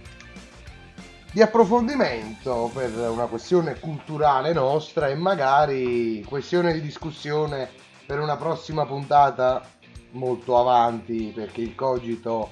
di 1.30 1.41
approfondimento 1.41 2.72
per 2.74 2.91
una 3.09 3.26
questione 3.26 3.78
culturale 3.78 4.53
nostra 4.53 5.07
e 5.07 5.14
magari 5.14 6.24
questione 6.26 6.72
di 6.72 6.80
discussione 6.80 7.68
per 8.05 8.18
una 8.18 8.37
prossima 8.37 8.84
puntata 8.84 9.62
molto 10.11 10.59
avanti 10.59 11.30
perché 11.32 11.61
il 11.61 11.76
cogito 11.76 12.51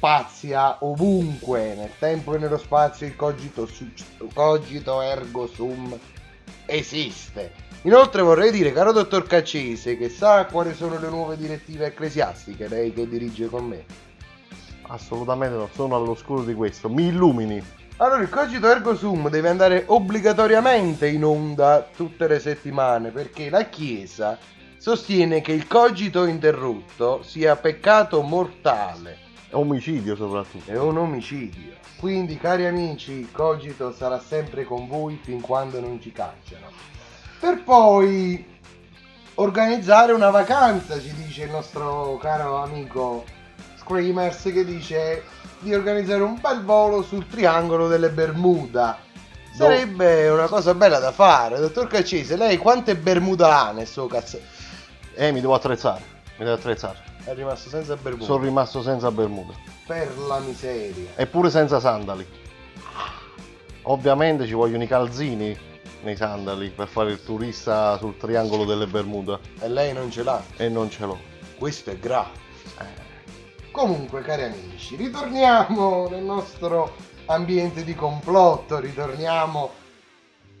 spazia 0.00 0.78
ovunque 0.80 1.74
nel 1.74 1.90
tempo 1.98 2.34
e 2.34 2.38
nello 2.38 2.56
spazio 2.56 3.06
il 3.06 3.14
cogito, 3.16 3.66
su- 3.66 3.86
cogito 4.32 5.02
ergo 5.02 5.46
sum 5.46 5.94
esiste 6.64 7.52
inoltre 7.82 8.22
vorrei 8.22 8.50
dire 8.50 8.72
caro 8.72 8.92
dottor 8.92 9.26
Caccese 9.26 9.98
che 9.98 10.08
sa 10.08 10.46
quali 10.46 10.72
sono 10.72 10.98
le 10.98 11.10
nuove 11.10 11.36
direttive 11.36 11.84
ecclesiastiche 11.84 12.66
lei 12.66 12.94
che 12.94 13.06
dirige 13.06 13.48
con 13.48 13.66
me 13.66 13.84
Assolutamente 14.88 15.56
non 15.56 15.68
sono 15.72 15.94
all'oscuro 15.94 16.42
di 16.42 16.52
questo. 16.52 16.88
Mi 16.88 17.06
illumini. 17.06 17.62
allora 17.98 18.22
il 18.22 18.28
cogito 18.28 18.68
ergo 18.68 18.96
sum 18.96 19.28
deve 19.28 19.50
andare 19.50 19.84
obbligatoriamente 19.86 21.06
in 21.08 21.24
onda 21.24 21.86
tutte 21.94 22.26
le 22.26 22.40
settimane 22.40 23.10
perché 23.10 23.50
la 23.50 23.66
chiesa 23.66 24.36
sostiene 24.78 25.42
che 25.42 25.52
il 25.52 25.68
cogito 25.68 26.24
interrotto 26.24 27.22
sia 27.22 27.54
peccato 27.54 28.22
mortale 28.22 29.28
Omicidio 29.52 30.14
soprattutto. 30.14 30.70
è 30.70 30.78
un 30.78 30.96
omicidio. 30.98 31.72
Quindi, 31.98 32.38
cari 32.38 32.66
amici, 32.66 33.28
cogito 33.30 33.92
sarà 33.92 34.20
sempre 34.20 34.64
con 34.64 34.86
voi 34.86 35.18
fin 35.22 35.40
quando 35.40 35.80
non 35.80 36.00
ci 36.00 36.12
cacciano. 36.12 36.66
Per 37.38 37.62
poi 37.62 38.46
organizzare 39.34 40.12
una 40.12 40.30
vacanza, 40.30 41.00
ci 41.00 41.12
dice 41.14 41.44
il 41.44 41.50
nostro 41.50 42.18
caro 42.20 42.56
amico 42.62 43.24
Screamers, 43.76 44.42
che 44.42 44.64
dice 44.64 45.24
di 45.58 45.74
organizzare 45.74 46.22
un 46.22 46.38
bel 46.40 46.62
volo 46.62 47.02
sul 47.02 47.26
triangolo 47.26 47.88
delle 47.88 48.10
Bermuda. 48.10 48.98
Sarebbe 49.52 50.28
una 50.28 50.46
cosa 50.46 50.74
bella 50.74 50.98
da 51.00 51.12
fare. 51.12 51.58
Dottor 51.58 51.86
Caccese, 51.88 52.36
lei 52.36 52.56
quante 52.56 52.96
Bermuda 52.96 53.66
ha 53.66 53.72
nel 53.72 53.86
suo 53.86 54.06
cazzo? 54.06 54.40
Eh, 55.14 55.32
mi 55.32 55.40
devo 55.40 55.54
attrezzare. 55.54 56.02
Mi 56.38 56.44
devo 56.44 56.56
attrezzare. 56.56 57.09
È 57.24 57.34
rimasto 57.34 57.68
senza 57.68 57.96
Bermuda. 57.96 58.24
Sono 58.24 58.44
rimasto 58.44 58.82
senza 58.82 59.10
bermuda. 59.10 59.52
Per 59.86 60.18
la 60.18 60.38
miseria. 60.38 61.10
Eppure 61.16 61.50
senza 61.50 61.78
sandali. 61.80 62.26
Ovviamente 63.82 64.46
ci 64.46 64.52
vogliono 64.52 64.82
i 64.82 64.86
calzini 64.86 65.56
nei 66.02 66.16
sandali 66.16 66.70
per 66.70 66.88
fare 66.88 67.12
il 67.12 67.22
turista 67.22 67.98
sul 67.98 68.16
triangolo 68.16 68.64
delle 68.64 68.86
Bermuda. 68.86 69.38
E 69.60 69.68
lei 69.68 69.92
non 69.92 70.10
ce 70.10 70.22
l'ha. 70.22 70.42
E 70.56 70.68
non 70.68 70.90
ce 70.90 71.04
l'ho. 71.04 71.18
Questo 71.58 71.90
è 71.90 71.98
grave. 71.98 72.48
Comunque, 73.70 74.22
cari 74.22 74.42
amici, 74.42 74.96
ritorniamo 74.96 76.08
nel 76.08 76.24
nostro 76.24 76.94
ambiente 77.26 77.84
di 77.84 77.94
complotto, 77.94 78.80
ritorniamo 78.80 79.70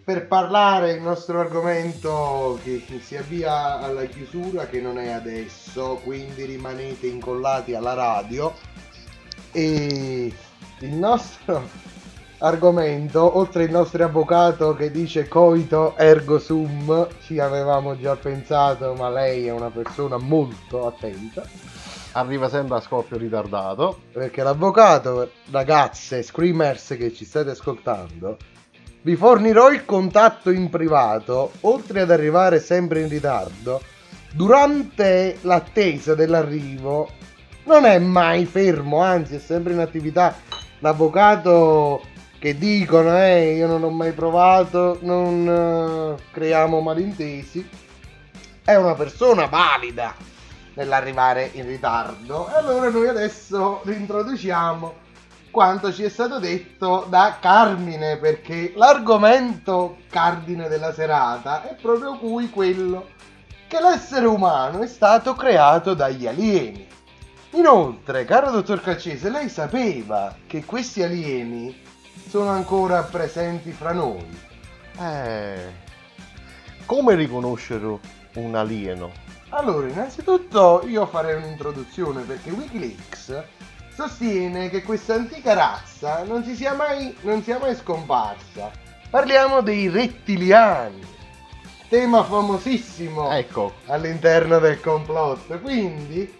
per 0.04 0.26
parlare 0.26 0.92
il 0.92 1.02
nostro 1.02 1.40
argomento 1.40 2.58
che 2.62 2.82
si 3.02 3.16
avvia 3.16 3.78
alla 3.78 4.04
chiusura, 4.04 4.66
che 4.66 4.80
non 4.80 4.98
è 4.98 5.10
adesso, 5.10 6.00
quindi 6.02 6.44
rimanete 6.44 7.06
incollati 7.06 7.74
alla 7.74 7.94
radio. 7.94 8.52
E 9.52 10.32
il 10.80 10.92
nostro 10.94 11.68
argomento, 12.38 13.36
oltre 13.36 13.64
il 13.64 13.70
nostro 13.70 14.04
avvocato 14.04 14.74
che 14.74 14.90
dice 14.90 15.28
coito 15.28 15.96
ergo 15.96 16.38
sum, 16.38 17.06
ci 17.24 17.38
avevamo 17.38 17.98
già 17.98 18.16
pensato, 18.16 18.94
ma 18.94 19.10
lei 19.10 19.46
è 19.46 19.52
una 19.52 19.70
persona 19.70 20.16
molto 20.16 20.86
attenta. 20.86 21.44
Arriva 22.12 22.48
sempre 22.48 22.78
a 22.78 22.80
scoppio 22.80 23.16
ritardato. 23.16 24.00
Perché 24.12 24.42
l'avvocato, 24.42 25.30
ragazze, 25.50 26.22
screamers 26.22 26.96
che 26.98 27.12
ci 27.12 27.24
state 27.24 27.50
ascoltando, 27.50 28.36
vi 29.02 29.16
fornirò 29.16 29.70
il 29.70 29.84
contatto 29.84 30.50
in 30.50 30.68
privato, 30.68 31.52
oltre 31.60 32.02
ad 32.02 32.10
arrivare 32.10 32.60
sempre 32.60 33.00
in 33.00 33.08
ritardo, 33.08 33.80
durante 34.32 35.38
l'attesa 35.42 36.14
dell'arrivo 36.14 37.08
non 37.64 37.84
è 37.84 37.98
mai 37.98 38.44
fermo, 38.44 39.00
anzi 39.00 39.36
è 39.36 39.38
sempre 39.38 39.72
in 39.72 39.78
attività. 39.78 40.34
L'avvocato 40.80 42.02
che 42.38 42.56
dicono, 42.56 43.16
eh, 43.16 43.54
io 43.54 43.66
non 43.66 43.84
ho 43.84 43.90
mai 43.90 44.12
provato, 44.12 44.98
non 45.02 46.16
eh, 46.18 46.22
creiamo 46.32 46.80
malintesi, 46.80 47.68
è 48.64 48.74
una 48.76 48.94
persona 48.94 49.46
valida 49.46 50.14
nell'arrivare 50.74 51.50
in 51.54 51.66
ritardo. 51.66 52.48
E 52.48 52.54
allora 52.54 52.88
noi 52.88 53.08
adesso 53.08 53.80
rintroduciamo 53.84 54.99
quanto 55.50 55.92
ci 55.92 56.04
è 56.04 56.08
stato 56.08 56.38
detto 56.38 57.06
da 57.08 57.38
Carmine, 57.40 58.16
perché 58.16 58.72
l'argomento 58.76 59.98
cardine 60.08 60.68
della 60.68 60.92
serata 60.92 61.68
è 61.68 61.74
proprio 61.74 62.16
cui 62.16 62.50
quello 62.50 63.08
che 63.66 63.80
l'essere 63.80 64.26
umano 64.26 64.80
è 64.80 64.86
stato 64.86 65.34
creato 65.34 65.94
dagli 65.94 66.26
alieni. 66.26 66.86
Inoltre, 67.52 68.24
caro 68.24 68.50
dottor 68.50 68.80
Caccese, 68.80 69.28
lei 69.30 69.48
sapeva 69.48 70.34
che 70.46 70.64
questi 70.64 71.02
alieni 71.02 71.80
sono 72.28 72.50
ancora 72.50 73.02
presenti 73.02 73.72
fra 73.72 73.92
noi? 73.92 74.24
Eh, 74.98 75.72
come 76.86 77.14
riconoscere 77.14 77.98
un 78.34 78.54
alieno? 78.54 79.10
Allora, 79.50 79.88
innanzitutto 79.88 80.82
io 80.86 81.06
farei 81.06 81.36
un'introduzione 81.36 82.22
perché 82.22 82.50
Wikileaks 82.50 83.42
sostiene 83.94 84.70
che 84.70 84.82
questa 84.82 85.14
antica 85.14 85.54
razza 85.54 86.22
non, 86.24 86.44
si 86.44 86.54
sia, 86.54 86.74
mai, 86.74 87.14
non 87.22 87.42
sia 87.42 87.58
mai 87.58 87.74
scomparsa. 87.74 88.70
Parliamo 89.10 89.60
dei 89.60 89.88
rettiliani, 89.88 91.00
tema 91.88 92.22
famosissimo 92.22 93.30
Ecco, 93.32 93.74
all'interno 93.86 94.58
del 94.58 94.80
complotto. 94.80 95.58
Quindi 95.58 96.38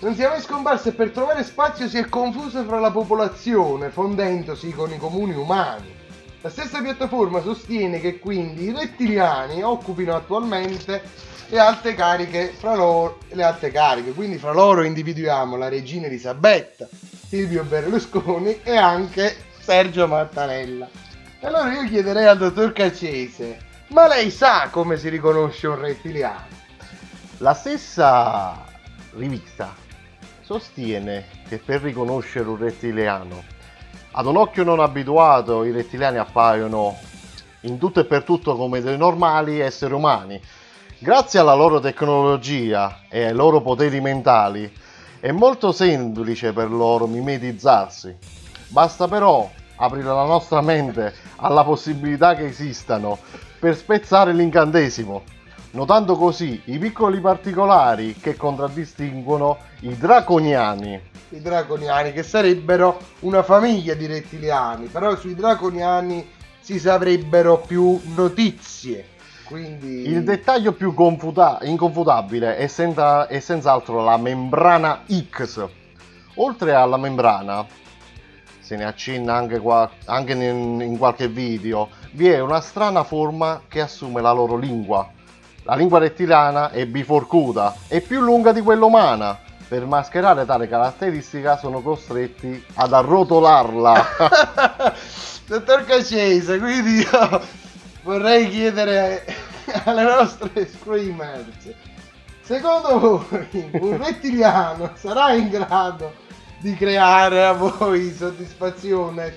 non 0.00 0.14
sia 0.14 0.28
mai 0.28 0.40
scomparsa 0.40 0.90
e 0.90 0.92
per 0.92 1.10
trovare 1.10 1.44
spazio 1.44 1.88
si 1.88 1.98
è 1.98 2.08
confusa 2.08 2.64
fra 2.64 2.80
la 2.80 2.90
popolazione, 2.90 3.90
fondendosi 3.90 4.70
con 4.72 4.92
i 4.92 4.98
comuni 4.98 5.34
umani. 5.34 5.98
La 6.42 6.48
stessa 6.48 6.80
piattaforma 6.80 7.42
sostiene 7.42 8.00
che 8.00 8.18
quindi 8.18 8.64
i 8.64 8.72
rettiliani 8.72 9.62
occupino 9.62 10.14
attualmente 10.14 11.02
le 11.50 11.58
alte 11.58 11.94
cariche 11.94 12.54
fra 12.56 12.74
loro 12.74 13.18
le 13.28 13.42
alte 13.42 13.70
cariche, 13.70 14.12
quindi 14.12 14.38
fra 14.38 14.52
loro 14.52 14.82
individuiamo 14.82 15.56
la 15.56 15.68
regina 15.68 16.06
Elisabetta, 16.06 16.88
Silvio 17.28 17.64
Berlusconi 17.64 18.60
e 18.62 18.76
anche 18.76 19.36
Sergio 19.60 20.06
Mattarella. 20.06 20.88
Allora 21.42 21.72
io 21.72 21.88
chiederei 21.88 22.26
al 22.26 22.38
dottor 22.38 22.72
Caccese, 22.72 23.58
ma 23.88 24.06
lei 24.06 24.30
sa 24.30 24.68
come 24.70 24.96
si 24.96 25.08
riconosce 25.08 25.66
un 25.66 25.78
rettiliano? 25.78 26.58
la 27.40 27.54
stessa 27.54 28.64
rivista 29.14 29.74
sostiene 30.42 31.26
che 31.48 31.56
per 31.56 31.80
riconoscere 31.80 32.48
un 32.48 32.58
rettiliano 32.58 33.42
ad 34.12 34.26
un 34.26 34.36
occhio 34.36 34.62
non 34.62 34.80
abituato 34.80 35.64
i 35.64 35.70
rettiliani 35.70 36.18
appaiono 36.18 36.98
in 37.62 37.78
tutto 37.78 38.00
e 38.00 38.04
per 38.04 38.24
tutto 38.24 38.56
come 38.56 38.80
dei 38.80 38.98
normali 38.98 39.60
esseri 39.60 39.94
umani. 39.94 40.40
Grazie 41.02 41.38
alla 41.38 41.54
loro 41.54 41.80
tecnologia 41.80 43.04
e 43.08 43.24
ai 43.24 43.32
loro 43.32 43.62
poteri 43.62 44.02
mentali 44.02 44.70
è 45.18 45.30
molto 45.30 45.72
semplice 45.72 46.52
per 46.52 46.70
loro 46.70 47.06
mimetizzarsi. 47.06 48.14
Basta 48.68 49.08
però 49.08 49.50
aprire 49.76 50.08
la 50.08 50.26
nostra 50.26 50.60
mente 50.60 51.14
alla 51.36 51.64
possibilità 51.64 52.34
che 52.34 52.48
esistano 52.48 53.16
per 53.58 53.78
spezzare 53.78 54.34
l'incantesimo, 54.34 55.22
notando 55.70 56.16
così 56.16 56.60
i 56.66 56.76
piccoli 56.76 57.18
particolari 57.18 58.16
che 58.20 58.36
contraddistinguono 58.36 59.56
i 59.80 59.96
draconiani. 59.96 61.00
I 61.30 61.40
draconiani 61.40 62.12
che 62.12 62.22
sarebbero 62.22 62.98
una 63.20 63.42
famiglia 63.42 63.94
di 63.94 64.04
rettiliani, 64.04 64.88
però 64.88 65.16
sui 65.16 65.34
draconiani 65.34 66.30
si 66.60 66.78
saprebbero 66.78 67.56
più 67.56 67.98
notizie. 68.14 69.16
Quindi 69.50 70.08
Il 70.08 70.22
dettaglio 70.22 70.70
più 70.70 70.94
confuta- 70.94 71.58
inconfutabile 71.62 72.56
è, 72.56 72.68
senza- 72.68 73.26
è 73.26 73.40
senz'altro 73.40 74.04
la 74.04 74.16
membrana 74.16 75.02
X. 75.28 75.66
Oltre 76.36 76.72
alla 76.72 76.96
membrana, 76.96 77.66
se 78.60 78.76
ne 78.76 78.84
accenna 78.84 79.34
anche, 79.34 79.58
qua- 79.58 79.90
anche 80.04 80.34
in, 80.34 80.80
in 80.80 80.96
qualche 80.96 81.26
video, 81.26 81.88
vi 82.12 82.28
è 82.28 82.38
una 82.38 82.60
strana 82.60 83.02
forma 83.02 83.62
che 83.66 83.80
assume 83.80 84.20
la 84.20 84.30
loro 84.30 84.56
lingua. 84.56 85.10
La 85.64 85.74
lingua 85.74 85.98
rettiliana 85.98 86.70
è 86.70 86.86
biforcuta, 86.86 87.74
è 87.88 88.00
più 88.00 88.20
lunga 88.20 88.52
di 88.52 88.60
quella 88.60 88.84
umana. 88.84 89.36
Per 89.66 89.84
mascherare 89.84 90.44
tale 90.46 90.68
caratteristica 90.68 91.58
sono 91.58 91.80
costretti 91.80 92.64
ad 92.74 92.92
arrotolarla. 92.92 94.06
Dottor 95.46 95.84
Cacese, 95.84 96.60
quindi 96.60 96.98
io 96.98 97.40
vorrei 98.02 98.48
chiedere 98.48 99.24
alle 99.84 100.02
nostre 100.02 100.66
screamers, 100.66 101.74
secondo 102.42 102.98
voi 102.98 103.70
un 103.72 103.96
rettiliano 103.96 104.92
sarà 104.94 105.32
in 105.32 105.48
grado 105.48 106.28
di 106.60 106.74
creare 106.74 107.44
a 107.44 107.52
voi 107.52 108.12
soddisfazione? 108.12 109.36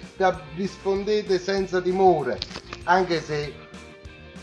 Rispondete 0.56 1.40
senza 1.40 1.82
timore, 1.82 2.38
anche 2.84 3.22
se 3.22 3.54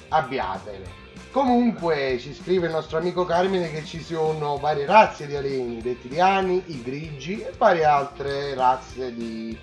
abbiatene. 0.09 0.99
Comunque 1.31 2.19
ci 2.19 2.35
scrive 2.35 2.67
il 2.67 2.73
nostro 2.73 2.99
amico 2.99 3.25
Carmine 3.25 3.71
che 3.71 3.85
ci 3.85 4.03
sono 4.03 4.57
varie 4.57 4.85
razze 4.85 5.29
di 5.29 5.37
alieni, 5.37 5.79
i 5.79 5.83
rettiliani, 5.83 6.61
i 6.67 6.83
grigi 6.83 7.41
e 7.41 7.53
varie 7.57 7.85
altre 7.85 8.55
razze 8.55 9.15
di, 9.15 9.57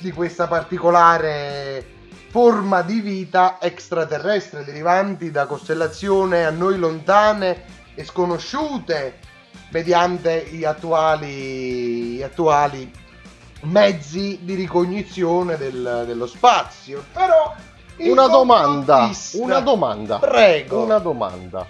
di 0.00 0.10
questa 0.10 0.46
particolare 0.46 2.00
forma 2.32 2.80
di 2.80 3.00
vita 3.00 3.58
extraterrestre 3.60 4.64
derivanti 4.64 5.30
da 5.30 5.44
costellazioni 5.44 6.42
a 6.42 6.48
noi 6.50 6.78
lontane 6.78 7.62
e 7.94 8.04
sconosciute 8.06 9.18
mediante 9.70 10.46
gli 10.50 10.64
attuali, 10.64 12.14
gli 12.14 12.22
attuali 12.22 12.90
mezzi 13.64 14.38
di 14.40 14.54
ricognizione 14.54 15.58
del- 15.58 16.04
dello 16.06 16.26
spazio. 16.26 17.04
Però 17.12 17.54
Una 17.98 18.26
domanda, 18.28 19.10
una 19.34 19.60
domanda. 19.60 20.18
Prego. 20.18 20.84
Una 20.84 20.98
domanda. 20.98 21.66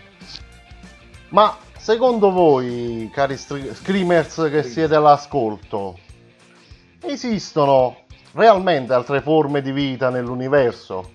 Ma 1.31 1.57
secondo 1.77 2.31
voi, 2.31 3.11
cari 3.13 3.37
stri- 3.37 3.75
screamers 3.75 4.47
che 4.49 4.63
siete 4.63 4.95
all'ascolto, 4.95 5.99
esistono 7.01 8.02
realmente 8.33 8.93
altre 8.93 9.21
forme 9.21 9.63
di 9.63 9.73
vita 9.73 10.11
nell'universo? 10.11 11.11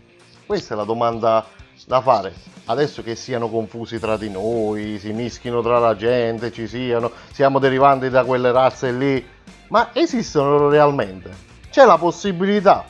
Questa 0.45 0.73
è 0.73 0.77
la 0.77 0.83
domanda 0.83 1.45
da 1.85 2.01
fare. 2.01 2.33
Adesso 2.65 3.01
che 3.03 3.15
siano 3.15 3.49
confusi 3.49 3.99
tra 3.99 4.17
di 4.17 4.29
noi, 4.29 4.97
si 4.99 5.11
mischino 5.11 5.61
tra 5.61 5.79
la 5.79 5.95
gente, 5.95 6.51
ci 6.51 6.67
siano, 6.67 7.11
siamo 7.31 7.59
derivanti 7.59 8.09
da 8.09 8.23
quelle 8.23 8.51
razze 8.51 8.91
lì, 8.91 9.25
ma 9.69 9.89
esistono 9.93 10.69
realmente? 10.69 11.45
C'è 11.69 11.85
la 11.85 11.97
possibilità? 11.97 12.85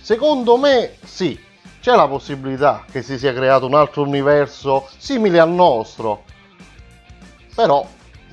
Secondo 0.00 0.56
me 0.56 0.96
sì, 1.04 1.38
c'è 1.80 1.94
la 1.94 2.08
possibilità 2.08 2.84
che 2.90 3.02
si 3.02 3.18
sia 3.18 3.32
creato 3.34 3.66
un 3.66 3.74
altro 3.74 4.02
universo 4.02 4.88
simile 4.96 5.38
al 5.38 5.50
nostro, 5.50 6.24
però 7.54 7.86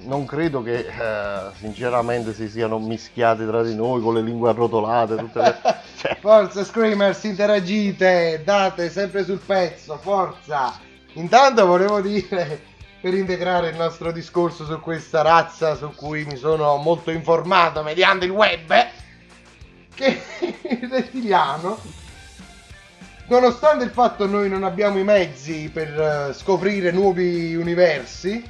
non 0.06 0.26
credo 0.26 0.62
che 0.62 0.86
eh, 0.88 1.52
sinceramente 1.60 2.34
si 2.34 2.48
siano 2.50 2.80
mischiati 2.80 3.46
tra 3.46 3.64
di 3.64 3.76
noi 3.76 4.02
con 4.02 4.14
le 4.14 4.22
lingue 4.22 4.50
arrotolate, 4.50 5.16
tutte 5.16 5.40
le... 5.40 5.58
cioè, 5.98 6.18
Forza 6.20 6.64
Screamers, 6.64 7.24
interagite, 7.24 8.42
date 8.44 8.90
sempre 8.90 9.24
sul 9.24 9.40
pezzo, 9.46 9.98
forza! 9.98 10.80
Intanto 11.14 11.66
volevo 11.66 12.02
dire, 12.02 12.62
per 13.02 13.14
integrare 13.14 13.70
il 13.70 13.76
nostro 13.76 14.12
discorso 14.12 14.66
su 14.66 14.80
questa 14.80 15.22
razza 15.22 15.76
su 15.76 15.92
cui 15.96 16.26
mi 16.26 16.36
sono 16.36 16.76
molto 16.78 17.12
informato 17.12 17.84
mediante 17.84 18.26
il 18.26 18.32
web, 18.32 18.74
che 19.94 20.22
il 20.70 20.90
rettiliano, 20.90 21.80
nonostante 23.28 23.84
il 23.84 23.92
fatto 23.92 24.28
noi 24.28 24.50
non 24.50 24.64
abbiamo 24.64 25.00
i 25.00 25.04
mezzi 25.04 25.70
per 25.72 26.00
eh, 26.30 26.34
scoprire 26.34 26.92
nuovi 26.92 27.56
universi, 27.56 28.44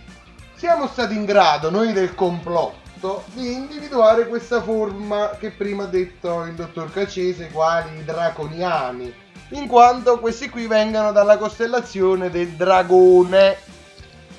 siamo 0.55 0.87
stati 0.87 1.15
in 1.15 1.25
grado, 1.25 1.69
noi 1.69 1.93
del 1.93 2.15
complotto, 2.15 3.23
di 3.33 3.53
individuare 3.53 4.27
questa 4.27 4.61
forma 4.61 5.31
che 5.39 5.51
prima 5.51 5.83
ha 5.83 5.87
detto 5.87 6.43
il 6.43 6.53
dottor 6.53 6.91
Cacese, 6.91 7.49
quali 7.51 7.97
i 7.99 8.03
draconiani, 8.05 9.13
in 9.49 9.67
quanto 9.67 10.19
questi 10.19 10.49
qui 10.49 10.67
vengono 10.67 11.11
dalla 11.11 11.37
costellazione 11.37 12.29
del 12.29 12.49
dragone. 12.49 13.51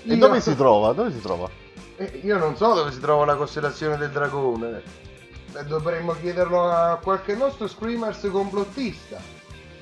E 0.04 0.14
Io- 0.14 0.16
dove 0.16 0.40
si 0.40 0.54
trova? 0.56 0.92
Dove 0.92 1.12
si 1.12 1.20
trova? 1.20 1.48
eh, 1.96 2.20
Io 2.24 2.38
non 2.38 2.56
so 2.56 2.74
dove 2.74 2.92
si 2.92 3.00
trova 3.00 3.24
la 3.24 3.36
costellazione 3.36 3.96
del 3.96 4.10
dragone. 4.10 4.82
Eh, 5.54 5.64
Dovremmo 5.64 6.14
chiederlo 6.20 6.70
a 6.70 6.98
qualche 7.02 7.34
nostro 7.34 7.66
screamers 7.68 8.28
complottista. 8.30 9.18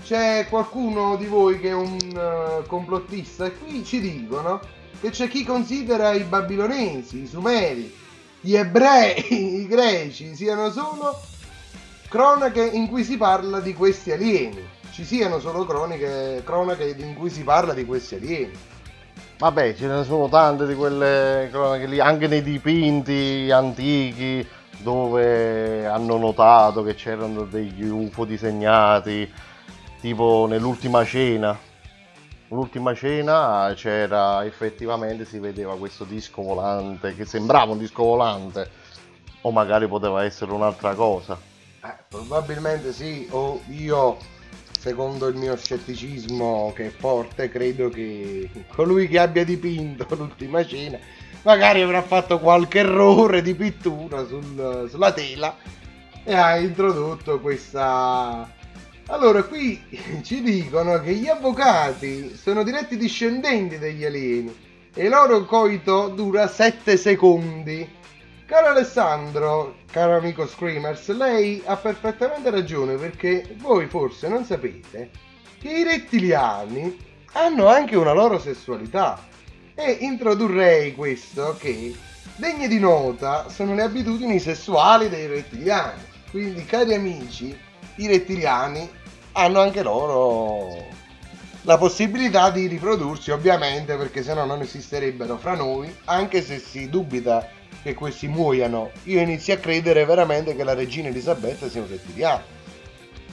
C'è 0.02 0.46
qualcuno 0.50 1.16
di 1.16 1.26
voi 1.26 1.58
che 1.58 1.70
è 1.70 1.74
un 1.74 1.96
eh, 1.98 2.66
complottista? 2.66 3.46
E 3.46 3.56
qui 3.58 3.82
ci 3.84 4.00
dicono 4.00 4.60
che 5.00 5.10
c'è 5.10 5.28
chi 5.28 5.44
considera 5.44 6.12
i 6.12 6.24
babilonesi, 6.24 7.22
i 7.22 7.26
sumeri, 7.26 7.92
gli 8.40 8.54
ebrei, 8.54 9.60
i 9.62 9.66
greci 9.66 10.34
siano 10.34 10.70
solo 10.70 11.18
cronache 12.08 12.64
in 12.64 12.88
cui 12.88 13.04
si 13.04 13.16
parla 13.16 13.60
di 13.60 13.74
questi 13.74 14.12
alieni. 14.12 14.62
Ci 14.92 15.04
siano 15.04 15.40
solo 15.40 15.64
croniche, 15.64 16.42
cronache 16.44 16.94
in 16.96 17.14
cui 17.14 17.30
si 17.30 17.42
parla 17.42 17.72
di 17.72 17.84
questi 17.84 18.14
alieni. 18.14 18.52
Vabbè, 19.38 19.74
ce 19.74 19.88
ne 19.88 20.04
sono 20.04 20.28
tante 20.28 20.66
di 20.66 20.74
quelle 20.74 21.48
cronache 21.50 21.86
lì, 21.86 21.98
anche 21.98 22.28
nei 22.28 22.42
dipinti 22.42 23.50
antichi 23.50 24.46
dove 24.78 25.86
hanno 25.86 26.16
notato 26.18 26.82
che 26.82 26.94
c'erano 26.94 27.42
degli 27.42 27.84
UFO 27.84 28.24
disegnati, 28.24 29.30
tipo 30.00 30.46
nell'ultima 30.48 31.04
cena. 31.04 31.58
L'ultima 32.54 32.94
cena 32.94 33.72
c'era 33.74 34.44
effettivamente, 34.44 35.24
si 35.24 35.40
vedeva 35.40 35.76
questo 35.76 36.04
disco 36.04 36.40
volante 36.40 37.16
che 37.16 37.24
sembrava 37.24 37.72
un 37.72 37.78
disco 37.78 38.04
volante, 38.04 38.70
o 39.40 39.50
magari 39.50 39.88
poteva 39.88 40.22
essere 40.22 40.52
un'altra 40.52 40.94
cosa. 40.94 41.36
Eh, 41.82 41.96
probabilmente 42.08 42.92
sì, 42.92 43.26
o 43.32 43.60
io, 43.70 44.18
secondo 44.78 45.26
il 45.26 45.34
mio 45.34 45.56
scetticismo 45.56 46.72
che 46.76 46.86
è 46.86 46.90
forte, 46.90 47.48
credo 47.48 47.88
che 47.88 48.48
colui 48.68 49.08
che 49.08 49.18
abbia 49.18 49.44
dipinto 49.44 50.06
l'ultima 50.14 50.64
cena 50.64 50.98
magari 51.42 51.82
avrà 51.82 52.02
fatto 52.02 52.38
qualche 52.38 52.78
errore 52.78 53.42
di 53.42 53.54
pittura 53.54 54.24
sul- 54.26 54.86
sulla 54.88 55.12
tela 55.12 55.56
e 56.22 56.32
ha 56.34 56.56
introdotto 56.56 57.40
questa... 57.40 58.53
Allora, 59.08 59.42
qui 59.42 59.82
ci 60.24 60.42
dicono 60.42 60.98
che 61.00 61.12
gli 61.12 61.28
avvocati 61.28 62.34
sono 62.36 62.62
diretti 62.62 62.96
discendenti 62.96 63.78
degli 63.78 64.04
alieni 64.04 64.54
e 64.94 65.04
il 65.04 65.10
loro 65.10 65.44
coito 65.44 66.08
dura 66.08 66.48
7 66.48 66.96
secondi. 66.96 67.86
Caro 68.46 68.68
Alessandro, 68.68 69.76
caro 69.90 70.16
amico 70.16 70.46
Screamers, 70.46 71.08
lei 71.16 71.62
ha 71.64 71.76
perfettamente 71.76 72.50
ragione 72.50 72.96
perché 72.96 73.54
voi 73.58 73.86
forse 73.86 74.28
non 74.28 74.44
sapete 74.44 75.10
che 75.58 75.70
i 75.70 75.82
rettiliani 75.82 76.96
hanno 77.32 77.68
anche 77.68 77.96
una 77.96 78.12
loro 78.12 78.38
sessualità 78.38 79.26
e 79.74 79.90
introdurrei 80.00 80.94
questo 80.94 81.56
che 81.58 81.94
degne 82.36 82.68
di 82.68 82.78
nota 82.78 83.48
sono 83.48 83.74
le 83.74 83.82
abitudini 83.82 84.38
sessuali 84.38 85.08
dei 85.08 85.26
rettiliani. 85.26 86.02
Quindi, 86.30 86.64
cari 86.64 86.94
amici, 86.94 87.56
i 87.96 88.06
rettiliani 88.06 88.88
hanno 89.32 89.60
anche 89.60 89.82
loro 89.82 90.92
la 91.62 91.78
possibilità 91.78 92.50
di 92.50 92.66
riprodursi, 92.66 93.30
ovviamente, 93.30 93.96
perché 93.96 94.22
sennò 94.22 94.44
non 94.44 94.60
esisterebbero 94.60 95.38
fra 95.38 95.54
noi, 95.54 95.94
anche 96.04 96.42
se 96.42 96.58
si 96.58 96.90
dubita 96.90 97.48
che 97.82 97.94
questi 97.94 98.28
muoiano. 98.28 98.90
Io 99.04 99.20
inizio 99.20 99.54
a 99.54 99.58
credere 99.58 100.04
veramente 100.04 100.54
che 100.54 100.64
la 100.64 100.74
regina 100.74 101.08
Elisabetta 101.08 101.68
sia 101.68 101.80
un 101.80 101.88
rettiliano. 101.88 102.42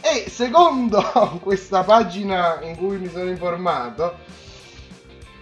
E 0.02 0.30
secondo 0.30 1.40
questa 1.44 1.84
pagina 1.84 2.60
in 2.62 2.76
cui 2.78 2.98
mi 2.98 3.10
sono 3.10 3.30
informato, 3.30 4.18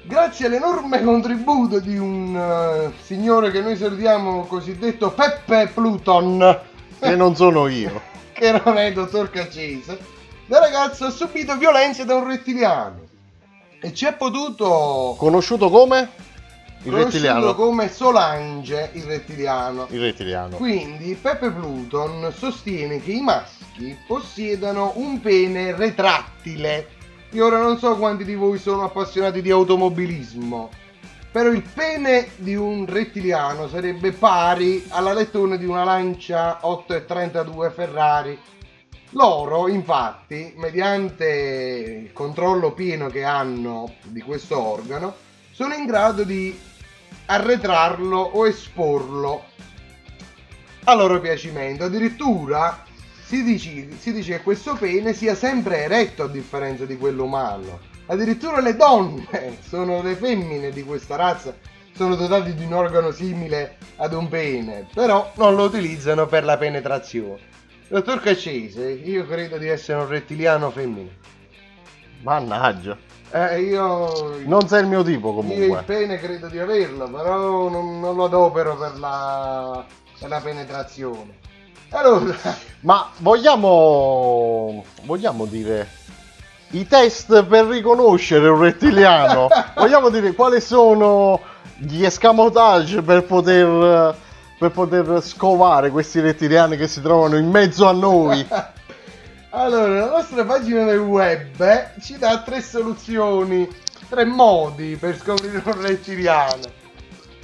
grazie 0.03 0.47
all'enorme 0.47 1.03
contributo 1.03 1.79
di 1.79 1.97
un 1.97 2.35
eh, 2.35 2.93
signore 3.03 3.51
che 3.51 3.61
noi 3.61 3.77
salutiamo, 3.77 4.45
cosiddetto 4.45 5.11
Peppe 5.11 5.69
Pluton, 5.73 6.59
Che 6.99 7.15
non 7.15 7.35
sono 7.35 7.67
io. 7.67 8.01
che 8.39 8.61
non 8.63 8.77
è 8.77 8.85
il 8.85 8.93
dottor 8.93 9.29
Cacese, 9.29 9.99
il 10.45 10.55
ragazzo 10.55 11.05
ha 11.05 11.09
subito 11.09 11.57
violenze 11.57 12.05
da 12.05 12.15
un 12.15 12.25
rettiliano 12.25 13.01
e 13.81 13.93
ci 13.93 14.05
è 14.05 14.13
potuto 14.13 15.15
Conosciuto 15.17 15.69
come? 15.69 16.27
Il 16.83 16.91
conosciuto 16.91 17.03
rettiliano. 17.03 17.55
come 17.55 17.89
Solange 17.91 18.91
il 18.93 19.03
rettiliano. 19.03 19.87
Il 19.89 19.99
rettiliano. 19.99 20.55
Quindi 20.55 21.13
Peppe 21.21 21.51
Pluton 21.51 22.33
sostiene 22.33 23.01
che 23.01 23.11
i 23.11 23.21
maschi 23.21 23.97
possiedano 24.07 24.93
un 24.95 25.19
pene 25.19 25.75
retrattile. 25.75 26.87
Io 27.31 27.45
ora 27.45 27.61
non 27.61 27.77
so 27.77 27.97
quanti 27.97 28.23
di 28.23 28.35
voi 28.35 28.57
sono 28.57 28.85
appassionati 28.85 29.41
di 29.41 29.51
automobilismo, 29.51 30.69
però 31.31 31.49
il 31.49 31.61
pene 31.61 32.29
di 32.37 32.55
un 32.55 32.85
rettiliano 32.87 33.67
sarebbe 33.67 34.11
pari 34.11 34.85
all'alettone 34.89 35.57
di 35.57 35.65
una 35.65 35.83
Lancia 35.83 36.59
832 36.61 37.69
Ferrari. 37.69 38.39
Loro, 39.11 39.67
infatti, 39.67 40.53
mediante 40.57 42.03
il 42.05 42.13
controllo 42.13 42.73
pieno 42.73 43.09
che 43.09 43.23
hanno 43.23 43.95
di 44.03 44.21
questo 44.21 44.59
organo, 44.59 45.15
sono 45.51 45.73
in 45.73 45.85
grado 45.85 46.23
di 46.23 46.57
arretrarlo 47.25 48.17
o 48.17 48.47
esporlo 48.47 49.43
a 50.85 50.93
loro 50.95 51.19
piacimento. 51.19 51.85
Addirittura 51.85 52.85
si 53.23 53.43
dice, 53.43 53.89
si 53.99 54.11
dice 54.11 54.37
che 54.37 54.43
questo 54.43 54.75
pene 54.75 55.13
sia 55.13 55.35
sempre 55.35 55.83
eretto 55.83 56.23
a 56.23 56.27
differenza 56.27 56.85
di 56.85 56.97
quello 56.97 57.25
umano. 57.25 57.88
Addirittura 58.09 58.59
le 58.59 58.75
donne 58.75 59.57
sono 59.61 60.01
le 60.01 60.15
femmine 60.15 60.71
di 60.71 60.83
questa 60.83 61.15
razza, 61.15 61.53
sono 61.95 62.15
dotate 62.15 62.55
di 62.55 62.65
un 62.65 62.73
organo 62.73 63.11
simile 63.11 63.77
ad 63.97 64.13
un 64.13 64.27
pene, 64.27 64.87
però 64.91 65.31
non 65.35 65.53
lo 65.53 65.65
utilizzano 65.65 66.25
per 66.25 66.43
la 66.43 66.57
penetrazione. 66.57 67.37
Dottor 67.87 68.19
Caccese, 68.19 68.89
io 68.89 69.27
credo 69.27 69.59
di 69.59 69.67
essere 69.67 69.99
un 69.99 70.07
rettiliano 70.07 70.71
femmine. 70.71 71.17
Mannaggia. 72.23 72.97
Eh, 73.31 73.61
io... 73.61 74.39
Non 74.43 74.67
sei 74.67 74.81
il 74.81 74.87
mio 74.87 75.03
tipo 75.03 75.27
Io 75.29 75.41
il 75.41 75.47
comunque. 75.47 75.83
pene 75.83 76.17
credo 76.17 76.47
di 76.47 76.57
averlo, 76.57 77.07
però 77.11 77.69
non, 77.69 77.99
non 77.99 78.15
lo 78.15 78.25
adopero 78.25 78.75
per 78.75 78.97
la, 78.97 79.85
per 80.19 80.29
la 80.29 80.39
penetrazione. 80.39 81.37
Allora, 81.91 82.35
Ma 82.81 83.11
vogliamo. 83.17 84.83
Vogliamo 85.03 85.45
dire. 85.45 85.87
I 86.71 86.85
test 86.87 87.45
per 87.45 87.65
riconoscere 87.65 88.47
un 88.47 88.59
rettiliano. 88.59 89.47
vogliamo 89.75 90.09
dire 90.09 90.33
quali 90.33 90.61
sono 90.61 91.39
gli 91.77 92.03
escamotage 92.03 93.01
per 93.01 93.23
poter. 93.23 94.27
Per 94.59 94.71
poter 94.71 95.23
scovare 95.23 95.89
questi 95.89 96.19
rettiliani 96.19 96.75
che 96.75 96.89
si 96.89 97.01
trovano 97.01 97.37
in 97.37 97.49
mezzo 97.49 97.87
a 97.87 97.93
noi. 97.93 98.45
allora, 99.51 99.99
la 99.99 100.09
nostra 100.09 100.43
pagina 100.43 100.83
del 100.83 100.99
web 100.99 101.61
eh, 101.61 101.91
ci 102.01 102.17
dà 102.17 102.41
tre 102.41 102.61
soluzioni, 102.61 103.65
tre 104.09 104.25
modi 104.25 104.97
per 104.99 105.17
scoprire 105.17 105.61
un 105.63 105.81
rettiliano. 105.81 106.77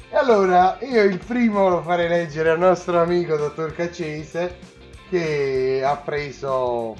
E 0.09 0.17
allora, 0.17 0.77
io 0.81 1.03
il 1.03 1.17
primo 1.19 1.69
lo 1.69 1.81
farei 1.81 2.09
leggere 2.09 2.49
al 2.49 2.59
nostro 2.59 3.01
amico 3.01 3.37
dottor 3.37 3.73
Caccese 3.73 4.57
che 5.09 5.81
ha 5.85 5.95
preso 5.95 6.95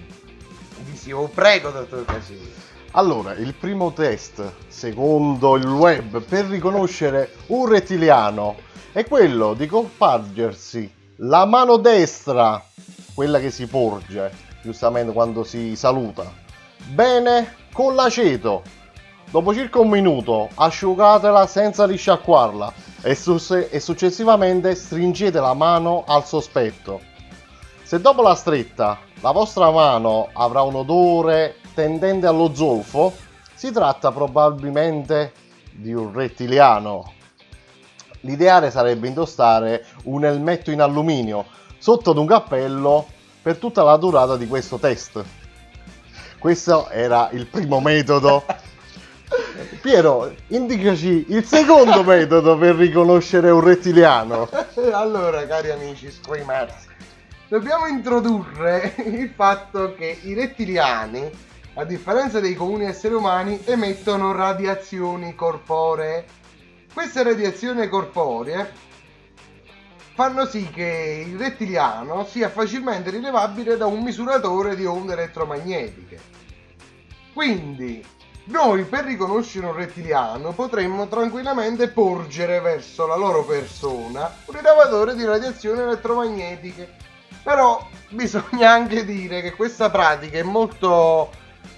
visione. 0.83 1.29
Prego, 1.29 1.71
dottor 1.71 2.05
Caccese. 2.05 2.63
Allora, 2.91 3.33
il 3.33 3.53
primo 3.53 3.91
test, 3.91 4.41
secondo 4.67 5.57
il 5.57 5.67
web, 5.67 6.21
per 6.21 6.45
riconoscere 6.45 7.33
un 7.47 7.67
rettiliano 7.67 8.55
è 8.93 9.05
quello 9.05 9.53
di 9.53 9.67
compargersi 9.67 10.93
la 11.17 11.45
mano 11.45 11.75
destra, 11.77 12.63
quella 13.13 13.39
che 13.39 13.51
si 13.51 13.67
porge, 13.67 14.31
giustamente 14.61 15.11
quando 15.11 15.43
si 15.43 15.75
saluta, 15.75 16.31
bene 16.87 17.55
con 17.73 17.95
l'aceto. 17.95 18.63
Dopo 19.29 19.53
circa 19.53 19.79
un 19.79 19.89
minuto 19.89 20.49
asciugatela 20.55 21.47
senza 21.47 21.85
risciacquarla 21.85 22.73
e, 23.01 23.15
su- 23.15 23.67
e 23.69 23.79
successivamente 23.79 24.73
stringete 24.75 25.39
la 25.39 25.53
mano 25.53 26.05
al 26.07 26.25
sospetto. 26.25 27.01
Se 27.85 28.01
dopo 28.01 28.23
la 28.23 28.33
stretta 28.33 28.97
la 29.21 29.29
vostra 29.29 29.69
mano 29.69 30.29
avrà 30.33 30.63
un 30.63 30.73
odore 30.73 31.57
tendente 31.75 32.25
allo 32.25 32.55
zolfo, 32.55 33.13
si 33.53 33.71
tratta 33.71 34.11
probabilmente 34.11 35.31
di 35.71 35.93
un 35.93 36.11
rettiliano. 36.11 37.13
L'ideale 38.21 38.71
sarebbe 38.71 39.07
indossare 39.07 39.85
un 40.05 40.25
elmetto 40.25 40.71
in 40.71 40.81
alluminio 40.81 41.45
sotto 41.77 42.09
ad 42.09 42.17
un 42.17 42.25
cappello 42.25 43.05
per 43.39 43.57
tutta 43.57 43.83
la 43.83 43.97
durata 43.97 44.35
di 44.35 44.47
questo 44.47 44.79
test. 44.79 45.23
Questo 46.39 46.89
era 46.89 47.29
il 47.33 47.45
primo 47.45 47.81
metodo. 47.81 48.45
Piero, 49.79 50.33
indicaci 50.47 51.25
il 51.29 51.45
secondo 51.45 52.01
metodo 52.01 52.57
per 52.57 52.73
riconoscere 52.73 53.51
un 53.51 53.61
rettiliano. 53.61 54.49
allora, 54.91 55.45
cari 55.45 55.69
amici 55.69 56.09
screamers, 56.09 56.73
dobbiamo 57.47 57.87
introdurre 57.87 58.95
il 59.05 59.29
fatto 59.29 59.93
che 59.95 60.19
i 60.23 60.33
rettiliani, 60.33 61.29
a 61.75 61.83
differenza 61.83 62.39
dei 62.39 62.55
comuni 62.55 62.85
esseri 62.85 63.13
umani, 63.13 63.61
emettono 63.65 64.31
radiazioni 64.31 65.35
corporee. 65.35 66.25
Queste 66.93 67.23
radiazioni 67.23 67.87
corporee 67.89 68.83
fanno 70.13 70.45
sì 70.45 70.69
che 70.69 71.25
il 71.27 71.37
rettiliano 71.37 72.25
sia 72.25 72.49
facilmente 72.49 73.09
rilevabile 73.09 73.75
da 73.75 73.85
un 73.85 74.01
misuratore 74.01 74.75
di 74.75 74.85
onde 74.85 75.13
elettromagnetiche. 75.13 76.33
Quindi, 77.33 78.01
noi 78.45 78.85
per 78.85 79.03
riconoscere 79.03 79.65
un 79.65 79.75
rettiliano 79.75 80.53
potremmo 80.53 81.07
tranquillamente 81.07 81.89
porgere 81.89 82.61
verso 82.61 83.05
la 83.07 83.17
loro 83.17 83.43
persona 83.43 84.31
un 84.45 84.55
rilevatore 84.55 85.15
di 85.15 85.25
radiazioni 85.25 85.81
elettromagnetiche. 85.81 87.04
Però 87.45 87.87
bisogna 88.09 88.71
anche 88.71 89.05
dire 89.05 89.43
che 89.43 89.53
questa 89.53 89.91
pratica 89.91 90.39
è 90.39 90.41
molto 90.41 91.29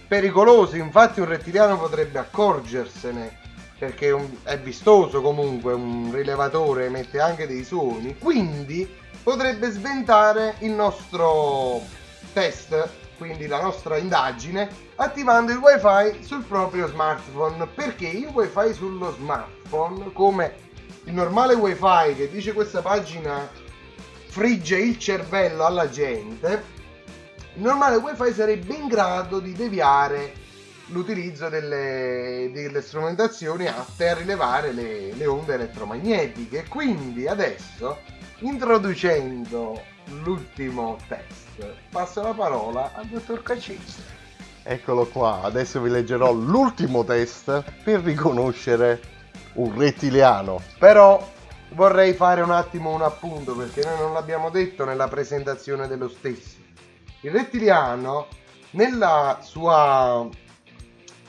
pericolosa, 0.07 0.78
infatti 0.78 1.20
un 1.20 1.28
rettiliano 1.28 1.78
potrebbe 1.78 2.20
accorgersene 2.20 3.38
perché 3.78 4.15
è, 4.43 4.57
vistoso 4.59 5.22
comunque, 5.22 5.74
un 5.74 6.09
rilevatore 6.13 6.86
emette 6.86 7.20
anche 7.20 7.47
dei 7.47 7.65
suoni, 7.65 8.18
quindi 8.18 8.89
potrebbe 9.22 9.70
sventare 9.70 10.55
il 10.59 10.72
nostro 10.72 11.82
test, 12.32 12.88
quindi 13.18 13.45
la 13.45 13.61
nostra 13.61 13.97
indagine, 13.97 14.70
attivando 14.95 15.51
il 15.51 15.57
wifi 15.57 16.24
sul 16.24 16.43
proprio 16.43 16.88
smartphone, 16.88 17.68
perché 17.68 18.07
il 18.07 18.28
wifi 18.28 18.74
sullo 18.74 19.11
smartphone, 19.11 20.13
come 20.13 20.55
il 21.03 21.13
normale 21.13 21.55
wifi 21.55 22.15
che 22.15 22.30
dice 22.32 22.53
questa 22.53 22.82
pagina 22.82 23.65
frigge 24.38 24.77
il 24.77 24.99
cervello 24.99 25.65
alla 25.65 25.89
gente, 25.89 26.63
il 27.55 27.61
normale 27.63 27.95
wifi 27.95 28.31
sarebbe 28.31 28.75
in 28.75 28.85
grado 28.85 29.39
di 29.39 29.51
deviare 29.53 30.31
l'utilizzo 30.89 31.49
delle, 31.49 32.51
delle 32.53 32.81
strumentazioni 32.83 33.65
atte 33.65 34.09
a 34.09 34.13
rilevare 34.13 34.73
le, 34.73 35.11
le 35.15 35.25
onde 35.25 35.55
elettromagnetiche. 35.55 36.67
Quindi 36.69 37.27
adesso, 37.27 37.97
introducendo 38.41 39.81
l'ultimo 40.21 40.99
test, 41.07 41.65
passo 41.89 42.21
la 42.21 42.33
parola 42.33 42.91
al 42.93 43.07
dottor 43.07 43.41
Cacese. 43.41 44.03
Eccolo 44.61 45.07
qua, 45.07 45.41
adesso 45.41 45.81
vi 45.81 45.89
leggerò 45.89 46.31
l'ultimo 46.31 47.03
test 47.03 47.63
per 47.83 48.01
riconoscere 48.01 49.01
un 49.53 49.75
rettiliano. 49.75 50.61
Però 50.77 51.27
vorrei 51.70 52.13
fare 52.13 52.41
un 52.41 52.51
attimo 52.51 52.93
un 52.93 53.01
appunto 53.01 53.55
perché 53.55 53.84
noi 53.84 53.97
non 53.99 54.13
l'abbiamo 54.13 54.49
detto 54.49 54.86
nella 54.86 55.07
presentazione 55.07 55.88
dello 55.88 56.09
stesso. 56.09 56.57
Il 57.22 57.32
rettiliano, 57.32 58.28
nella 58.72 59.39
sua 59.41 60.28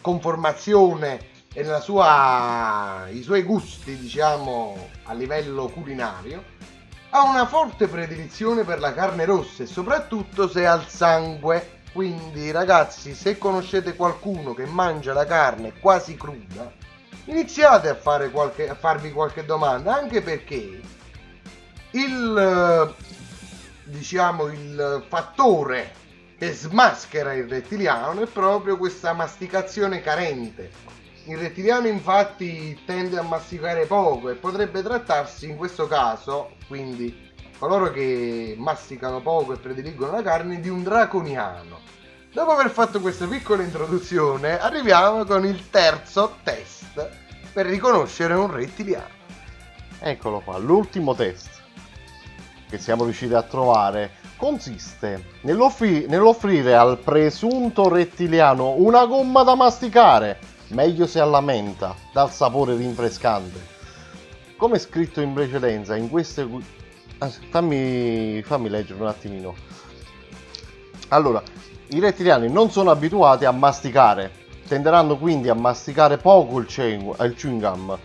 conformazione 0.01 1.37
e 1.53 1.65
sua, 1.81 3.07
i 3.11 3.23
suoi 3.23 3.43
gusti, 3.43 3.97
diciamo, 3.97 4.91
a 5.05 5.13
livello 5.13 5.69
culinario, 5.69 6.45
ha 7.11 7.23
una 7.23 7.47
forte 7.47 7.89
predilizione 7.89 8.65
per 8.65 8.81
la 8.81 8.93
carne 8.93 9.25
rossa 9.25 9.63
e 9.63 9.67
soprattutto 9.67 10.49
se 10.49 10.67
ha 10.67 10.75
il 10.75 10.87
sangue. 10.87 11.77
Quindi 11.93 12.51
ragazzi, 12.51 13.15
se 13.15 13.39
conoscete 13.39 13.97
qualcuno 13.97 14.55
che 14.55 14.67
mangia 14.67 15.15
la 15.15 15.25
carne 15.25 15.73
quasi 15.81 16.17
cruda, 16.17 16.71
iniziate 17.29 17.89
a, 17.89 17.95
fare 17.95 18.31
qualche, 18.31 18.69
a 18.69 18.75
farvi 18.75 19.13
qualche 19.13 19.45
domanda, 19.45 19.95
anche 19.95 20.23
perché 20.23 20.81
il, 21.91 22.37
eh, 22.39 22.95
diciamo, 23.85 24.47
il 24.47 25.05
fattore 25.09 25.95
che 26.39 26.53
smaschera 26.53 27.35
il 27.35 27.49
rettiliano 27.49 28.23
è 28.23 28.27
proprio 28.27 28.77
questa 28.77 29.13
masticazione 29.13 30.01
carente. 30.01 30.71
Il 31.25 31.37
rettiliano 31.37 31.89
infatti 31.89 32.81
tende 32.87 33.19
a 33.19 33.23
masticare 33.23 33.85
poco 33.85 34.31
e 34.31 34.35
potrebbe 34.35 34.83
trattarsi 34.83 35.51
in 35.51 35.57
questo 35.57 35.87
caso, 35.87 36.53
quindi 36.67 37.27
coloro 37.59 37.91
che 37.91 38.55
masticano 38.57 39.21
poco 39.21 39.53
e 39.53 39.59
prediligono 39.59 40.13
la 40.13 40.23
carne, 40.23 40.61
di 40.61 40.69
un 40.69 40.83
draconiano. 40.83 41.81
Dopo 42.33 42.53
aver 42.53 42.71
fatto 42.71 43.01
questa 43.01 43.27
piccola 43.27 43.63
introduzione, 43.63 44.59
arriviamo 44.59 45.25
con 45.25 45.45
il 45.45 45.69
terzo 45.69 46.37
test 46.45 46.78
per 47.53 47.67
riconoscere 47.67 48.35
un 48.35 48.51
rettiliano. 48.51 49.17
Eccolo 50.01 50.41
qua, 50.41 50.59
l'ultimo 50.59 51.15
test 51.15 51.57
che 52.69 52.79
siamo 52.79 53.05
riusciti 53.05 53.35
a 53.35 53.43
trovare 53.43 54.13
consiste 54.37 55.25
nell'offri- 55.43 56.07
nell'offrire 56.07 56.75
al 56.75 56.99
presunto 56.99 57.89
rettiliano 57.89 58.75
una 58.77 59.05
gomma 59.07 59.43
da 59.43 59.55
masticare, 59.55 60.39
meglio 60.69 61.07
se 61.07 61.19
alla 61.19 61.41
menta, 61.41 61.95
dal 62.13 62.31
sapore 62.31 62.77
rinfrescante. 62.77 63.77
Come 64.57 64.79
scritto 64.79 65.21
in 65.21 65.33
precedenza, 65.33 65.97
in 65.97 66.09
queste... 66.09 66.49
ah, 67.19 67.31
Fammi, 67.51 68.43
fammi 68.45 68.69
leggere 68.69 69.01
un 69.01 69.09
attimino. 69.09 69.55
Allora, 71.09 71.43
i 71.89 72.01
rettiliani 72.01 72.51
non 72.51 72.71
sono 72.71 72.91
abituati 72.91 73.45
a 73.45 73.51
masticare, 73.51 74.31
tenderanno 74.69 75.17
quindi 75.17 75.49
a 75.49 75.55
masticare 75.55 76.19
poco 76.19 76.59
il 76.59 76.67
chewing, 76.67 77.59
gum, 77.59 77.99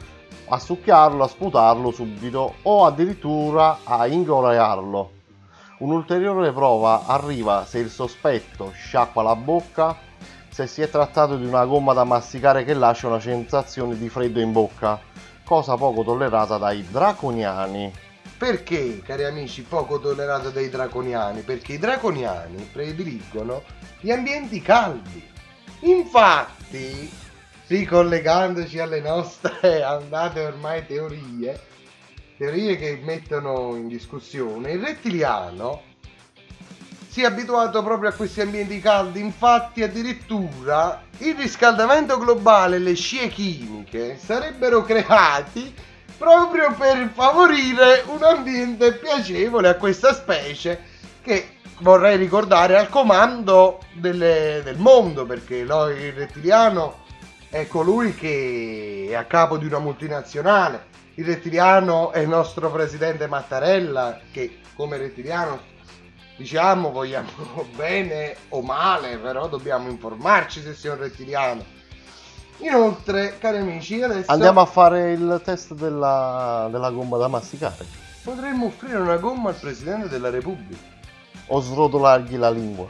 a 0.47 0.59
succhiarlo, 0.59 1.24
a 1.24 1.28
sputarlo 1.28 1.91
subito 1.91 2.55
o 2.61 2.86
addirittura 2.86 3.80
a 3.84 4.07
ingoiarlo. 4.07 5.11
Un'ulteriore 5.80 6.53
prova 6.53 7.03
arriva 7.05 7.66
se 7.66 7.80
il 7.80 7.89
sospetto 7.89 8.72
sciacqua 8.74 9.22
la 9.22 9.36
bocca, 9.36 9.97
se 10.49 10.66
si 10.66 10.82
è 10.82 10.89
trattato 10.89 11.36
di 11.36 11.45
una 11.45 11.66
gomma 11.66 11.93
da 11.93 12.05
masticare 12.05 12.64
che 12.64 12.74
lascia 12.74 13.07
una 13.07 13.20
sensazione 13.20 13.97
di 13.97 14.07
freddo 14.07 14.39
in 14.39 14.53
bocca, 14.53 15.01
cosa 15.43 15.76
poco 15.76 16.03
tollerata 16.03 16.57
dai 16.57 16.88
draconiani. 16.89 17.91
Perché, 18.38 19.01
cari 19.01 19.26
amici, 19.26 19.64
poco 19.64 19.99
tollerato 19.99 20.49
dai 20.49 20.70
draconiani? 20.70 21.41
Perché 21.41 21.74
i 21.74 21.78
draconiani 21.78 22.70
prediligono 22.72 23.64
gli 23.99 24.11
ambienti 24.11 24.61
caldi. 24.61 25.32
Infatti, 25.84 27.11
ricollegandoci 27.67 28.79
alle 28.79 29.01
nostre 29.01 29.84
andate 29.84 30.45
ormai 30.45 30.86
teorie, 30.86 31.59
teorie 32.38 32.77
che 32.77 32.99
mettono 33.03 33.75
in 33.75 33.88
discussione, 33.88 34.71
il 34.71 34.81
rettiliano 34.81 35.91
si 37.09 37.21
è 37.21 37.25
abituato 37.25 37.84
proprio 37.84 38.09
a 38.09 38.13
questi 38.13 38.41
ambienti 38.41 38.79
caldi, 38.79 39.19
infatti 39.19 39.84
addirittura 39.84 41.03
il 41.19 41.36
riscaldamento 41.36 42.17
globale 42.17 42.77
e 42.77 42.79
le 42.79 42.95
scie 42.95 43.27
chimiche 43.27 44.17
sarebbero 44.17 44.81
creati 44.81 45.71
proprio 46.17 46.73
per 46.73 47.11
favorire 47.13 48.03
un 48.07 48.23
ambiente 48.23 48.93
piacevole 48.93 49.67
a 49.67 49.75
questa 49.75 50.13
specie 50.13 50.81
che 51.21 51.52
vorrei 51.80 52.17
ricordare 52.17 52.78
al 52.78 52.89
comando 52.89 53.80
delle- 53.93 54.61
del 54.63 54.78
mondo 54.78 55.26
perché 55.26 55.63
lo- 55.63 55.89
il 55.89 56.13
rettiliano 56.13 57.01
è 57.49 57.67
colui 57.67 58.15
che 58.15 59.07
è 59.09 59.15
a 59.15 59.26
capo 59.26 59.57
di 59.57 59.65
una 59.65 59.80
multinazionale. 59.80 60.91
Il 61.15 61.26
rettiliano 61.26 62.11
è 62.11 62.19
il 62.19 62.28
nostro 62.28 62.71
presidente 62.71 63.28
Mattarella 63.28 64.19
che 64.32 64.59
come 64.76 64.97
rettiliano 64.97 65.59
diciamo 66.36 66.89
vogliamo 66.91 67.30
bene 67.76 68.36
o 68.49 68.61
male 68.63 69.17
però 69.17 69.47
dobbiamo 69.47 69.89
informarci 69.89 70.61
se 70.61 70.74
sia 70.74 70.93
un 70.93 70.99
rettiliano. 70.99 71.63
Inoltre 72.59 73.38
cari 73.39 73.57
amici 73.57 74.01
adesso 74.01 74.32
Andiamo 74.32 74.61
a 74.61 74.65
fare 74.65 75.11
il 75.11 75.41
test 75.43 75.74
della, 75.74 76.67
della 76.71 76.89
gomma 76.91 77.17
da 77.17 77.28
masticare. 77.28 77.86
potremmo 78.24 78.67
offrire 78.67 78.97
una 78.97 79.17
gomma 79.17 79.49
al 79.49 79.55
presidente 79.55 80.07
della 80.07 80.30
repubblica 80.30 80.91
o 81.47 81.61
srotolargli 81.61 82.37
la 82.37 82.49
lingua. 82.49 82.87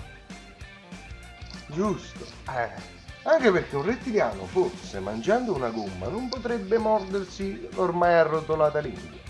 Giusto. 1.68 2.26
Eh. 2.50 2.92
Anche 3.24 3.52
perché 3.52 3.76
un 3.78 3.84
rettiliano 3.84 4.46
forse 4.46 5.00
mangiando 5.00 5.56
una 5.56 5.70
gomma 5.70 6.08
non 6.08 6.28
potrebbe 6.28 6.78
mordersi 6.78 7.70
l'ormai 7.74 8.14
arrotolata 8.16 8.80
lingua. 8.80 9.22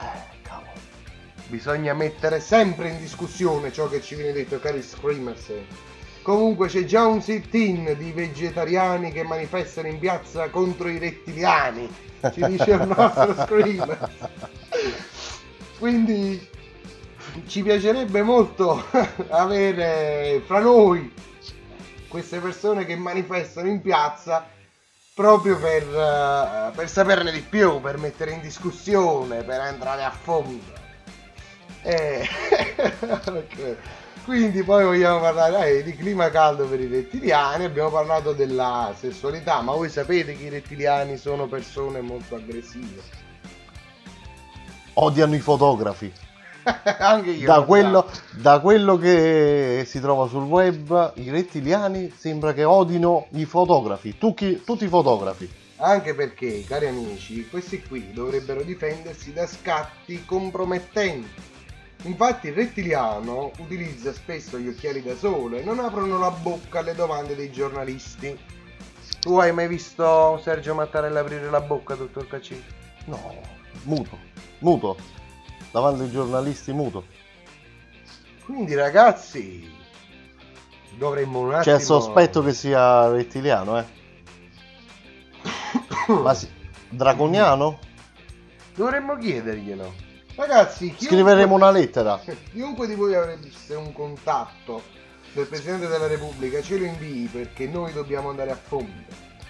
Eh, 0.00 0.42
cavolo. 0.42 0.72
Bisogna 1.46 1.94
mettere 1.94 2.40
sempre 2.40 2.88
in 2.88 2.98
discussione 2.98 3.72
ciò 3.72 3.88
che 3.88 4.02
ci 4.02 4.16
viene 4.16 4.32
detto, 4.32 4.58
cari 4.58 4.82
screamers. 4.82 5.52
Comunque 6.22 6.68
c'è 6.68 6.84
già 6.84 7.06
un 7.06 7.22
sit-in 7.22 7.94
di 7.96 8.10
vegetariani 8.10 9.12
che 9.12 9.22
manifestano 9.22 9.88
in 9.88 9.98
piazza 9.98 10.48
contro 10.48 10.88
i 10.88 10.98
rettiliani, 10.98 11.86
ci 12.32 12.44
dice 12.46 12.72
il 12.72 12.86
nostro 12.96 13.34
screamer. 13.44 14.10
Quindi 15.78 16.48
ci 17.46 17.62
piacerebbe 17.62 18.22
molto 18.22 18.84
avere 19.30 20.42
fra 20.44 20.60
noi 20.60 21.12
queste 22.08 22.38
persone 22.38 22.84
che 22.84 22.96
manifestano 22.96 23.68
in 23.68 23.80
piazza 23.80 24.46
proprio 25.14 25.58
per, 25.58 25.82
eh, 25.82 26.72
per 26.74 26.88
saperne 26.88 27.30
di 27.30 27.40
più, 27.40 27.80
per 27.80 27.98
mettere 27.98 28.32
in 28.32 28.40
discussione, 28.40 29.42
per 29.42 29.60
entrare 29.60 30.02
a 30.02 30.10
fondo. 30.10 30.82
Eh, 31.82 32.26
ok. 33.26 33.76
Quindi 34.24 34.62
poi 34.62 34.84
vogliamo 34.84 35.20
parlare 35.20 35.78
eh, 35.78 35.82
di 35.82 35.94
clima 35.94 36.30
caldo 36.30 36.66
per 36.66 36.80
i 36.80 36.86
rettiliani, 36.86 37.64
abbiamo 37.64 37.90
parlato 37.90 38.32
della 38.32 38.94
sessualità, 38.98 39.60
ma 39.60 39.72
voi 39.72 39.90
sapete 39.90 40.34
che 40.34 40.44
i 40.44 40.48
rettiliani 40.48 41.18
sono 41.18 41.46
persone 41.46 42.00
molto 42.00 42.34
aggressive. 42.34 43.02
Odiano 44.94 45.34
i 45.34 45.40
fotografi. 45.40 46.10
Anche 46.98 47.30
io. 47.30 47.46
Da 47.46 47.58
lo 47.58 47.64
quello, 47.64 48.10
da 48.32 48.60
quello 48.60 48.96
che 48.96 49.84
si 49.86 50.00
trova 50.00 50.26
sul 50.26 50.44
web, 50.44 51.12
i 51.16 51.30
rettiliani 51.30 52.12
sembra 52.16 52.52
che 52.52 52.64
odino 52.64 53.26
i 53.32 53.44
fotografi, 53.44 54.16
tutti, 54.18 54.62
tutti 54.64 54.84
i 54.84 54.88
fotografi. 54.88 55.62
Anche 55.76 56.14
perché, 56.14 56.64
cari 56.64 56.86
amici, 56.86 57.48
questi 57.48 57.82
qui 57.82 58.12
dovrebbero 58.12 58.62
difendersi 58.62 59.32
da 59.32 59.46
scatti 59.46 60.24
compromettenti. 60.24 61.52
Infatti 62.04 62.48
il 62.48 62.54
rettiliano 62.54 63.50
utilizza 63.58 64.12
spesso 64.12 64.58
gli 64.58 64.68
occhiali 64.68 65.02
da 65.02 65.16
sole 65.16 65.60
e 65.60 65.64
non 65.64 65.78
aprono 65.78 66.18
la 66.18 66.30
bocca 66.30 66.80
alle 66.80 66.94
domande 66.94 67.34
dei 67.34 67.50
giornalisti. 67.50 68.38
Tu 69.20 69.36
hai 69.38 69.52
mai 69.52 69.68
visto 69.68 70.38
Sergio 70.42 70.74
Mattarella 70.74 71.20
aprire 71.20 71.48
la 71.48 71.60
bocca, 71.60 71.94
dottor 71.94 72.28
Cacci? 72.28 72.62
No, 73.06 73.34
muto, 73.84 74.18
muto. 74.58 74.96
Davanti 75.74 76.02
ai 76.02 76.10
giornalisti 76.12 76.72
muto. 76.72 77.04
Quindi 78.44 78.76
ragazzi, 78.76 79.68
dovremmo 80.96 81.40
un 81.40 81.54
attimo... 81.54 81.62
C'è 81.62 81.80
il 81.80 81.84
sospetto 81.84 82.44
che 82.44 82.52
sia 82.52 83.08
rettiliano, 83.08 83.80
eh. 83.80 83.84
Ma 86.06 86.32
si- 86.32 86.48
draconiano? 86.88 87.80
Dovremmo 88.76 89.16
chiederglielo. 89.16 89.94
Ragazzi, 90.36 90.94
chiunque... 90.94 91.06
Scriveremo 91.08 91.56
una 91.56 91.72
lettera. 91.72 92.20
Chiunque 92.52 92.86
di 92.86 92.94
voi 92.94 93.16
avesse 93.16 93.74
un 93.74 93.92
contatto 93.92 94.80
del 95.32 95.48
Presidente 95.48 95.88
della 95.88 96.06
Repubblica 96.06 96.62
ce 96.62 96.78
lo 96.78 96.84
invii 96.84 97.26
perché 97.26 97.66
noi 97.66 97.92
dobbiamo 97.92 98.28
andare 98.30 98.52
a 98.52 98.56
fondo. 98.56 99.02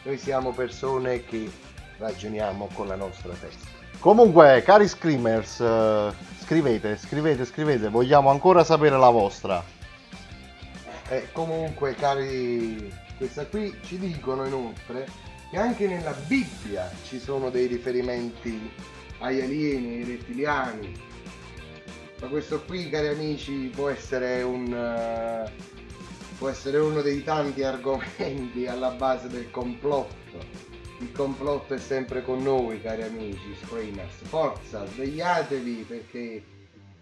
Noi 0.05 0.17
siamo 0.17 0.53
persone 0.53 1.23
che 1.23 1.51
ragioniamo 1.99 2.71
con 2.73 2.87
la 2.87 2.97
nostra 2.97 3.35
testa. 3.35 3.84
Comunque, 4.05 4.63
cari 4.63 4.87
screamers, 4.87 5.61
eh, 5.61 6.13
scrivete, 6.41 6.99
scrivete, 6.99 7.47
scrivete, 7.47 7.89
vogliamo 7.89 8.29
ancora 8.29 8.63
sapere 8.63 8.99
la 8.99 9.09
vostra. 9.09 9.65
E 11.09 11.29
comunque, 11.33 11.95
cari, 11.95 12.93
questa 13.17 13.47
qui 13.47 13.75
ci 13.83 13.99
dicono 13.99 14.45
inoltre 14.45 15.07
che 15.51 15.57
anche 15.57 15.89
nella 15.89 16.13
Bibbia 16.27 16.93
ci 17.07 17.19
sono 17.19 17.49
dei 17.49 17.67
riferimenti 17.67 18.71
agli 19.21 19.41
alieni, 19.41 19.95
ai 19.95 20.05
rettiliani. 20.05 20.93
Ma 22.21 22.27
questo 22.27 22.61
qui, 22.61 22.91
cari 22.91 23.09
amici, 23.09 23.73
può 23.75 23.89
essere 23.89 24.43
un 24.43 24.71
eh, 24.71 25.51
può 26.37 26.51
essere 26.51 26.77
uno 26.77 27.01
dei 27.01 27.25
tanti 27.25 27.63
argomenti 27.63 28.67
alla 28.67 28.91
base 28.91 29.29
del 29.29 29.51
complotto. 29.51 30.74
Il 31.05 31.13
complotto 31.13 31.75
è 31.75 31.79
sempre 31.79 32.23
con 32.23 32.43
noi, 32.43 32.81
cari 32.81 33.03
amici 33.03 33.55
Screamers. 33.63 34.23
Forza, 34.23 34.87
svegliatevi 34.87 35.85
perché 35.87 36.43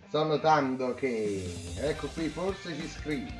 sto 0.08 0.24
notando 0.24 0.92
che 0.94 1.48
ecco 1.76 2.08
qui 2.08 2.26
forse 2.26 2.74
ci 2.74 2.88
scrive. 2.88 3.32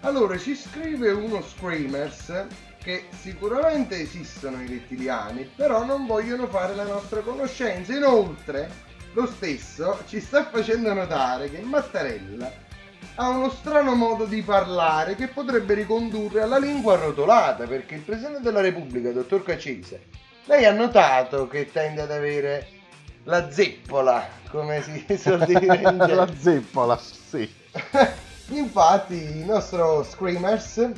Allora 0.00 0.36
ci 0.36 0.54
scrive 0.54 1.12
uno 1.12 1.40
Screamers 1.40 2.48
che 2.82 3.06
sicuramente 3.18 3.98
esistono 3.98 4.62
i 4.62 4.66
rettiliani, 4.66 5.50
però 5.56 5.86
non 5.86 6.04
vogliono 6.04 6.46
fare 6.46 6.74
la 6.74 6.84
nostra 6.84 7.20
conoscenza. 7.20 7.96
Inoltre, 7.96 8.70
lo 9.14 9.26
stesso 9.26 10.02
ci 10.06 10.20
sta 10.20 10.50
facendo 10.50 10.92
notare 10.92 11.48
che 11.50 11.60
Mattarella 11.60 12.52
ha 13.16 13.28
uno 13.28 13.50
strano 13.50 13.94
modo 13.94 14.24
di 14.24 14.42
parlare 14.42 15.14
che 15.14 15.28
potrebbe 15.28 15.74
ricondurre 15.74 16.42
alla 16.42 16.58
lingua 16.58 16.94
arrotolata, 16.94 17.66
perché 17.66 17.96
il 17.96 18.02
Presidente 18.02 18.40
della 18.40 18.60
Repubblica, 18.60 19.10
dottor 19.10 19.42
Cacese, 19.42 20.06
lei 20.46 20.64
ha 20.64 20.72
notato 20.72 21.46
che 21.46 21.70
tende 21.70 22.02
ad 22.02 22.10
avere 22.10 22.68
la 23.24 23.50
zeppola, 23.50 24.26
come 24.48 24.82
si 24.82 25.04
suol 25.18 25.44
dire 25.44 25.76
in 25.76 25.96
la 25.96 26.28
zeppola, 26.36 26.98
sì. 26.98 27.48
Infatti 28.48 29.14
il 29.14 29.44
nostro 29.44 30.02
Screamers 30.02 30.90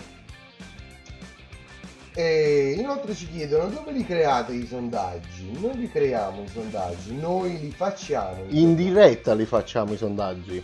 e 2.15 2.75
inoltre 2.77 3.15
ci 3.15 3.27
chiedono 3.29 3.69
dove 3.69 3.91
li 3.93 4.05
create 4.05 4.53
i 4.53 4.67
sondaggi? 4.67 5.51
Noi 5.59 5.77
li 5.79 5.91
creiamo 5.91 6.43
i 6.43 6.49
sondaggi, 6.49 7.17
noi 7.17 7.59
li 7.59 7.71
facciamo. 7.71 8.45
In 8.49 8.75
diretta 8.75 9.33
li 9.33 9.47
facciamo 9.47 9.95
i 9.95 9.97
sondaggi. 9.97 10.63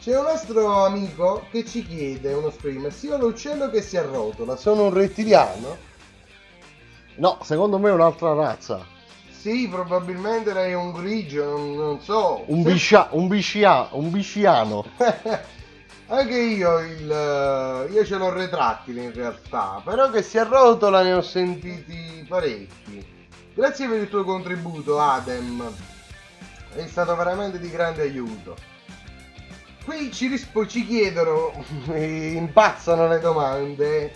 C'è 0.00 0.18
un 0.18 0.24
nostro 0.24 0.84
amico 0.84 1.46
che 1.50 1.64
ci 1.64 1.86
chiede, 1.86 2.32
uno 2.32 2.50
screamer, 2.50 2.92
io 3.02 3.16
l'uccello 3.16 3.70
che 3.70 3.80
si 3.80 3.96
arrotola, 3.96 4.56
sono 4.56 4.84
un 4.86 4.92
rettiliano? 4.92 5.76
No, 7.16 7.38
secondo 7.42 7.78
me 7.78 7.90
è 7.90 7.92
un'altra 7.92 8.32
razza. 8.32 8.84
Sì, 9.30 9.68
probabilmente 9.68 10.52
lei 10.52 10.72
è 10.72 10.76
un 10.76 10.92
grigio, 10.92 11.44
non, 11.44 11.76
non 11.76 12.00
so. 12.00 12.42
Un, 12.46 12.62
biscia- 12.62 13.08
un, 13.12 13.28
biscia- 13.28 13.88
un 13.92 14.10
bisciano. 14.10 14.84
Anche 16.12 16.38
io, 16.38 16.78
il, 16.80 17.10
eh, 17.10 17.90
io 17.90 18.04
ce 18.04 18.16
l'ho 18.18 18.30
retrattile 18.30 19.04
in 19.04 19.14
realtà, 19.14 19.80
però 19.82 20.10
che 20.10 20.20
si 20.20 20.36
arrotola 20.36 21.02
ne 21.02 21.14
ho 21.14 21.22
sentiti 21.22 22.22
parecchi. 22.28 23.02
Grazie 23.54 23.88
per 23.88 24.02
il 24.02 24.10
tuo 24.10 24.22
contributo, 24.22 25.00
Adem. 25.00 25.72
è 26.74 26.86
stato 26.86 27.16
veramente 27.16 27.58
di 27.58 27.70
grande 27.70 28.02
aiuto. 28.02 28.56
Qui 29.86 30.12
ci, 30.12 30.26
rispo- 30.26 30.66
ci 30.66 30.86
chiedono, 30.86 31.50
impazzano 31.96 33.08
le 33.08 33.18
domande, 33.18 34.12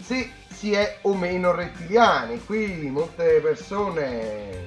se 0.00 0.30
si 0.48 0.74
è 0.74 0.98
o 1.02 1.14
meno 1.16 1.50
rettiliani. 1.50 2.44
Qui 2.44 2.88
molte 2.88 3.40
persone 3.40 4.64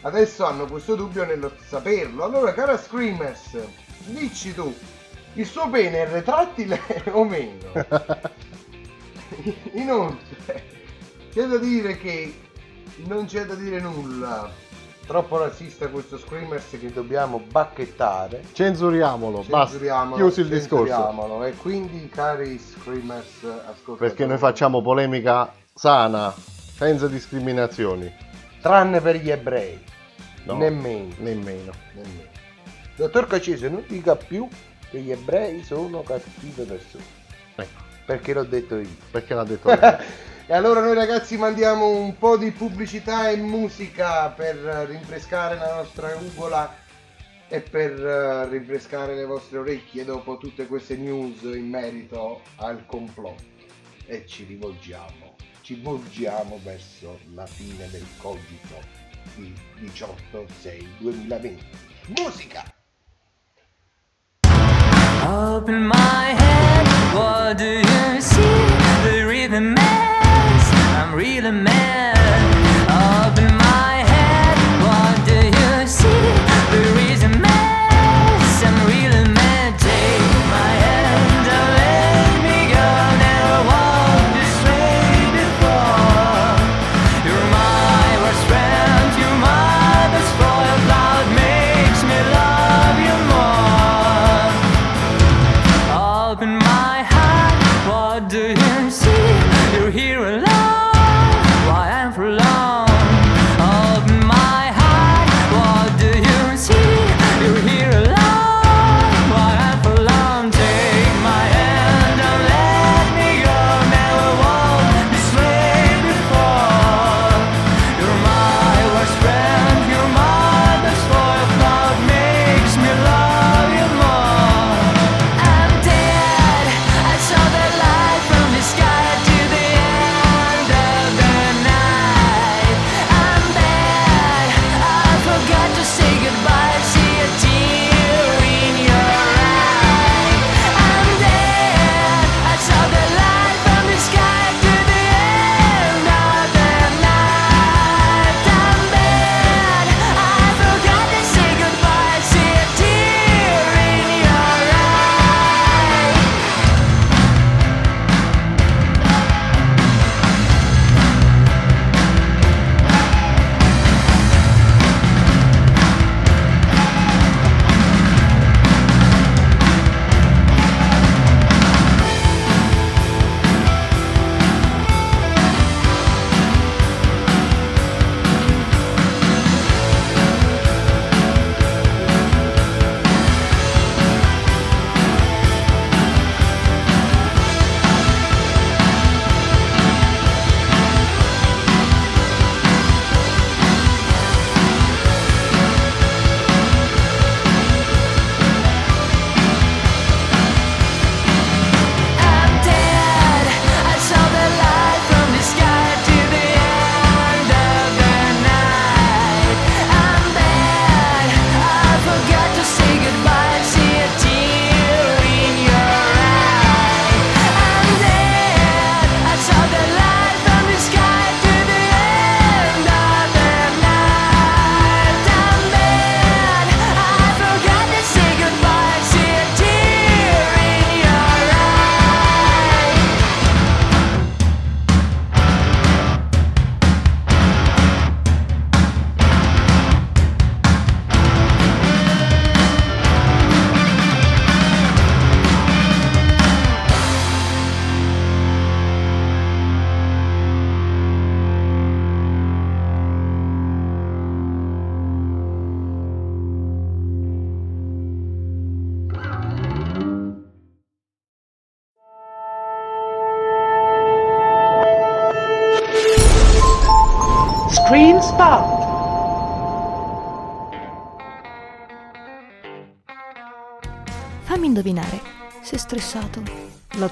adesso 0.00 0.46
hanno 0.46 0.64
questo 0.64 0.94
dubbio 0.94 1.26
nello 1.26 1.52
saperlo. 1.62 2.24
Allora, 2.24 2.54
cara 2.54 2.78
Screamers, 2.78 3.58
dici 4.06 4.54
tu, 4.54 4.74
il 5.36 5.46
suo 5.46 5.68
pene 5.70 6.02
è 6.04 6.08
retrattile 6.10 6.78
o 7.12 7.24
meno? 7.24 7.72
Inoltre, 9.72 10.64
c'è 11.32 11.44
da 11.46 11.56
dire 11.58 11.96
che 11.98 12.34
non 13.06 13.26
c'è 13.26 13.44
da 13.44 13.54
dire 13.54 13.80
nulla. 13.80 14.50
Troppo 15.06 15.38
razzista 15.38 15.86
questo 15.86 16.18
Screamers 16.18 16.70
che 16.80 16.90
dobbiamo 16.92 17.38
bacchettare. 17.38 18.42
Censuriamolo, 18.52 19.38
basta. 19.46 19.66
Censuriamolo, 19.68 20.16
Chiuso 20.16 20.40
il 20.40 20.48
discorso. 20.48 20.86
censuriamolo. 20.92 21.44
E 21.44 21.52
quindi, 21.54 22.08
cari 22.08 22.58
Screamers, 22.58 23.44
ascoltatori, 23.44 23.98
Perché 23.98 24.26
noi 24.26 24.38
facciamo 24.38 24.82
polemica 24.82 25.52
sana, 25.72 26.34
senza 26.34 27.06
discriminazioni. 27.06 28.12
tranne 28.60 29.00
per 29.00 29.16
gli 29.16 29.30
ebrei, 29.30 29.80
No, 30.44 30.56
nemmeno. 30.56 31.14
Nemmeno. 31.18 31.70
nemmeno. 31.92 32.28
Dottor 32.96 33.28
Cacese, 33.28 33.68
non 33.68 33.84
dica 33.86 34.16
più 34.16 34.48
che 34.90 35.00
gli 35.00 35.10
ebrei 35.10 35.62
sono 35.62 36.02
cattive 36.02 36.64
persone. 36.64 37.04
Ecco. 37.54 37.84
Perché 38.06 38.32
l'ho 38.32 38.44
detto 38.44 38.76
io. 38.78 38.96
Perché 39.10 39.34
l'ha 39.34 39.44
detto 39.44 39.68
lei? 39.68 39.96
E 40.48 40.54
allora 40.54 40.78
noi 40.80 40.94
ragazzi 40.94 41.36
mandiamo 41.36 41.88
un 41.88 42.16
po' 42.18 42.36
di 42.36 42.52
pubblicità 42.52 43.30
e 43.30 43.36
musica 43.36 44.28
per 44.28 44.54
rinfrescare 44.54 45.56
la 45.56 45.74
nostra 45.74 46.14
ugola 46.14 46.72
e 47.48 47.60
per 47.60 47.92
eh, 47.98 48.48
rinfrescare 48.48 49.16
le 49.16 49.24
vostre 49.24 49.58
orecchie 49.58 50.04
dopo 50.04 50.36
tutte 50.38 50.68
queste 50.68 50.96
news 50.96 51.42
in 51.42 51.68
merito 51.68 52.42
al 52.58 52.86
complotto. 52.86 53.42
E 54.06 54.24
ci 54.24 54.44
rivolgiamo, 54.44 55.34
ci 55.62 55.80
volgiamo 55.80 56.60
verso 56.62 57.18
la 57.34 57.46
fine 57.46 57.88
del 57.90 58.06
cogito 58.18 58.80
di 59.34 59.52
18-6-2020. 59.80 61.58
Musica! 62.18 62.75
Up 65.26 65.68
in 65.68 65.84
my 65.84 66.24
head, 66.38 66.86
what 67.12 67.58
do 67.58 67.64
you 67.64 68.20
see? 68.20 68.62
The 69.02 69.26
rhythm 69.26 69.74
I'm 69.76 71.12
really 71.12 71.50
mad. 71.50 72.55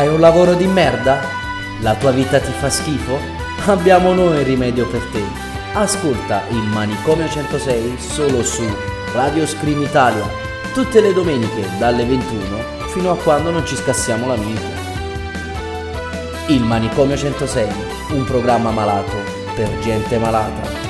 Hai 0.00 0.08
un 0.08 0.18
lavoro 0.18 0.54
di 0.54 0.66
merda? 0.66 1.20
La 1.80 1.94
tua 1.94 2.10
vita 2.10 2.40
ti 2.40 2.50
fa 2.52 2.70
schifo? 2.70 3.18
Abbiamo 3.66 4.14
noi 4.14 4.38
il 4.38 4.46
rimedio 4.46 4.86
per 4.86 5.02
te. 5.12 5.22
Ascolta 5.74 6.44
il 6.48 6.62
Manicomio 6.72 7.28
106 7.28 7.98
solo 7.98 8.42
su 8.42 8.64
Radio 9.12 9.46
Scream 9.46 9.82
Italia, 9.82 10.26
tutte 10.72 11.02
le 11.02 11.12
domeniche 11.12 11.68
dalle 11.78 12.06
21 12.06 12.86
fino 12.86 13.10
a 13.10 13.16
quando 13.18 13.50
non 13.50 13.66
ci 13.66 13.76
scassiamo 13.76 14.26
la 14.26 14.36
minchia. 14.36 14.78
Il 16.46 16.62
Manicomio 16.62 17.18
106, 17.18 17.68
un 18.12 18.24
programma 18.24 18.70
malato 18.70 19.16
per 19.54 19.68
gente 19.80 20.16
malata. 20.16 20.89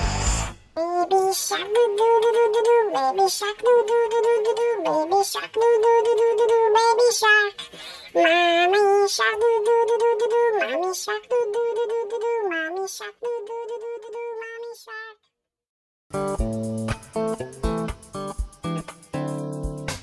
Baby 3.01 3.25
shark 3.27 3.57
doo 3.65 3.81
doo 3.89 4.05
doo 4.11 4.21
doo 4.21 4.37
doo 4.45 4.53
doo, 4.53 4.77
baby 4.85 5.23
shark 5.25 5.53
doo 5.53 5.75
doo 5.81 5.99
doo 6.05 6.13
doo 6.19 6.33
doo 6.37 6.45
doo, 6.51 6.69
baby 6.75 7.09
shark. 7.19 7.57
Mommy 8.13 9.07
shark 9.09 9.35
doo 9.41 9.57
doo 9.65 9.81
doo 9.89 9.97
doo 10.01 10.13
doo 10.19 10.29
doo, 10.33 10.49
mommy 10.59 10.93
shark 10.93 11.23
doo 11.31 11.45
doo 11.53 11.71
doo 11.73 11.85
doo 11.91 12.05
doo 12.11 12.19
doo, 12.21 12.39
mommy 12.51 12.85
shark 12.87 13.17
doo 13.21 13.39
doo 13.47 13.63
doo 13.69 13.77
doo 13.81 13.97
doo 14.03 14.11
doo, 14.15 14.31
mommy 14.41 14.73
shark. 14.83 15.19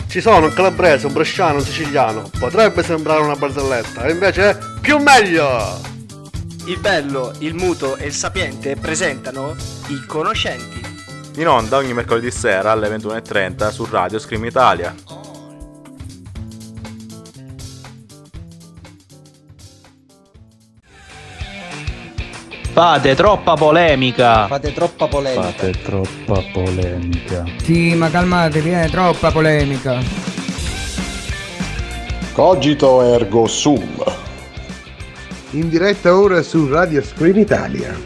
Ci 0.09 0.21
sono 0.21 0.47
un 0.47 0.55
calabrese, 0.55 1.07
un 1.07 1.13
bresciano, 1.13 1.59
un 1.59 1.65
siciliano. 1.65 2.29
Potrebbe 2.37 2.83
sembrare 2.83 3.21
una 3.21 3.37
barzelletta, 3.37 4.07
e 4.07 4.11
invece 4.11 4.51
è 4.51 4.59
più 4.81 4.99
meglio! 4.99 5.81
Il 6.67 6.81
bello, 6.81 7.33
il 7.39 7.55
muto 7.55 7.97
e 7.97 8.07
il 8.07 8.13
sapiente 8.13 8.75
presentano 8.77 9.55
I 9.89 10.05
Conoscenti. 10.07 10.88
In 11.39 11.47
onda 11.47 11.77
ogni 11.77 11.95
mercoledì 11.95 12.33
sera 12.33 12.73
alle 12.73 12.89
21.30 12.89 13.71
su 13.71 13.87
Radio 13.89 14.19
Scream 14.19 14.45
Italia. 14.45 14.93
Fate 22.73 23.15
troppa 23.15 23.55
polemica. 23.55 24.49
Fate 24.49 24.73
troppa 24.73 25.07
polemica. 25.07 25.43
Fate 25.43 25.71
troppa 25.81 26.43
polemica. 26.53 27.45
Sì, 27.63 27.95
ma 27.95 28.11
calmatevi, 28.11 28.71
è 28.71 28.89
troppa 28.91 29.31
polemica. 29.31 30.01
Cogito 32.33 33.03
ergo 33.03 33.47
sum. 33.47 34.03
In 35.51 35.69
diretta 35.69 36.19
ora 36.19 36.43
su 36.43 36.67
Radio 36.67 37.01
Screen 37.01 37.39
Italia. 37.39 37.97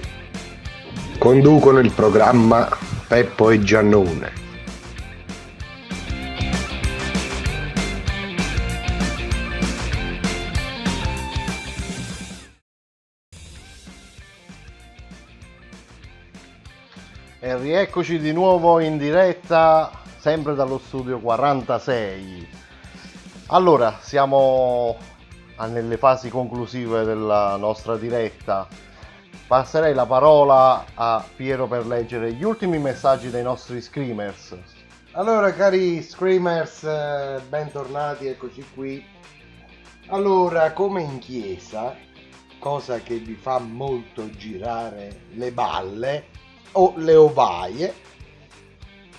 Conducono 1.17 1.79
il 1.79 1.93
programma 1.93 2.92
Peppo 3.13 3.51
e 3.51 3.61
Giannone. 3.61 4.33
E 17.39 17.59
rieccoci 17.59 18.19
di 18.19 18.33
nuovo 18.33 18.81
in 18.81 18.97
diretta, 18.97 19.91
sempre 20.19 20.55
dallo 20.55 20.79
studio 20.79 21.19
46. 21.19 22.49
Allora, 23.49 23.99
siamo 24.01 24.97
nelle 25.69 25.99
fasi 25.99 26.31
conclusive 26.31 27.05
della 27.05 27.57
nostra 27.57 27.99
diretta. 27.99 28.67
Passerei 29.53 29.93
la 29.93 30.07
parola 30.07 30.83
a 30.95 31.23
Piero 31.37 31.67
per 31.67 31.87
leggere 31.87 32.33
gli 32.33 32.43
ultimi 32.43 32.79
messaggi 32.79 33.29
dei 33.29 33.43
nostri 33.43 33.83
screamers. 33.83 34.57
Allora, 35.11 35.53
cari 35.53 36.01
screamers, 36.01 36.83
eh, 36.85 37.39
bentornati, 37.51 38.29
eccoci 38.29 38.65
qui. 38.73 39.05
Allora, 40.07 40.73
come 40.73 41.03
in 41.03 41.19
chiesa, 41.19 41.95
cosa 42.59 43.01
che 43.01 43.17
vi 43.17 43.35
fa 43.35 43.59
molto 43.59 44.31
girare 44.31 45.25
le 45.35 45.53
balle 45.53 46.29
o 46.73 46.95
le 46.97 47.15
ovaie, 47.15 47.95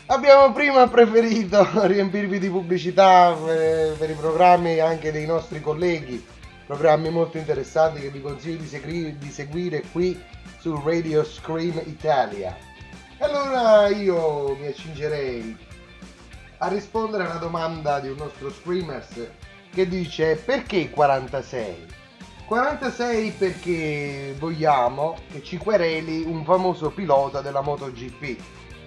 abbiamo 0.08 0.52
prima 0.52 0.88
preferito 0.88 1.64
riempirvi 1.86 2.40
di 2.40 2.50
pubblicità 2.50 3.34
per, 3.34 3.98
per 3.98 4.10
i 4.10 4.16
programmi 4.16 4.80
anche 4.80 5.12
dei 5.12 5.28
nostri 5.28 5.62
colleghi, 5.62 6.26
programmi 6.74 7.12
molto 7.12 7.38
interessanti 7.38 8.02
che 8.02 8.10
vi 8.10 8.20
consiglio 8.20 8.58
di, 8.58 8.66
segui- 8.68 9.16
di 9.20 9.30
seguire 9.30 9.84
qui 9.92 10.20
su 10.58 10.82
Radio 10.84 11.24
Scream 11.24 11.80
Italia. 11.86 12.58
Allora 13.20 13.88
io 13.90 14.56
mi 14.56 14.66
accingerei 14.66 15.56
a 16.58 16.68
rispondere 16.70 17.26
alla 17.26 17.36
domanda 17.36 18.00
di 18.00 18.10
un 18.10 18.18
nostro 18.18 18.52
screamers 18.52 19.30
che 19.72 19.88
dice 19.88 20.36
perché 20.36 20.90
46? 20.90 21.86
46 22.48 23.32
perché 23.38 24.36
vogliamo 24.40 25.16
che 25.32 25.44
ci 25.44 25.58
quereli 25.58 26.24
un 26.24 26.44
famoso 26.44 26.90
pilota 26.90 27.42
della 27.42 27.62
MotoGP. 27.62 28.38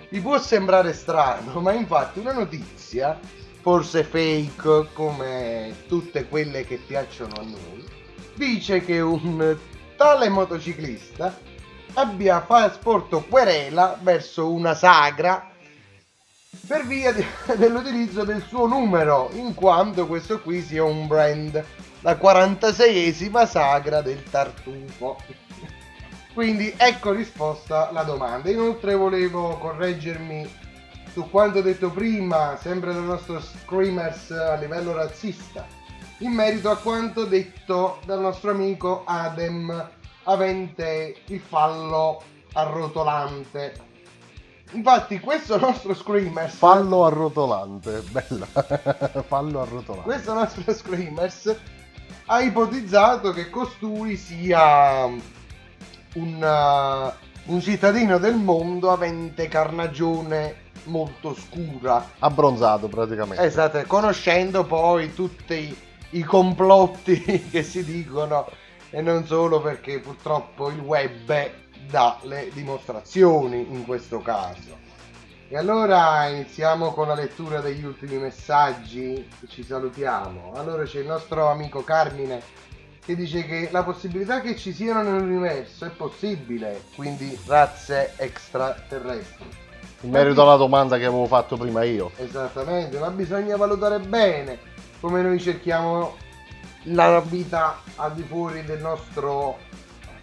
Vi 0.09 0.21
può 0.21 0.39
sembrare 0.41 0.93
strano, 0.93 1.61
ma 1.61 1.73
infatti 1.73 2.19
una 2.19 2.33
notizia, 2.33 3.19
forse 3.67 4.05
fake 4.05 4.91
come 4.93 5.75
tutte 5.89 6.29
quelle 6.29 6.65
che 6.65 6.77
piacciono 6.77 7.33
a 7.41 7.43
noi, 7.43 7.85
dice 8.37 8.81
che 8.81 9.01
un 9.01 9.59
tale 9.97 10.29
motociclista 10.29 11.37
abbia 11.95 12.47
sporto 12.73 13.25
querela 13.29 13.99
verso 14.01 14.53
una 14.53 14.73
sagra 14.73 15.51
per 16.65 16.87
via 16.87 17.11
di- 17.11 17.27
dell'utilizzo 17.59 18.23
del 18.23 18.45
suo 18.47 18.69
numero, 18.69 19.31
in 19.33 19.53
quanto 19.55 20.07
questo 20.07 20.41
qui 20.41 20.63
sia 20.63 20.85
un 20.85 21.09
brand, 21.09 21.65
la 22.03 22.15
46esima 22.15 23.49
sagra 23.49 24.01
del 24.01 24.23
tartufo. 24.31 25.17
Quindi 26.33 26.73
ecco 26.77 27.11
risposta 27.11 27.89
alla 27.89 28.05
domanda. 28.05 28.49
Inoltre 28.49 28.95
volevo 28.95 29.59
correggermi 29.59 30.66
su 31.17 31.31
quanto 31.31 31.63
detto 31.63 31.91
prima, 31.91 32.59
sempre 32.61 32.93
dal 32.93 33.05
nostro 33.05 33.41
Screamers 33.41 34.33
a 34.33 34.57
livello 34.57 34.93
razzista, 34.93 35.67
in 36.19 36.31
merito 36.31 36.69
a 36.69 36.77
quanto 36.77 37.25
detto 37.25 38.01
dal 38.05 38.21
nostro 38.21 38.51
amico 38.51 39.03
Adem 39.07 39.91
avente 40.25 41.17
il 41.29 41.41
fallo 41.41 42.23
arrotolante. 42.53 43.73
Infatti 44.73 45.19
questo 45.19 45.57
nostro 45.57 45.95
Screamers 45.95 46.57
Fallo 46.57 47.07
arrotolante, 47.07 48.03
bella. 48.11 48.45
Fallo 49.27 49.63
arrotolante. 49.63 50.11
questo 50.11 50.35
nostro 50.35 50.71
Screamers 50.71 51.57
ha 52.27 52.43
ipotizzato 52.43 53.33
che 53.33 53.49
costui 53.49 54.19
sia 54.19 55.07
un, 55.07 55.23
uh, 56.13 57.53
un 57.53 57.61
cittadino 57.63 58.19
del 58.19 58.35
mondo 58.35 58.91
avente 58.91 59.49
carnagione 59.49 60.65
molto 60.87 61.35
scura. 61.35 62.13
Abbronzato 62.19 62.89
praticamente. 62.89 63.43
Esatto, 63.43 63.83
conoscendo 63.87 64.65
poi 64.65 65.15
tutti 65.15 65.77
i 66.11 66.23
complotti 66.23 67.21
che 67.51 67.63
si 67.63 67.85
dicono 67.85 68.49
e 68.91 69.01
non 69.01 69.27
solo 69.27 69.61
perché 69.61 70.01
purtroppo 70.01 70.71
il 70.71 70.79
web 70.79 71.51
dà 71.89 72.19
le 72.23 72.51
dimostrazioni 72.53 73.67
in 73.71 73.85
questo 73.85 74.21
caso. 74.21 74.85
E 75.49 75.57
allora 75.57 76.27
iniziamo 76.27 76.93
con 76.93 77.07
la 77.07 77.15
lettura 77.15 77.61
degli 77.61 77.85
ultimi 77.85 78.17
messaggi, 78.17 79.29
ci 79.49 79.63
salutiamo. 79.63 80.53
Allora 80.57 80.83
c'è 80.83 81.01
il 81.01 81.07
nostro 81.07 81.49
amico 81.49 81.85
Carmine 81.85 82.43
che 83.05 83.15
dice 83.15 83.45
che 83.47 83.69
la 83.71 83.85
possibilità 83.85 84.41
che 84.41 84.57
ci 84.57 84.73
siano 84.73 85.03
nell'universo 85.03 85.85
è 85.85 85.91
possibile, 85.91 86.83
quindi 86.97 87.39
razze 87.47 88.15
extraterrestri. 88.17 89.66
In 90.03 90.11
merito 90.11 90.43
alla 90.43 90.57
domanda 90.57 90.99
che 90.99 91.07
avevo 91.07 91.27
fatto 91.27 91.57
prima 91.57 91.83
io. 91.83 92.11
Esattamente, 92.17 92.99
ma 92.99 93.11
bisogna 93.11 93.57
valutare 93.57 93.99
bene 93.99 94.59
come 95.01 95.23
noi 95.23 95.41
cerchiamo 95.41 96.15
la 96.85 97.21
vita 97.21 97.81
al 97.97 98.15
di 98.15 98.23
fuori 98.23 98.65
del 98.65 98.81
nostro 98.81 99.59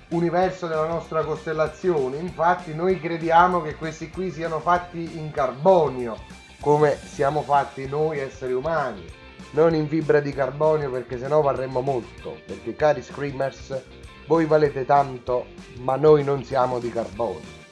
universo, 0.10 0.68
della 0.68 0.88
nostra 0.88 1.24
costellazione. 1.24 2.18
Infatti 2.18 2.74
noi 2.74 3.00
crediamo 3.00 3.62
che 3.62 3.76
questi 3.76 4.10
qui 4.10 4.32
siano 4.32 4.60
fatti 4.60 5.18
in 5.18 5.32
carbonio, 5.32 6.18
come 6.60 6.98
siamo 7.04 7.42
fatti 7.42 7.88
noi 7.88 8.20
esseri 8.20 8.54
umani, 8.54 9.06
non 9.52 9.74
in 9.74 9.88
fibra 9.88 10.20
di 10.20 10.32
carbonio 10.34 10.92
perché 10.92 11.18
sennò 11.18 11.42
varremmo 11.42 11.82
molto, 11.82 12.38
perché 12.46 12.76
cari 12.76 13.02
screamers, 13.02 13.82
voi 14.28 14.46
valete 14.46 14.86
tanto, 14.86 15.48
ma 15.80 15.96
noi 15.96 16.24
non 16.24 16.44
siamo 16.44 16.80
di 16.80 16.90
carbonio. 16.90 17.63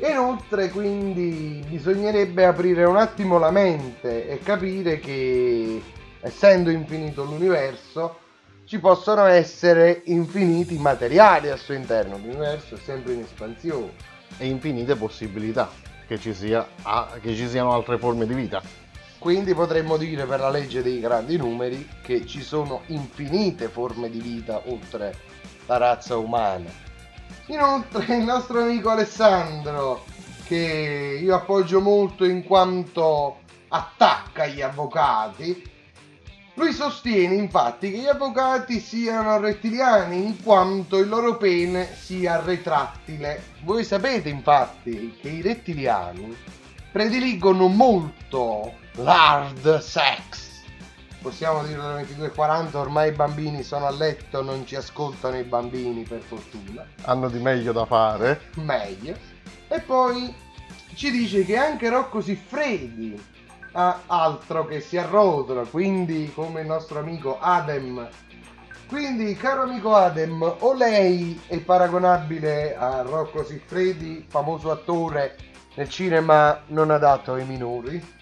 Inoltre 0.00 0.70
quindi 0.70 1.64
bisognerebbe 1.68 2.44
aprire 2.44 2.84
un 2.84 2.96
attimo 2.96 3.38
la 3.38 3.50
mente 3.50 4.28
e 4.28 4.38
capire 4.40 4.98
che 4.98 5.80
essendo 6.20 6.70
infinito 6.70 7.22
l'universo 7.24 8.18
ci 8.64 8.78
possono 8.80 9.24
essere 9.24 10.02
infiniti 10.06 10.78
materiali 10.78 11.48
al 11.50 11.58
suo 11.58 11.74
interno, 11.74 12.16
l'universo 12.16 12.74
è 12.74 12.78
sempre 12.78 13.12
in 13.12 13.20
espansione. 13.20 14.12
E 14.38 14.46
infinite 14.46 14.96
possibilità 14.96 15.70
che 16.08 16.18
ci, 16.18 16.34
sia, 16.34 16.66
che 17.20 17.34
ci 17.34 17.46
siano 17.46 17.72
altre 17.72 17.98
forme 17.98 18.26
di 18.26 18.34
vita. 18.34 18.60
Quindi 19.18 19.54
potremmo 19.54 19.96
dire 19.96 20.26
per 20.26 20.40
la 20.40 20.50
legge 20.50 20.82
dei 20.82 20.98
grandi 20.98 21.36
numeri 21.36 21.88
che 22.02 22.26
ci 22.26 22.42
sono 22.42 22.82
infinite 22.86 23.68
forme 23.68 24.10
di 24.10 24.20
vita 24.20 24.60
oltre 24.66 25.14
la 25.66 25.76
razza 25.76 26.16
umana. 26.16 26.68
Inoltre 27.46 28.16
il 28.16 28.24
nostro 28.24 28.62
amico 28.62 28.88
Alessandro, 28.88 30.04
che 30.46 31.20
io 31.22 31.34
appoggio 31.34 31.80
molto 31.80 32.24
in 32.24 32.42
quanto 32.42 33.40
attacca 33.68 34.46
gli 34.46 34.62
avvocati, 34.62 35.72
lui 36.54 36.72
sostiene 36.72 37.34
infatti 37.34 37.90
che 37.90 37.98
gli 37.98 38.06
avvocati 38.06 38.78
siano 38.80 39.38
rettiliani 39.40 40.24
in 40.24 40.42
quanto 40.42 40.98
il 40.98 41.08
loro 41.08 41.36
pene 41.36 41.94
sia 41.94 42.40
retrattile. 42.40 43.42
Voi 43.64 43.84
sapete 43.84 44.28
infatti 44.28 45.18
che 45.20 45.28
i 45.28 45.42
rettiliani 45.42 46.34
prediligono 46.92 47.66
molto 47.66 48.72
l'hard 48.92 49.80
sex. 49.80 50.43
Possiamo 51.24 51.64
dirlo 51.64 51.88
alle 51.88 52.02
22.40, 52.02 52.76
ormai 52.76 53.08
i 53.08 53.12
bambini 53.12 53.62
sono 53.62 53.86
a 53.86 53.90
letto, 53.90 54.42
non 54.42 54.66
ci 54.66 54.76
ascoltano 54.76 55.38
i 55.38 55.42
bambini 55.42 56.02
per 56.02 56.20
fortuna. 56.20 56.86
Hanno 57.04 57.30
di 57.30 57.38
meglio 57.38 57.72
da 57.72 57.86
fare. 57.86 58.50
Meglio. 58.56 59.16
E 59.68 59.80
poi 59.80 60.34
ci 60.94 61.10
dice 61.10 61.46
che 61.46 61.56
anche 61.56 61.88
Rocco 61.88 62.20
Siffredi 62.20 63.18
ha 63.72 64.02
altro 64.04 64.66
che 64.66 64.82
si 64.82 64.98
arrotola, 64.98 65.62
quindi 65.62 66.30
come 66.34 66.60
il 66.60 66.66
nostro 66.66 66.98
amico 66.98 67.38
Adem. 67.40 68.06
Quindi, 68.86 69.34
caro 69.34 69.62
amico 69.62 69.94
Adem, 69.94 70.42
o 70.58 70.74
lei 70.74 71.40
è 71.46 71.58
paragonabile 71.58 72.76
a 72.76 73.00
Rocco 73.00 73.42
Siffredi, 73.44 74.26
famoso 74.28 74.70
attore 74.70 75.38
nel 75.76 75.88
cinema 75.88 76.60
non 76.66 76.90
adatto 76.90 77.32
ai 77.32 77.46
minori, 77.46 78.12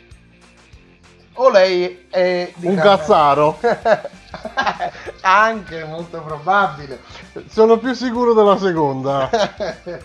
o 1.34 1.50
lei 1.50 2.06
è 2.10 2.52
Un 2.60 2.76
cazzaro. 2.76 3.58
Anche 5.22 5.84
molto 5.84 6.20
probabile. 6.20 7.00
Sono 7.48 7.78
più 7.78 7.92
sicuro 7.94 8.32
della 8.34 8.58
seconda. 8.58 9.28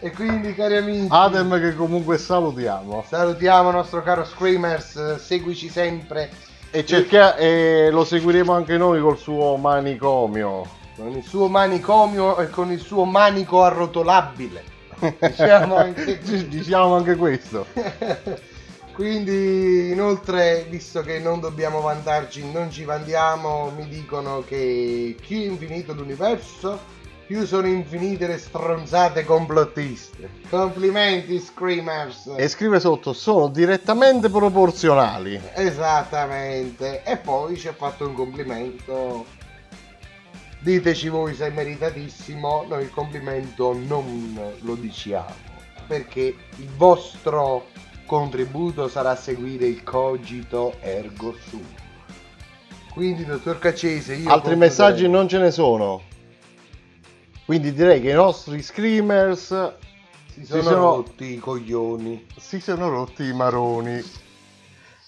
e 0.00 0.10
quindi, 0.12 0.54
cari 0.54 0.76
amici, 0.76 1.06
Adem 1.10 1.60
che 1.60 1.74
comunque 1.74 2.18
salutiamo. 2.18 3.04
salutiamo 3.06 3.68
il 3.70 3.76
nostro 3.76 4.02
caro 4.02 4.24
Screamers, 4.24 5.16
seguici 5.16 5.68
sempre 5.68 6.30
E, 6.70 6.84
cerchia- 6.84 7.36
e 7.36 7.88
lo 7.90 8.04
seguiremo 8.04 8.52
anche 8.52 8.76
noi 8.76 9.00
col 9.00 9.18
suo 9.18 9.56
manicomio. 9.56 10.80
con 10.96 11.08
il 11.10 11.24
suo 11.24 11.48
manicomio 11.48 12.38
e 12.38 12.50
con 12.50 12.70
il 12.72 12.80
suo 12.80 13.04
manico 13.04 13.62
arrotolabile. 13.62 14.64
Diciamo 15.18 15.76
anche, 15.76 16.18
Diciamo 16.48 16.94
anche 16.96 17.16
questo. 17.16 17.66
Quindi, 18.94 19.90
inoltre, 19.90 20.66
visto 20.68 21.00
che 21.00 21.18
non 21.18 21.40
dobbiamo 21.40 21.80
vantarci, 21.80 22.50
non 22.52 22.70
ci 22.70 22.84
vantiamo, 22.84 23.70
mi 23.74 23.88
dicono 23.88 24.44
che 24.46 25.16
più 25.18 25.40
è 25.40 25.46
infinito 25.46 25.94
l'universo, 25.94 26.78
più 27.26 27.46
sono 27.46 27.66
infinite 27.66 28.26
le 28.26 28.36
stronzate 28.36 29.24
complottiste. 29.24 30.28
Complimenti, 30.50 31.38
Screamers! 31.38 32.34
E 32.36 32.48
scrive 32.48 32.80
sotto, 32.80 33.14
sono 33.14 33.48
direttamente 33.48 34.28
proporzionali. 34.28 35.40
Esattamente. 35.54 37.02
E 37.02 37.16
poi 37.16 37.56
ci 37.56 37.68
ha 37.68 37.72
fatto 37.72 38.06
un 38.06 38.12
complimento. 38.12 39.24
Diteci 40.58 41.08
voi 41.08 41.34
se 41.34 41.46
è 41.46 41.50
meritatissimo, 41.50 42.66
noi 42.68 42.82
il 42.82 42.90
complimento 42.90 43.72
non 43.74 44.38
lo 44.60 44.74
diciamo, 44.74 45.34
perché 45.86 46.36
il 46.56 46.68
vostro 46.76 47.66
contributo 48.12 48.88
sarà 48.88 49.16
seguire 49.16 49.64
il 49.64 49.82
cogito 49.82 50.74
ergo 50.80 51.34
sum. 51.48 51.64
Quindi, 52.92 53.24
dottor 53.24 53.58
Caccese, 53.58 54.16
io 54.16 54.28
Altri 54.28 54.54
messaggi 54.54 55.08
non 55.08 55.26
ce 55.28 55.38
ne 55.38 55.50
sono. 55.50 56.02
Quindi 57.46 57.72
direi 57.72 58.02
che 58.02 58.10
i 58.10 58.14
nostri 58.14 58.60
screamers 58.60 59.76
Si 60.26 60.44
sono 60.44 60.74
rotti 60.74 61.32
i 61.32 61.38
coglioni. 61.38 62.26
si 62.36 62.60
sono 62.60 62.90
rotti 62.90 63.24
i 63.24 63.32
maroni. 63.32 63.98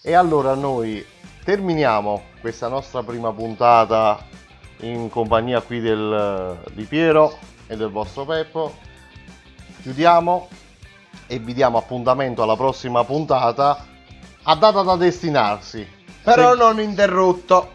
E 0.01 0.15
allora 0.15 0.55
noi 0.55 1.05
terminiamo 1.45 2.23
questa 2.41 2.69
nostra 2.69 3.03
prima 3.03 3.31
puntata 3.35 4.27
in 4.79 5.11
compagnia 5.11 5.61
qui 5.61 5.81
del, 5.81 6.59
di 6.73 6.85
Piero 6.85 7.37
e 7.67 7.77
del 7.77 7.91
vostro 7.91 8.25
Peppo. 8.25 8.75
Chiudiamo 9.83 10.49
e 11.35 11.39
vi 11.41 11.53
diamo 11.53 11.79
appuntamento 11.79 12.45
alla 12.45 12.55
prossima 12.55 13.03
puntata 13.03 13.85
a 14.45 14.55
data 14.55 14.83
da 14.83 14.95
destinarsi. 14.95 15.85
Però 16.23 16.53
Se- 16.53 16.59
non 16.59 16.79
interrotto. 16.81 17.73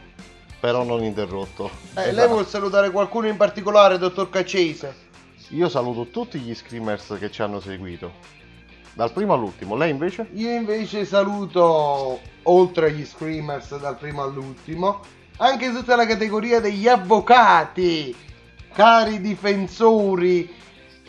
però 0.61 0.83
non 0.83 1.03
interrotto. 1.03 1.69
Eh, 1.95 2.01
lei 2.03 2.09
Esatto. 2.11 2.27
vuol 2.29 2.47
salutare 2.47 2.89
qualcuno 2.89 3.27
in 3.27 3.35
particolare, 3.35 3.97
dottor 3.97 4.29
Caccese? 4.29 5.07
Io 5.49 5.67
saluto 5.67 6.07
tutti 6.09 6.39
gli 6.39 6.53
screamers 6.55 7.15
che 7.19 7.29
ci 7.31 7.41
hanno 7.41 7.59
seguito, 7.59 8.11
dal 8.93 9.11
primo 9.11 9.33
all'ultimo. 9.33 9.75
Lei 9.75 9.89
invece? 9.89 10.29
Io 10.35 10.51
invece 10.51 11.03
saluto, 11.05 12.19
oltre 12.43 12.87
agli 12.87 13.05
screamers 13.05 13.77
dal 13.77 13.97
primo 13.97 14.21
all'ultimo, 14.23 15.01
anche 15.37 15.71
tutta 15.73 15.95
la 15.97 16.05
categoria 16.05 16.59
degli 16.61 16.87
avvocati, 16.87 18.15
cari 18.73 19.19
difensori 19.21 20.53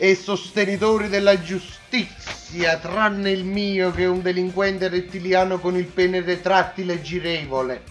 e 0.03 0.15
sostenitori 0.15 1.09
della 1.09 1.39
giustizia, 1.39 2.77
tranne 2.77 3.29
il 3.29 3.43
mio 3.43 3.91
che 3.91 4.01
è 4.01 4.07
un 4.07 4.23
delinquente 4.23 4.87
rettiliano 4.87 5.59
con 5.59 5.77
il 5.77 5.85
pene 5.85 6.21
retrattile 6.21 7.03
girevole. 7.03 7.83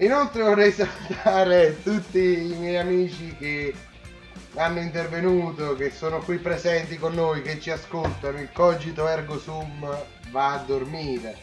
Inoltre 0.00 0.42
vorrei 0.42 0.70
salutare 0.76 1.82
tutti 1.82 2.18
i 2.18 2.54
miei 2.58 2.76
amici 2.76 3.34
che 3.38 3.72
hanno 4.56 4.80
intervenuto, 4.80 5.74
che 5.76 5.88
sono 5.88 6.18
qui 6.18 6.36
presenti 6.36 6.98
con 6.98 7.14
noi, 7.14 7.40
che 7.40 7.58
ci 7.58 7.70
ascoltano. 7.70 8.38
Il 8.38 8.50
cogito 8.52 9.08
ergo 9.08 9.38
sum 9.38 9.96
va 10.30 10.52
a 10.52 10.58
dormire. 10.58 11.38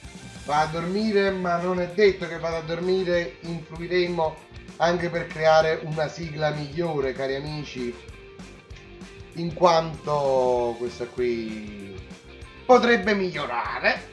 Va 0.45 0.59
a 0.59 0.65
dormire, 0.67 1.31
ma 1.31 1.57
non 1.57 1.81
è 1.81 1.87
detto 1.87 2.27
che 2.27 2.37
vada 2.37 2.57
a 2.57 2.61
dormire. 2.61 3.37
Influiremo 3.39 4.35
anche 4.77 5.09
per 5.09 5.25
creare 5.25 5.79
una 5.85 6.07
sigla 6.07 6.51
migliore, 6.51 7.13
cari 7.13 7.33
amici. 7.33 8.09
In 9.35 9.53
quanto 9.53 10.75
questa 10.77 11.05
qui 11.05 11.95
potrebbe 12.65 13.13
migliorare. 13.13 14.09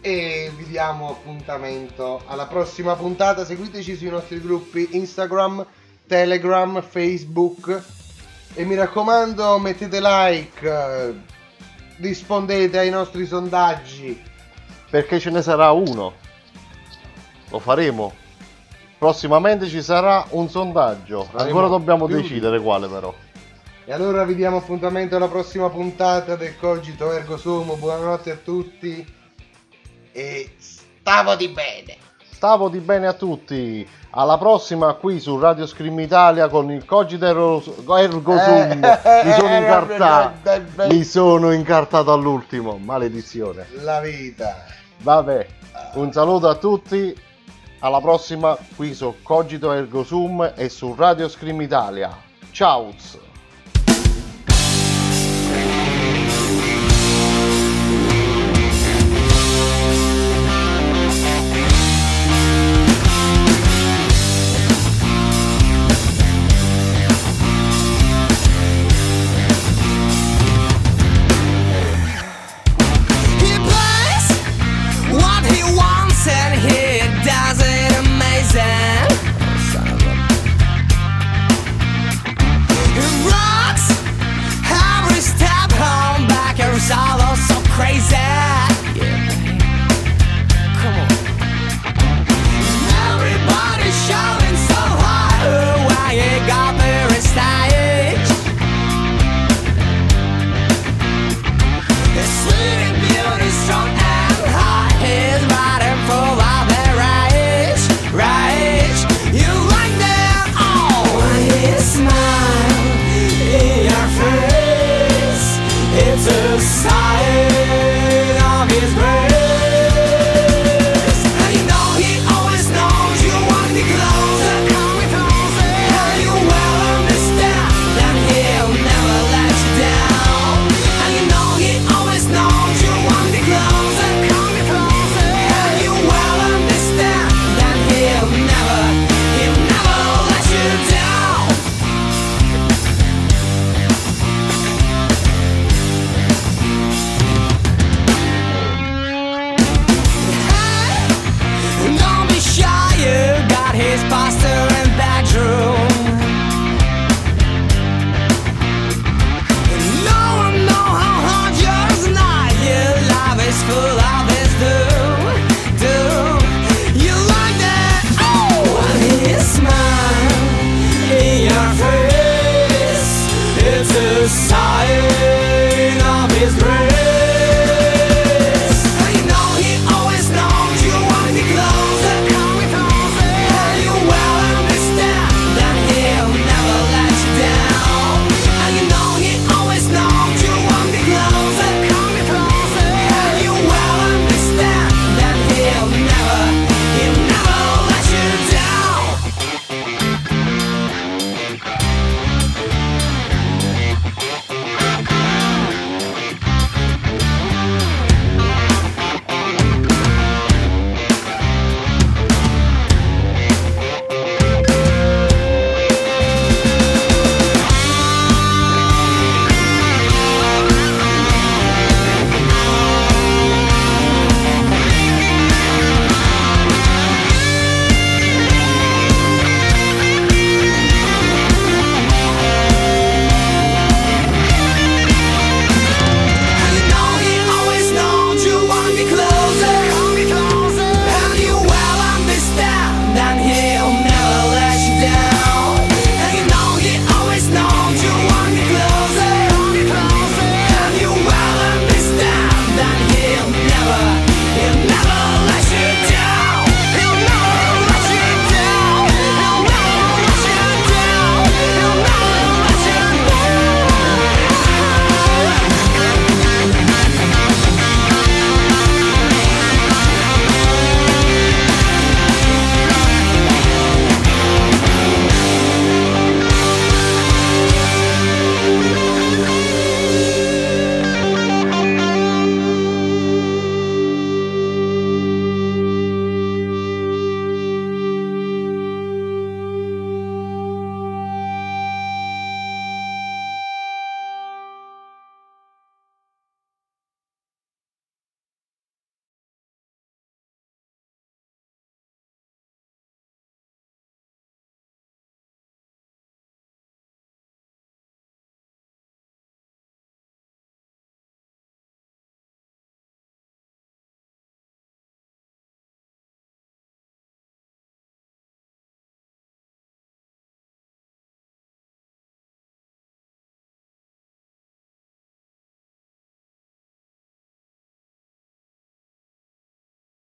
E 0.00 0.50
vi 0.56 0.64
diamo 0.66 1.10
appuntamento 1.10 2.22
alla 2.26 2.46
prossima 2.46 2.94
puntata. 2.94 3.44
Seguiteci 3.44 3.96
sui 3.96 4.08
nostri 4.08 4.40
gruppi 4.40 4.90
Instagram, 4.92 5.66
Telegram, 6.06 6.80
Facebook. 6.82 7.82
E 8.54 8.64
mi 8.64 8.74
raccomando, 8.74 9.58
mettete 9.58 10.00
like, 10.00 11.22
rispondete 11.96 12.78
ai 12.78 12.90
nostri 12.90 13.26
sondaggi. 13.26 14.20
Perché 14.90 15.20
ce 15.20 15.30
ne 15.30 15.42
sarà 15.42 15.70
uno. 15.70 16.14
Lo 17.50 17.58
faremo. 17.58 18.12
Prossimamente 18.98 19.66
ci 19.68 19.82
sarà 19.82 20.26
un 20.30 20.48
sondaggio. 20.48 21.24
Faremo 21.24 21.44
Ancora 21.44 21.68
dobbiamo 21.68 22.06
più 22.06 22.16
decidere 22.16 22.60
quale 22.60 22.88
però. 22.88 23.14
E 23.88 23.92
allora 23.94 24.22
vi 24.24 24.34
diamo 24.34 24.58
appuntamento 24.58 25.16
alla 25.16 25.28
prossima 25.28 25.70
puntata 25.70 26.36
del 26.36 26.58
Cogito 26.58 27.10
Ergo 27.10 27.38
Sumo. 27.38 27.76
Buonanotte 27.76 28.32
a 28.32 28.36
tutti. 28.36 29.14
E 30.12 30.50
stavo 30.58 31.34
di 31.36 31.48
bene. 31.48 31.96
Stavo 32.32 32.68
di 32.68 32.80
bene 32.80 33.06
a 33.06 33.14
tutti. 33.14 33.88
Alla 34.10 34.36
prossima 34.36 34.92
qui 34.92 35.18
su 35.20 35.38
Radio 35.38 35.66
Scream 35.66 35.98
Italia 36.00 36.48
con 36.48 36.70
il 36.70 36.84
Cogito 36.84 37.24
Ergo 37.24 37.96
Ergo 37.96 38.36
Sum. 38.36 38.78
Mi 39.24 39.32
sono 39.32 39.56
incartato. 39.56 40.86
Mi 40.90 41.02
sono 41.02 41.52
incartato 41.52 42.12
all'ultimo. 42.12 42.76
Maledizione. 42.76 43.68
La 43.80 44.00
vita. 44.00 44.66
Vabbè. 44.98 45.46
Un 45.94 46.12
saluto 46.12 46.46
a 46.46 46.56
tutti. 46.56 47.18
Alla 47.78 48.02
prossima 48.02 48.54
qui 48.76 48.92
su 48.92 49.14
Cogito 49.22 49.72
Ergo 49.72 50.04
Sum 50.04 50.52
e 50.54 50.68
su 50.68 50.94
Radio 50.94 51.26
Scream 51.26 51.62
Italia. 51.62 52.14
Ciao. 52.50 52.92